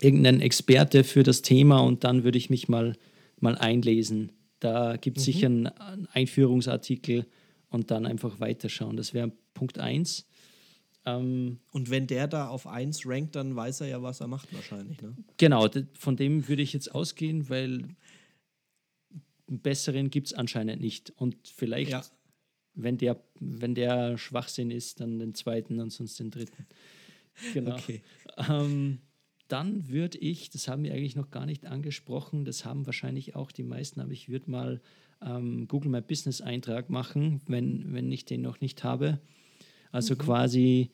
irgendein 0.00 0.40
Experte 0.40 1.04
für 1.04 1.22
das 1.22 1.42
Thema 1.42 1.80
und 1.80 2.04
dann 2.04 2.24
würde 2.24 2.38
ich 2.38 2.50
mich 2.50 2.68
mal, 2.68 2.96
mal 3.40 3.56
einlesen. 3.56 4.32
Da 4.60 4.96
gibt 4.96 5.18
es 5.18 5.24
sicher 5.24 5.46
einen, 5.46 5.66
einen 5.66 6.06
Einführungsartikel 6.12 7.26
und 7.70 7.90
dann 7.90 8.06
einfach 8.06 8.40
weiterschauen. 8.40 8.96
Das 8.96 9.14
wäre 9.14 9.32
Punkt 9.54 9.78
1. 9.78 10.26
Ähm, 11.06 11.58
und 11.70 11.90
wenn 11.90 12.06
der 12.06 12.28
da 12.28 12.48
auf 12.48 12.66
1 12.66 13.06
rankt, 13.06 13.36
dann 13.36 13.54
weiß 13.56 13.82
er 13.82 13.88
ja, 13.88 14.02
was 14.02 14.20
er 14.20 14.26
macht 14.26 14.52
wahrscheinlich. 14.54 15.00
Ne? 15.02 15.14
genau, 15.36 15.68
von 15.98 16.16
dem 16.16 16.48
würde 16.48 16.62
ich 16.62 16.72
jetzt 16.72 16.94
ausgehen, 16.94 17.48
weil 17.48 17.84
einen 19.48 19.60
besseren 19.60 20.10
gibt 20.10 20.28
es 20.28 20.32
anscheinend 20.32 20.80
nicht. 20.80 21.12
Und 21.16 21.36
vielleicht, 21.54 21.90
Ja. 21.90 22.02
Wenn, 22.74 22.98
der, 22.98 23.20
wenn 23.40 23.74
der 23.74 24.18
Schwachsinn 24.18 24.70
ist, 24.70 25.00
dann 25.00 25.18
den 25.18 25.34
zweiten 25.34 25.80
und 25.80 25.90
sonst 25.90 26.18
den 26.18 26.30
dritten. 26.30 26.66
Genau. 27.52 27.74
Okay. 27.76 28.02
Ähm, 28.48 28.98
dann 29.48 29.88
würde 29.88 30.18
ich, 30.18 30.50
das 30.50 30.68
haben 30.68 30.84
wir 30.84 30.92
eigentlich 30.92 31.16
noch 31.16 31.30
gar 31.30 31.46
nicht 31.46 31.66
angesprochen, 31.66 32.44
das 32.44 32.64
haben 32.64 32.86
wahrscheinlich 32.86 33.36
auch 33.36 33.52
die 33.52 33.62
meisten, 33.62 34.00
aber 34.00 34.12
ich 34.12 34.28
würde 34.28 34.50
mal 34.50 34.80
ähm, 35.22 35.68
Google 35.68 35.90
My 35.90 36.00
Business 36.00 36.40
Eintrag 36.40 36.90
machen, 36.90 37.40
wenn, 37.46 37.92
wenn 37.92 38.10
ich 38.10 38.24
den 38.24 38.42
noch 38.42 38.60
nicht 38.60 38.84
habe. 38.84 39.20
Also 39.92 40.16
quasi, 40.16 40.90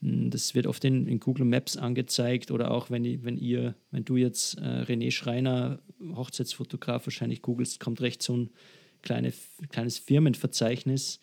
mh, 0.00 0.30
das 0.30 0.54
wird 0.54 0.66
oft 0.66 0.84
in, 0.84 1.06
in 1.06 1.20
Google 1.20 1.44
Maps 1.44 1.76
angezeigt 1.76 2.50
oder 2.50 2.70
auch 2.70 2.90
wenn, 2.90 3.24
wenn 3.24 3.36
ihr, 3.36 3.74
wenn 3.90 4.04
du 4.04 4.16
jetzt 4.16 4.58
äh, 4.58 4.84
René 4.84 5.10
Schreiner, 5.10 5.80
Hochzeitsfotograf, 6.00 7.06
wahrscheinlich 7.06 7.42
googelst, 7.42 7.80
kommt 7.80 8.00
recht 8.00 8.22
so 8.22 8.36
ein 8.36 8.50
kleine, 9.02 9.32
kleines 9.70 9.98
Firmenverzeichnis. 9.98 11.20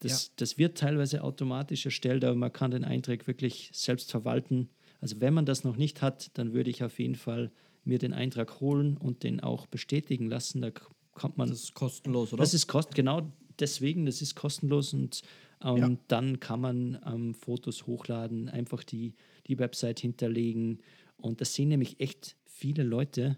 Das, 0.00 0.32
das 0.36 0.58
wird 0.58 0.78
teilweise 0.78 1.24
automatisch 1.24 1.84
erstellt, 1.84 2.24
aber 2.24 2.36
man 2.36 2.52
kann 2.52 2.70
den 2.70 2.84
Eintrag 2.84 3.26
wirklich 3.26 3.70
selbst 3.72 4.10
verwalten. 4.10 4.68
Also 5.00 5.20
wenn 5.20 5.34
man 5.34 5.44
das 5.44 5.64
noch 5.64 5.76
nicht 5.76 6.02
hat, 6.02 6.30
dann 6.34 6.52
würde 6.52 6.70
ich 6.70 6.84
auf 6.84 6.98
jeden 6.98 7.16
Fall 7.16 7.50
mir 7.84 7.98
den 7.98 8.12
Eintrag 8.12 8.60
holen 8.60 8.96
und 8.96 9.22
den 9.22 9.40
auch 9.40 9.66
bestätigen 9.66 10.28
lassen. 10.28 10.60
Da 10.60 10.70
kommt 11.12 11.36
man. 11.36 11.48
Das 11.48 11.62
ist 11.62 11.74
kostenlos, 11.74 12.32
oder? 12.32 12.42
Das 12.42 12.54
ist 12.54 12.66
kost 12.68 12.94
genau 12.94 13.32
deswegen, 13.58 14.06
das 14.06 14.22
ist 14.22 14.34
kostenlos 14.36 14.94
und 14.94 15.22
ähm, 15.64 15.76
Ja. 15.76 15.96
dann 16.08 16.40
kann 16.40 16.60
man 16.60 16.98
ähm, 17.04 17.34
Fotos 17.34 17.86
hochladen, 17.86 18.48
einfach 18.48 18.84
die, 18.84 19.14
die 19.46 19.58
Website 19.58 20.00
hinterlegen. 20.00 20.80
Und 21.16 21.40
das 21.40 21.54
sehen 21.54 21.68
nämlich 21.68 21.98
echt 22.00 22.36
viele 22.46 22.84
Leute. 22.84 23.36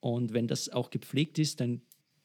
Und 0.00 0.32
wenn 0.32 0.48
das 0.48 0.70
auch 0.70 0.90
gepflegt 0.90 1.38
ist, 1.38 1.60
dann 1.60 1.82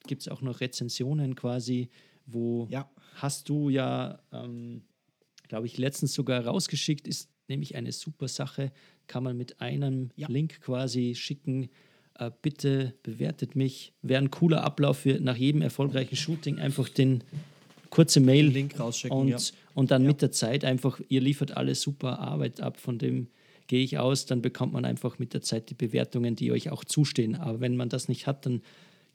gibt 0.08 0.22
es 0.24 0.28
auch 0.28 0.42
noch 0.42 0.60
Rezensionen 0.62 1.36
quasi, 1.36 1.90
wo 2.26 2.68
Ja. 2.72 2.90
hast 3.16 3.50
du 3.50 3.70
ja, 3.70 4.20
ähm, 4.34 4.82
glaube 5.48 5.68
ich, 5.68 5.78
letztens 5.78 6.14
sogar 6.14 6.46
rausgeschickt, 6.46 7.08
ist 7.08 7.30
nämlich 7.48 7.76
eine 7.76 7.92
super 7.92 8.28
Sache, 8.28 8.72
kann 9.08 9.24
man 9.24 9.38
mit 9.38 9.62
einem 9.62 10.10
Ja. 10.16 10.28
Link 10.30 10.60
quasi 10.62 11.14
schicken. 11.16 11.70
Äh, 12.20 12.32
bitte 12.42 12.96
bewertet 13.04 13.56
mich. 13.56 13.94
Wäre 14.02 14.22
ein 14.24 14.32
cooler 14.32 14.64
Ablauf 14.64 14.98
für 15.00 15.20
nach 15.20 15.38
jedem 15.38 15.62
erfolgreichen 15.62 16.16
Shooting 16.16 16.60
einfach 16.60 16.90
den 16.90 17.24
kurze 17.90 18.20
Mail 18.20 18.48
Link 18.48 18.78
rausschicken, 18.80 19.18
und, 19.18 19.28
ja. 19.30 19.38
und 19.76 19.92
dann 19.92 20.02
Ja. 20.04 20.08
mit 20.10 20.22
der 20.22 20.32
Zeit 20.32 20.66
einfach, 20.66 21.00
ihr 21.08 21.22
liefert 21.22 21.56
alle 21.56 21.76
super 21.76 22.20
Arbeit 22.20 22.60
ab, 22.60 22.78
von 22.80 22.98
dem 22.98 23.28
gehe 23.68 23.84
ich 23.84 23.98
aus, 23.98 24.26
dann 24.26 24.42
bekommt 24.42 24.74
man 24.74 24.84
einfach 24.84 25.20
mit 25.20 25.34
der 25.34 25.42
Zeit 25.42 25.70
die 25.70 25.74
Bewertungen, 25.74 26.36
die 26.36 26.52
euch 26.52 26.70
auch 26.70 26.84
zustehen. 26.86 27.36
Aber 27.36 27.60
wenn 27.62 27.76
man 27.78 27.88
das 27.90 28.08
nicht 28.10 28.26
hat, 28.28 28.46
dann 28.46 28.62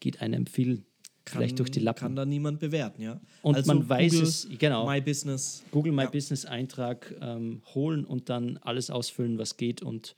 geht 0.02 0.20
einem 0.20 0.46
viel 0.46 0.84
vielleicht 1.24 1.58
durch 1.60 1.70
die 1.70 1.78
Lappen. 1.78 2.00
Kann 2.00 2.16
da 2.16 2.26
niemand 2.26 2.58
bewerten, 2.58 3.00
ja. 3.00 3.20
Und 3.42 3.64
man 3.66 3.88
weiß 3.88 4.12
Google 4.12 4.26
es, 4.26 4.48
genau. 4.58 4.84
My 4.86 5.00
Business. 5.00 5.62
Google 5.70 5.92
My 5.92 6.02
Ja. 6.02 6.10
Business 6.10 6.44
Eintrag 6.44 7.14
ähm, 7.20 7.62
holen 7.74 8.04
und 8.04 8.28
dann 8.28 8.58
alles 8.58 8.90
ausfüllen, 8.90 9.38
was 9.38 9.56
geht 9.56 9.80
und 9.82 10.16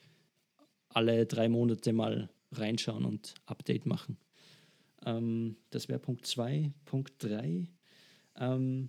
alle 0.88 1.26
drei 1.26 1.48
Monate 1.50 1.92
mal 1.92 2.30
reinschauen 2.52 3.04
und 3.04 3.34
Update 3.44 3.84
machen. 3.84 4.16
Ähm, 5.04 5.56
das 5.70 5.88
wäre 5.88 5.98
Punkt 5.98 6.26
2. 6.26 6.72
Punkt 6.86 7.12
3. 7.22 7.68
Ähm, 8.36 8.88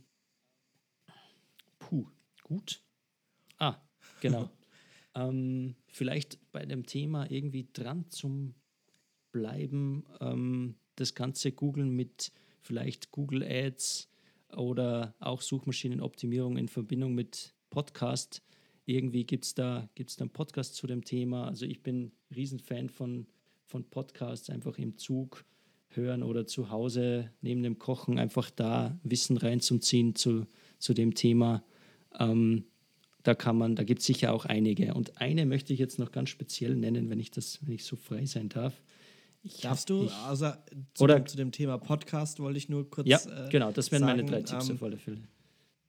puh, 1.79 2.07
gut. 2.43 2.81
Ah, 3.57 3.75
genau. 4.21 4.49
ähm, 5.15 5.75
vielleicht 5.87 6.39
bei 6.53 6.65
dem 6.65 6.85
Thema 6.85 7.29
irgendwie 7.29 7.67
dran 7.73 8.05
zum 8.09 8.55
Bleiben, 9.33 10.05
ähm, 10.21 10.75
das 10.95 11.15
Ganze 11.15 11.51
googeln 11.51 11.89
mit 11.89 12.31
vielleicht 12.61 13.11
Google 13.11 13.43
Ads 13.43 14.09
oder 14.55 15.13
auch 15.19 15.41
Suchmaschinenoptimierung 15.41 16.57
in 16.57 16.67
Verbindung 16.67 17.13
mit 17.13 17.53
Podcast. 17.69 18.41
Irgendwie 18.85 19.25
gibt 19.25 19.45
es 19.45 19.53
da, 19.55 19.89
gibt's 19.95 20.15
da 20.15 20.23
einen 20.23 20.31
Podcast 20.31 20.75
zu 20.75 20.87
dem 20.87 21.03
Thema. 21.03 21.47
Also 21.47 21.65
ich 21.65 21.81
bin 21.81 22.11
Riesenfan 22.35 22.89
von, 22.89 23.27
von 23.65 23.83
Podcasts, 23.83 24.49
einfach 24.49 24.77
im 24.77 24.97
Zug 24.97 25.43
hören 25.89 26.23
oder 26.23 26.45
zu 26.45 26.69
Hause 26.69 27.31
neben 27.41 27.63
dem 27.63 27.79
Kochen 27.79 28.19
einfach 28.19 28.49
da 28.49 28.99
Wissen 29.03 29.37
reinzuziehen 29.37 30.15
zu, 30.15 30.45
zu 30.77 30.93
dem 30.93 31.15
Thema. 31.15 31.63
Ähm, 32.19 32.65
da 33.23 33.33
kann 33.33 33.57
man, 33.57 33.75
da 33.75 33.83
gibt 33.83 34.01
es 34.01 34.05
sicher 34.05 34.33
auch 34.33 34.45
einige. 34.45 34.93
Und 34.93 35.19
eine 35.19 35.45
möchte 35.45 35.73
ich 35.73 35.79
jetzt 35.79 35.97
noch 35.97 36.11
ganz 36.11 36.29
speziell 36.29 36.75
nennen, 36.75 37.09
wenn 37.09 37.19
ich 37.19 37.31
das, 37.31 37.59
wenn 37.65 37.73
ich 37.73 37.83
so 37.83 37.95
frei 37.95 38.25
sein 38.25 38.49
darf. 38.49 38.83
Ich 39.47 39.61
Darfst 39.61 39.89
du, 39.91 40.09
also 40.27 40.51
zu, 40.95 41.03
Oder- 41.03 41.19
dem, 41.19 41.27
zu 41.27 41.37
dem 41.37 41.51
Thema 41.51 41.77
Podcast 41.77 42.39
wollte 42.39 42.57
ich 42.57 42.67
nur 42.67 42.89
kurz. 42.89 43.07
ja, 43.07 43.19
äh, 43.19 43.49
genau, 43.49 43.71
das 43.71 43.91
wären 43.91 44.01
meine 44.03 44.23
sagen, 44.23 44.31
drei 44.31 44.41
Tipps 44.41 44.69
ähm, 44.69 44.75
auf 44.75 44.83
alle 44.83 44.97
Fälle. 44.97 45.21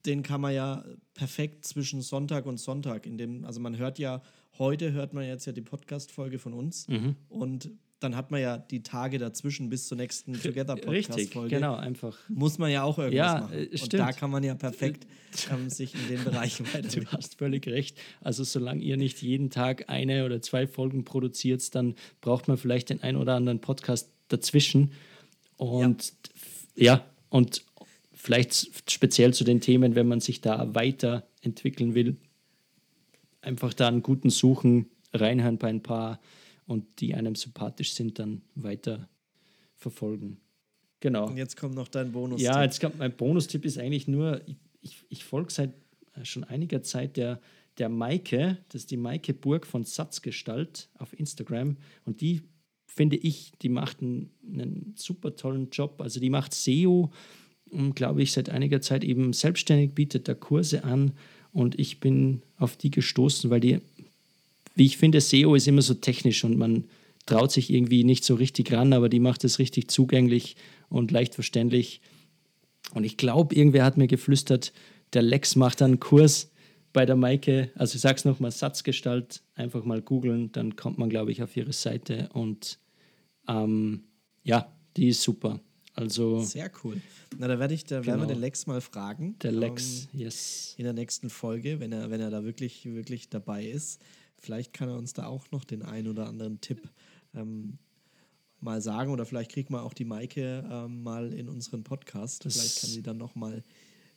den 0.05 0.21
kann 0.21 0.41
man 0.41 0.53
ja 0.53 0.83
perfekt 1.15 1.65
zwischen 1.65 2.01
Sonntag 2.01 2.45
und 2.45 2.59
Sonntag, 2.59 3.05
in 3.07 3.17
dem, 3.17 3.43
also 3.45 3.59
man 3.59 3.75
hört 3.77 3.97
ja, 3.97 4.21
heute 4.59 4.91
hört 4.91 5.13
man 5.13 5.25
jetzt 5.25 5.45
ja 5.45 5.53
die 5.53 5.61
Podcast-Folge 5.63 6.37
von 6.37 6.53
uns 6.53 6.87
Mhm. 6.87 7.15
und 7.29 7.71
dann 7.99 8.15
hat 8.15 8.29
man 8.29 8.39
ja 8.41 8.57
die 8.57 8.83
Tage 8.83 9.17
dazwischen 9.17 9.69
bis 9.69 9.87
zur 9.87 9.97
nächsten 9.97 10.31
Richtig, 10.33 10.53
Together-Podcast-Folge. 10.53 11.55
genau, 11.55 11.75
einfach. 11.75 12.17
Muss 12.29 12.57
man 12.59 12.69
ja 12.71 12.83
auch 12.83 12.99
irgendwas 12.99 13.17
Ja, 13.17 13.39
machen. 13.41 13.53
äh, 13.57 13.67
und 13.67 13.77
stimmt. 13.77 13.93
da 13.93 14.11
kann 14.11 14.29
man 14.29 14.43
ja 14.43 14.53
perfekt 14.55 15.07
ähm, 15.51 15.69
sich 15.69 15.95
in 15.95 16.07
den 16.07 16.23
Bereichen 16.23 16.63
Du 16.65 16.73
weiterentwickeln. 16.73 17.11
hast 17.11 17.35
völlig 17.39 17.65
recht. 17.67 17.97
Also 18.21 18.43
solange 18.43 18.81
ihr 18.83 18.97
nicht 18.97 19.21
jeden 19.23 19.49
Tag 19.49 19.89
eine 19.89 20.25
oder 20.25 20.41
zwei 20.41 20.67
Folgen 20.67 21.05
produziert, 21.05 21.73
dann 21.73 21.95
braucht 22.21 22.47
man 22.47 22.57
vielleicht 22.57 22.89
den 22.91 23.01
ein 23.01 23.15
oder 23.15 23.35
anderen 23.35 23.61
Podcast 23.61 24.11
dazwischen. 24.27 24.91
Und 25.55 26.13
ja, 26.75 27.03
und 27.29 27.65
vielleicht 28.13 28.91
speziell 28.91 29.33
zu 29.33 29.43
den 29.43 29.59
Themen, 29.59 29.95
wenn 29.95 30.07
man 30.07 30.19
sich 30.19 30.41
da 30.41 30.75
weiterentwickeln 30.75 31.95
will, 31.95 32.17
einfach 33.41 33.73
da 33.73 33.87
einen 33.87 34.03
guten 34.03 34.29
Suchen, 34.29 34.89
reinhören 35.13 35.57
bei 35.57 35.69
ein 35.69 35.81
paar 35.81 36.19
und 36.67 36.85
die 36.99 37.15
einem 37.15 37.35
sympathisch 37.35 37.93
sind, 37.93 38.19
dann 38.19 38.43
weiter 38.55 39.09
verfolgen. 39.75 40.39
Genau. 40.99 41.27
Und 41.27 41.37
jetzt 41.37 41.57
kommt 41.57 41.75
noch 41.75 41.87
dein 41.87 42.11
Bonus. 42.11 42.41
Ja, 42.41 42.63
jetzt 42.63 42.79
kommt 42.79 42.97
mein 42.97 43.15
Bonustipp 43.15 43.65
ist 43.65 43.77
eigentlich 43.77 44.07
nur, 44.07 44.41
ich, 44.47 44.57
ich, 44.81 45.05
ich 45.09 45.23
folge 45.23 45.51
seit 45.51 45.73
äh, 46.13 46.25
schon 46.25 46.43
einiger 46.43 46.83
Zeit 46.83 47.17
der, 47.17 47.39
der 47.77 47.89
Maike, 47.89 48.57
das 48.69 48.83
ist 48.83 48.91
die 48.91 48.97
Maike 48.97 49.33
Burg 49.33 49.65
von 49.65 49.83
Satzgestalt 49.83 50.89
auf 50.97 51.17
Instagram 51.17 51.77
und 52.05 52.21
die 52.21 52.41
finde 52.87 53.17
ich, 53.17 53.51
die 53.61 53.69
macht 53.69 54.01
einen, 54.01 54.31
einen 54.43 54.93
super 54.97 55.35
tollen 55.35 55.69
Job. 55.69 56.01
Also 56.01 56.19
die 56.19 56.31
macht 56.31 56.53
SEO, 56.53 57.11
glaube 57.93 58.23
ich, 58.23 58.31
seit 58.31 58.49
einiger 58.49 58.81
Zeit 58.81 59.03
eben 59.03 59.33
selbstständig, 59.33 59.93
bietet 59.93 60.27
da 60.27 60.33
Kurse 60.33 60.83
an 60.83 61.11
und 61.51 61.79
ich 61.79 61.99
bin 61.99 62.41
auf 62.57 62.75
die 62.75 62.89
gestoßen, 62.89 63.49
weil 63.49 63.59
die, 63.59 63.79
wie 64.77 64.85
ich 64.85 64.97
finde, 64.97 65.21
SEO 65.21 65.55
ist 65.55 65.67
immer 65.67 65.81
so 65.81 65.95
technisch 65.95 66.43
und 66.43 66.57
man 66.57 66.85
traut 67.25 67.51
sich 67.51 67.71
irgendwie 67.71 68.03
nicht 68.03 68.23
so 68.23 68.35
richtig 68.35 68.71
ran, 68.71 68.93
aber 68.93 69.09
die 69.09 69.19
macht 69.19 69.43
es 69.43 69.59
richtig 69.59 69.89
zugänglich 69.89 70.55
und 70.89 71.11
leicht 71.11 71.35
verständlich. 71.35 72.01
Und 72.93 73.03
ich 73.03 73.17
glaube, 73.17 73.53
irgendwer 73.55 73.83
hat 73.83 73.97
mir 73.97 74.07
geflüstert, 74.07 74.71
der 75.13 75.23
Lex 75.23 75.55
macht 75.55 75.81
einen 75.81 75.99
Kurs 75.99 76.51
bei 76.93 77.05
der 77.05 77.15
Maike. 77.15 77.71
Also 77.75 77.95
ich 77.95 78.01
sage 78.01 78.15
es 78.15 78.25
nochmal, 78.25 78.51
Satzgestalt, 78.51 79.41
einfach 79.55 79.83
mal 79.83 80.01
googeln, 80.01 80.51
dann 80.51 80.75
kommt 80.75 80.97
man, 80.97 81.09
glaube 81.09 81.31
ich, 81.31 81.43
auf 81.43 81.57
ihre 81.57 81.73
Seite 81.73 82.29
und 82.33 82.79
ähm, 83.47 84.03
ja, 84.43 84.71
die 84.95 85.09
ist 85.09 85.21
super. 85.23 85.59
Also 85.93 86.41
Sehr 86.41 86.71
cool. 86.83 87.01
Na, 87.39 87.47
da 87.47 87.57
werde 87.57 87.73
ich, 87.73 87.83
da 87.83 88.05
werden 88.05 88.05
wir 88.05 88.27
Genau. 88.27 88.27
den 88.27 88.39
Lex 88.39 88.67
mal 88.67 88.81
fragen. 88.81 89.35
der 89.41 89.51
ähm, 89.51 89.59
Lex, 89.59 90.07
yes. 90.13 90.75
in 90.77 90.83
der 90.83 90.93
nächsten 90.93 91.29
Folge, 91.31 91.79
wenn 91.79 91.91
er, 91.91 92.11
wenn 92.11 92.21
er 92.21 92.29
da 92.29 92.43
wirklich, 92.43 92.85
wirklich 92.85 93.29
dabei 93.29 93.65
ist. 93.65 93.99
Vielleicht 94.47 94.71
kann 94.71 94.87
er 94.87 94.95
uns 94.97 95.11
da 95.11 95.25
auch 95.25 95.51
noch 95.51 95.65
den 95.65 95.81
einen 95.83 96.07
oder 96.07 96.25
anderen 96.25 96.61
Tipp 96.61 96.87
ähm, 97.35 97.77
mal 98.61 98.81
sagen 98.81 99.11
oder 99.11 99.25
vielleicht 99.25 99.51
kriegt 99.51 99.69
man 99.69 99.81
auch 99.81 99.93
die 99.93 100.05
Maike 100.05 100.63
ähm, 100.71 101.03
mal 101.03 101.33
in 101.33 101.49
unseren 101.49 101.83
Podcast. 101.83 102.45
Das- 102.45 102.53
vielleicht 102.55 102.79
kann 102.79 102.89
sie 102.89 103.01
dann 103.03 103.17
noch 103.17 103.35
mal 103.35 103.55
ein 103.55 103.63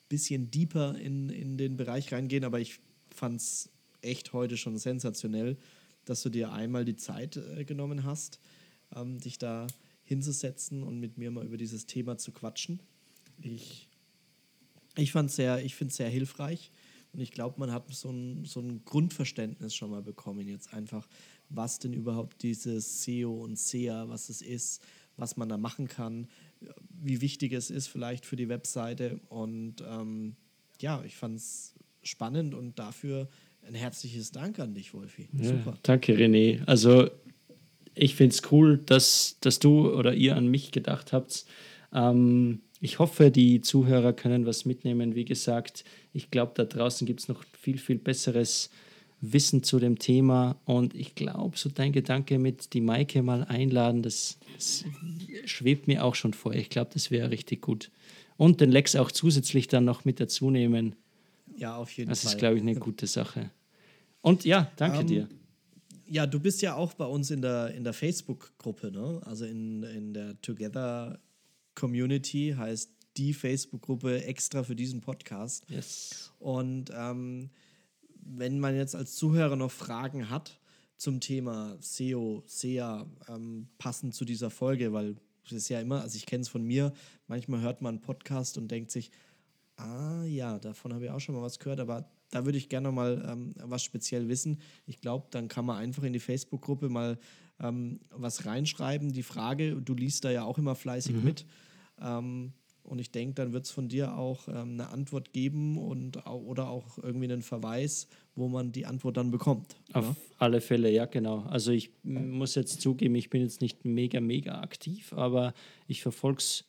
bisschen 0.09 0.49
deeper 0.53 0.97
in, 0.97 1.31
in 1.31 1.59
den 1.59 1.77
Bereich 1.77 2.13
reingehen, 2.13 2.45
aber 2.45 2.61
ich 2.61 2.79
fand 3.13 3.41
es 3.41 3.71
echt 4.03 4.33
heute 4.33 4.57
schon 4.57 4.79
sensationell, 4.79 5.57
dass 6.05 6.23
du 6.23 6.29
dir 6.31 6.53
einmal 6.53 6.85
die 6.85 6.95
Zeit 6.95 7.37
äh, 7.37 7.65
genommen 7.65 8.05
hast, 8.05 8.39
ähm, 8.95 9.19
dich 9.19 9.37
da 9.39 9.67
hinzusetzen 10.05 10.85
und 10.85 11.01
mit 11.01 11.19
mir 11.19 11.33
mal 11.33 11.45
über 11.45 11.57
dieses 11.57 11.87
Thema 11.87 12.19
zu 12.19 12.31
quatschen. 12.31 12.79
Ich 13.43 13.89
ich 14.95 15.11
fand 15.11 15.33
sehr, 15.33 15.65
ich 15.65 15.75
finde 15.75 15.91
es 15.91 15.97
sehr 15.97 16.09
hilfreich 16.09 16.71
und 17.13 17.21
ich 17.21 17.33
glaube, 17.33 17.59
man 17.59 17.73
hat 17.73 17.93
so 17.93 18.11
ein, 18.11 18.45
so 18.45 18.61
ein 18.61 18.85
Grundverständnis 18.85 19.75
schon 19.75 19.91
mal 19.91 20.03
bekommen 20.03 20.47
jetzt 20.47 20.73
einfach, 20.73 21.09
was 21.49 21.79
denn 21.79 21.93
überhaupt 21.93 22.43
dieses 22.43 23.03
SEO 23.03 23.43
und 23.43 23.59
SEA, 23.59 24.09
was 24.09 24.29
es 24.29 24.43
ist, 24.43 24.83
was 25.17 25.37
man 25.37 25.49
da 25.49 25.57
machen 25.57 25.89
kann, 25.89 26.29
wie 26.89 27.21
wichtig 27.21 27.53
es 27.53 27.71
ist 27.71 27.89
vielleicht 27.89 28.27
für 28.27 28.37
die 28.37 28.49
Webseite 28.49 29.21
und 29.29 29.77
ähm, 29.87 30.37
ja, 30.81 31.03
ich 31.05 31.17
fand 31.17 31.37
es 31.37 31.75
spannend 32.03 32.55
und 32.55 32.79
dafür 32.79 33.29
ein 33.67 33.75
herzliches 33.75 34.33
Dank 34.33 34.59
an 34.59 34.75
dich, 34.75 34.95
Wolfi. 34.95 35.29
Ja, 35.33 35.45
Super. 35.45 35.79
danke, 35.83 36.15
René. 36.17 36.65
Also 36.67 37.11
ich 37.95 38.15
finde 38.15 38.35
es 38.35 38.51
cool, 38.51 38.79
dass, 38.79 39.37
dass 39.41 39.59
du 39.59 39.91
oder 39.93 40.15
ihr 40.15 40.37
an 40.37 40.49
mich 40.49 40.71
gedacht 40.73 41.13
habt. 41.13 41.45
Ähm, 41.93 42.63
ich 42.81 42.99
hoffe, 42.99 43.31
die 43.31 43.61
Zuhörer 43.61 44.13
können 44.13 44.47
was 44.47 44.65
mitnehmen. 44.65 45.15
Wie 45.15 45.25
gesagt, 45.25 45.85
ich 46.13 46.31
glaube, 46.31 46.53
da 46.55 46.65
draußen 46.65 47.07
gibt 47.07 47.21
es 47.21 47.29
noch 47.29 47.45
viel, 47.59 47.79
viel 47.79 47.99
besseres 47.99 48.71
Wissen 49.21 49.63
zu 49.63 49.79
dem 49.79 49.99
Thema. 49.99 50.57
Und 50.65 50.95
ich 50.95 51.15
glaube, 51.15 51.59
so 51.59 51.69
dein 51.69 51.93
Gedanke 51.93 52.39
mit 52.39 52.73
die 52.73 52.81
Maike 52.81 53.23
mal 53.23 53.45
einladen, 53.45 54.03
das, 54.03 54.39
das 54.57 54.85
schwebt 55.45 55.89
mir 55.89 56.05
auch 56.05 56.15
schon 56.15 56.33
vor. 56.33 56.55
Ich 56.55 56.71
glaube, 56.71 56.91
das 56.95 57.11
wäre 57.11 57.31
richtig 57.31 57.61
gut. 57.61 57.91
Und 58.39 58.63
den 58.63 58.71
Lex 58.71 58.97
auch 58.97 59.13
zusätzlich 59.13 59.69
dann 59.69 59.85
noch 59.85 60.07
mit 60.07 60.19
dazu 60.19 60.51
nehmen. 60.51 60.97
Ja, 61.59 61.77
auf 61.77 61.91
jeden 61.93 62.09
Das 62.09 62.23
Fall. 62.23 62.33
ist, 62.33 62.39
glaube 62.39 62.57
ich, 62.57 62.63
eine 62.63 62.77
gute 62.77 63.07
Sache. 63.07 63.51
Und 64.23 64.45
ja, 64.47 64.71
danke 64.77 65.01
Ähm, 65.01 65.07
dir. 65.07 65.29
Ja, 66.09 66.27
du 66.27 66.41
bist 66.41 66.63
ja 66.63 66.75
auch 66.75 66.95
bei 66.95 67.05
uns 67.05 67.31
in 67.31 67.43
der, 67.43 67.75
in 67.75 67.85
der 67.85 67.93
Facebook-Gruppe, 67.93 68.91
ne? 68.91 69.21
Also 69.27 69.45
in, 69.45 69.83
in 69.83 70.15
der 70.15 70.41
Together 70.41 71.21
Community 71.81 72.55
heißt 72.57 72.91
die 73.17 73.33
Facebook-Gruppe 73.35 74.25
extra 74.25 74.63
für 74.63 74.77
diesen 74.77 75.01
Podcast. 75.01 75.65
Yes. 75.69 76.33
Und 76.39 76.91
ähm, 76.95 77.51
wenn 78.23 78.61
man 78.61 78.77
jetzt 78.77 78.95
als 78.95 79.17
Zuhörer 79.17 79.57
noch 79.57 79.71
Fragen 79.71 80.31
hat 80.31 80.61
zum 80.97 81.21
Thema 81.21 81.77
SEO, 81.81 82.43
SEA, 82.47 83.07
ähm, 83.29 83.69
passend 83.79 84.15
zu 84.15 84.25
dieser 84.25 84.51
Folge, 84.51 84.93
weil 84.93 85.17
es 85.47 85.53
ist 85.53 85.69
ja 85.71 85.81
immer, 85.81 86.03
also 86.03 86.17
ich 86.17 86.27
kenne 86.27 86.43
es 86.43 86.49
von 86.49 86.63
mir, 86.63 86.93
manchmal 87.27 87.63
hört 87.63 87.83
man 87.83 87.95
einen 87.97 88.03
Podcast 88.03 88.59
und 88.59 88.71
denkt 88.71 88.91
sich, 88.91 89.11
ah 89.77 90.23
ja, 90.25 90.59
davon 90.59 90.93
habe 90.93 91.07
ich 91.07 91.11
auch 91.11 91.19
schon 91.21 91.35
mal 91.35 91.43
was 91.43 91.59
gehört, 91.59 91.81
aber 91.81 92.09
da 92.31 92.45
würde 92.45 92.59
ich 92.59 92.69
gerne 92.69 92.89
noch 92.89 92.95
mal 92.95 93.27
ähm, 93.27 93.55
was 93.65 93.83
speziell 93.83 94.29
wissen. 94.29 94.61
Ich 94.87 95.01
glaube, 95.01 95.27
dann 95.31 95.49
kann 95.49 95.65
man 95.65 95.79
einfach 95.79 96.05
in 96.05 96.13
die 96.13 96.21
Facebook-Gruppe 96.21 96.89
mal 96.89 97.19
ähm, 97.59 98.01
was 98.11 98.47
reinschreiben. 98.47 99.13
Die 99.13 99.23
Frage, 99.25 99.81
du 99.83 99.95
liest 99.95 100.25
da 100.25 100.31
ja 100.31 100.45
auch 100.45 100.59
immer 100.59 100.77
fleißig 100.77 101.17
Mhm. 101.17 101.25
mit. 101.25 101.47
Ähm, 102.03 102.53
und 102.83 102.99
ich 102.99 103.11
denke, 103.13 103.35
dann 103.35 103.53
wird 103.53 103.67
es 103.67 103.71
von 103.71 103.89
dir 103.89 104.17
auch 104.17 104.49
ähm, 104.49 104.73
eine 104.73 104.89
Antwort 104.89 105.33
geben 105.33 105.79
und 105.79 106.27
oder 106.27 106.71
auch 106.71 106.99
irgendwie 106.99 107.31
einen 107.31 107.43
Verweis, 107.43 108.09
wo 108.35 108.49
man 108.49 108.73
die 108.73 108.87
Antwort 108.87 109.17
dann 109.17 109.31
bekommt. 109.31 109.77
Auf 109.93 110.09
ne? 110.09 110.17
alle 110.39 110.61
Fälle, 110.61 110.91
ja, 110.91 111.07
genau. 111.07 111.43
Also 111.43 111.73
ich 111.73 111.93
muss 112.03 112.55
jetzt 112.55 112.81
zugeben, 112.81 113.15
ich 113.15 113.31
bin 113.31 113.43
jetzt 113.43 113.61
nicht 113.61 113.85
mega, 113.85 114.21
mega 114.21 114.61
aktiv, 114.61 115.13
aber 115.13 115.55
ich 115.87 116.03
verfolge 116.03 116.39
es 116.39 116.65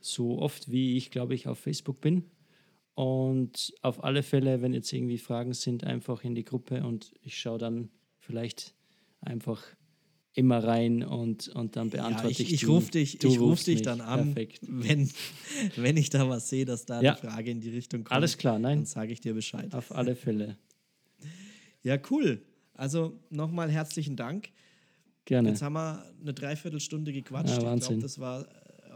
so 0.00 0.40
oft, 0.40 0.72
wie 0.72 0.96
ich, 0.96 1.10
glaube 1.10 1.34
ich, 1.34 1.46
auf 1.46 1.58
Facebook 1.58 2.00
bin. 2.00 2.24
Und 2.94 3.72
auf 3.82 4.02
alle 4.02 4.22
Fälle, 4.22 4.62
wenn 4.62 4.72
jetzt 4.74 4.92
irgendwie 4.92 5.18
Fragen 5.18 5.52
sind, 5.54 5.84
einfach 5.84 6.24
in 6.24 6.34
die 6.34 6.44
Gruppe 6.44 6.84
und 6.84 7.12
ich 7.22 7.38
schaue 7.38 7.58
dann 7.58 7.90
vielleicht 8.18 8.74
einfach 9.20 9.62
immer 10.34 10.62
rein 10.62 11.02
und, 11.02 11.48
und 11.48 11.74
dann 11.76 11.90
beantworte 11.90 12.26
Ja, 12.26 12.30
ich, 12.30 12.40
ich 12.40 12.52
ich 12.54 12.60
die. 12.60 12.66
rufe 12.66 12.90
dich, 12.92 13.18
Du 13.18 13.28
ich 13.28 13.38
ruf 13.40 13.50
rufst 13.50 13.66
dich 13.66 13.82
dann 13.82 14.00
an, 14.00 14.32
Perfekt. 14.34 14.60
wenn, 14.62 15.10
wenn 15.76 15.96
ich 15.96 16.10
da 16.10 16.28
was 16.28 16.48
sehe, 16.48 16.64
dass 16.64 16.86
da 16.86 17.00
Ja. 17.02 17.12
eine 17.14 17.20
Frage 17.30 17.50
in 17.50 17.60
die 17.60 17.70
Richtung 17.70 18.04
kommt. 18.04 18.12
Alles 18.16 18.38
klar, 18.38 18.58
nein. 18.58 18.78
Dann 18.78 18.86
sage 18.86 19.12
ich 19.12 19.20
dir 19.20 19.34
Bescheid. 19.34 19.74
Auf 19.74 19.92
alle 19.94 20.14
Fälle. 20.16 20.56
Ja, 21.82 21.96
cool. 22.10 22.42
Also 22.74 23.18
nochmal 23.30 23.70
herzlichen 23.70 24.14
Dank. 24.14 24.50
Gerne. 25.24 25.48
Jetzt 25.48 25.62
haben 25.62 25.72
wir 25.72 26.04
eine 26.20 26.34
Dreiviertelstunde 26.34 27.10
gequatscht. 27.12 27.62
Ja, 27.62 27.74
ich 27.74 27.80
glaube, 27.86 28.00
das 28.02 28.18
war, 28.18 28.46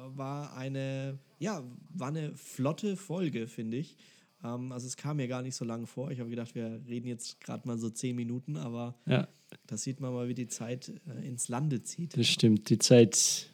war 0.09 0.55
eine, 0.57 1.19
ja, 1.39 1.63
war 1.95 2.09
eine 2.09 2.35
flotte 2.37 2.97
Folge, 2.97 3.47
finde 3.47 3.79
ich. 3.79 3.97
Ähm, 4.45 4.71
also 4.73 4.87
es 4.87 4.97
kam 4.97 5.17
mir 5.17 5.27
gar 5.29 5.43
nicht 5.43 5.57
so 5.57 5.65
lange 5.65 5.87
vor. 5.87 6.11
Ich 6.11 6.21
habe 6.21 6.31
gedacht, 6.31 6.55
wir 6.55 6.81
reden 6.89 7.09
jetzt 7.09 7.41
gerade 7.41 7.67
mal 7.67 7.79
so 7.79 7.91
zehn 7.91 8.15
Minuten, 8.15 8.57
aber 8.57 8.95
Ja, 9.07 9.27
da 9.67 9.77
sieht 9.77 10.01
man 10.01 10.13
mal, 10.13 10.29
wie 10.29 10.35
die 10.35 10.47
Zeit 10.49 10.93
äh, 11.09 11.27
ins 11.27 11.49
Lande 11.49 11.83
zieht. 11.83 12.17
das 12.17 12.29
stimmt. 12.29 12.69
Die 12.71 12.79
Zeit, 12.79 13.47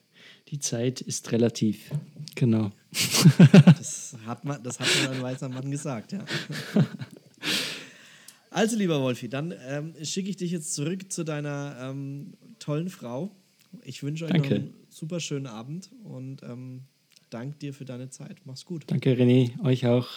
die 0.49 0.59
Zeit 0.59 1.01
ist 1.01 1.31
relativ. 1.33 1.91
Genau. 2.35 2.71
Das 3.65 4.17
hat 4.27 4.45
man, 4.45 4.63
das 4.63 4.81
hat 4.81 4.89
ein 5.11 5.23
weißer 5.23 5.49
Mann 5.49 5.71
gesagt, 5.71 6.13
ja. 6.13 6.25
Also, 8.51 8.77
lieber 8.77 9.01
Wolfi, 9.01 9.29
dann 9.29 9.55
ähm, 9.69 9.95
schicke 10.03 10.29
ich 10.29 10.37
dich 10.37 10.51
jetzt 10.51 10.75
zurück 10.75 11.13
zu 11.13 11.25
deiner 11.25 11.77
ähm, 11.81 12.33
tollen 12.59 12.91
Frau. 12.91 13.31
Ich 13.85 14.03
wünsche 14.03 14.25
euch 14.25 14.33
Danke. 14.33 14.49
noch 14.49 14.57
einen 14.57 14.75
super 14.89 15.21
schönen 15.21 15.47
Abend 15.47 15.91
und 16.03 16.43
ähm, 16.43 16.83
danke 17.31 17.57
dir 17.59 17.73
für 17.73 17.85
deine 17.85 18.11
Zeit. 18.11 18.39
Mach's 18.45 18.65
gut. 18.65 18.83
Danke, 18.89 19.13
René. 19.15 19.53
Euch 19.65 19.87
auch. 19.87 20.09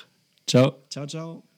Ciao. 0.48 0.86
Ciao, 0.90 1.06
ciao. 1.08 1.53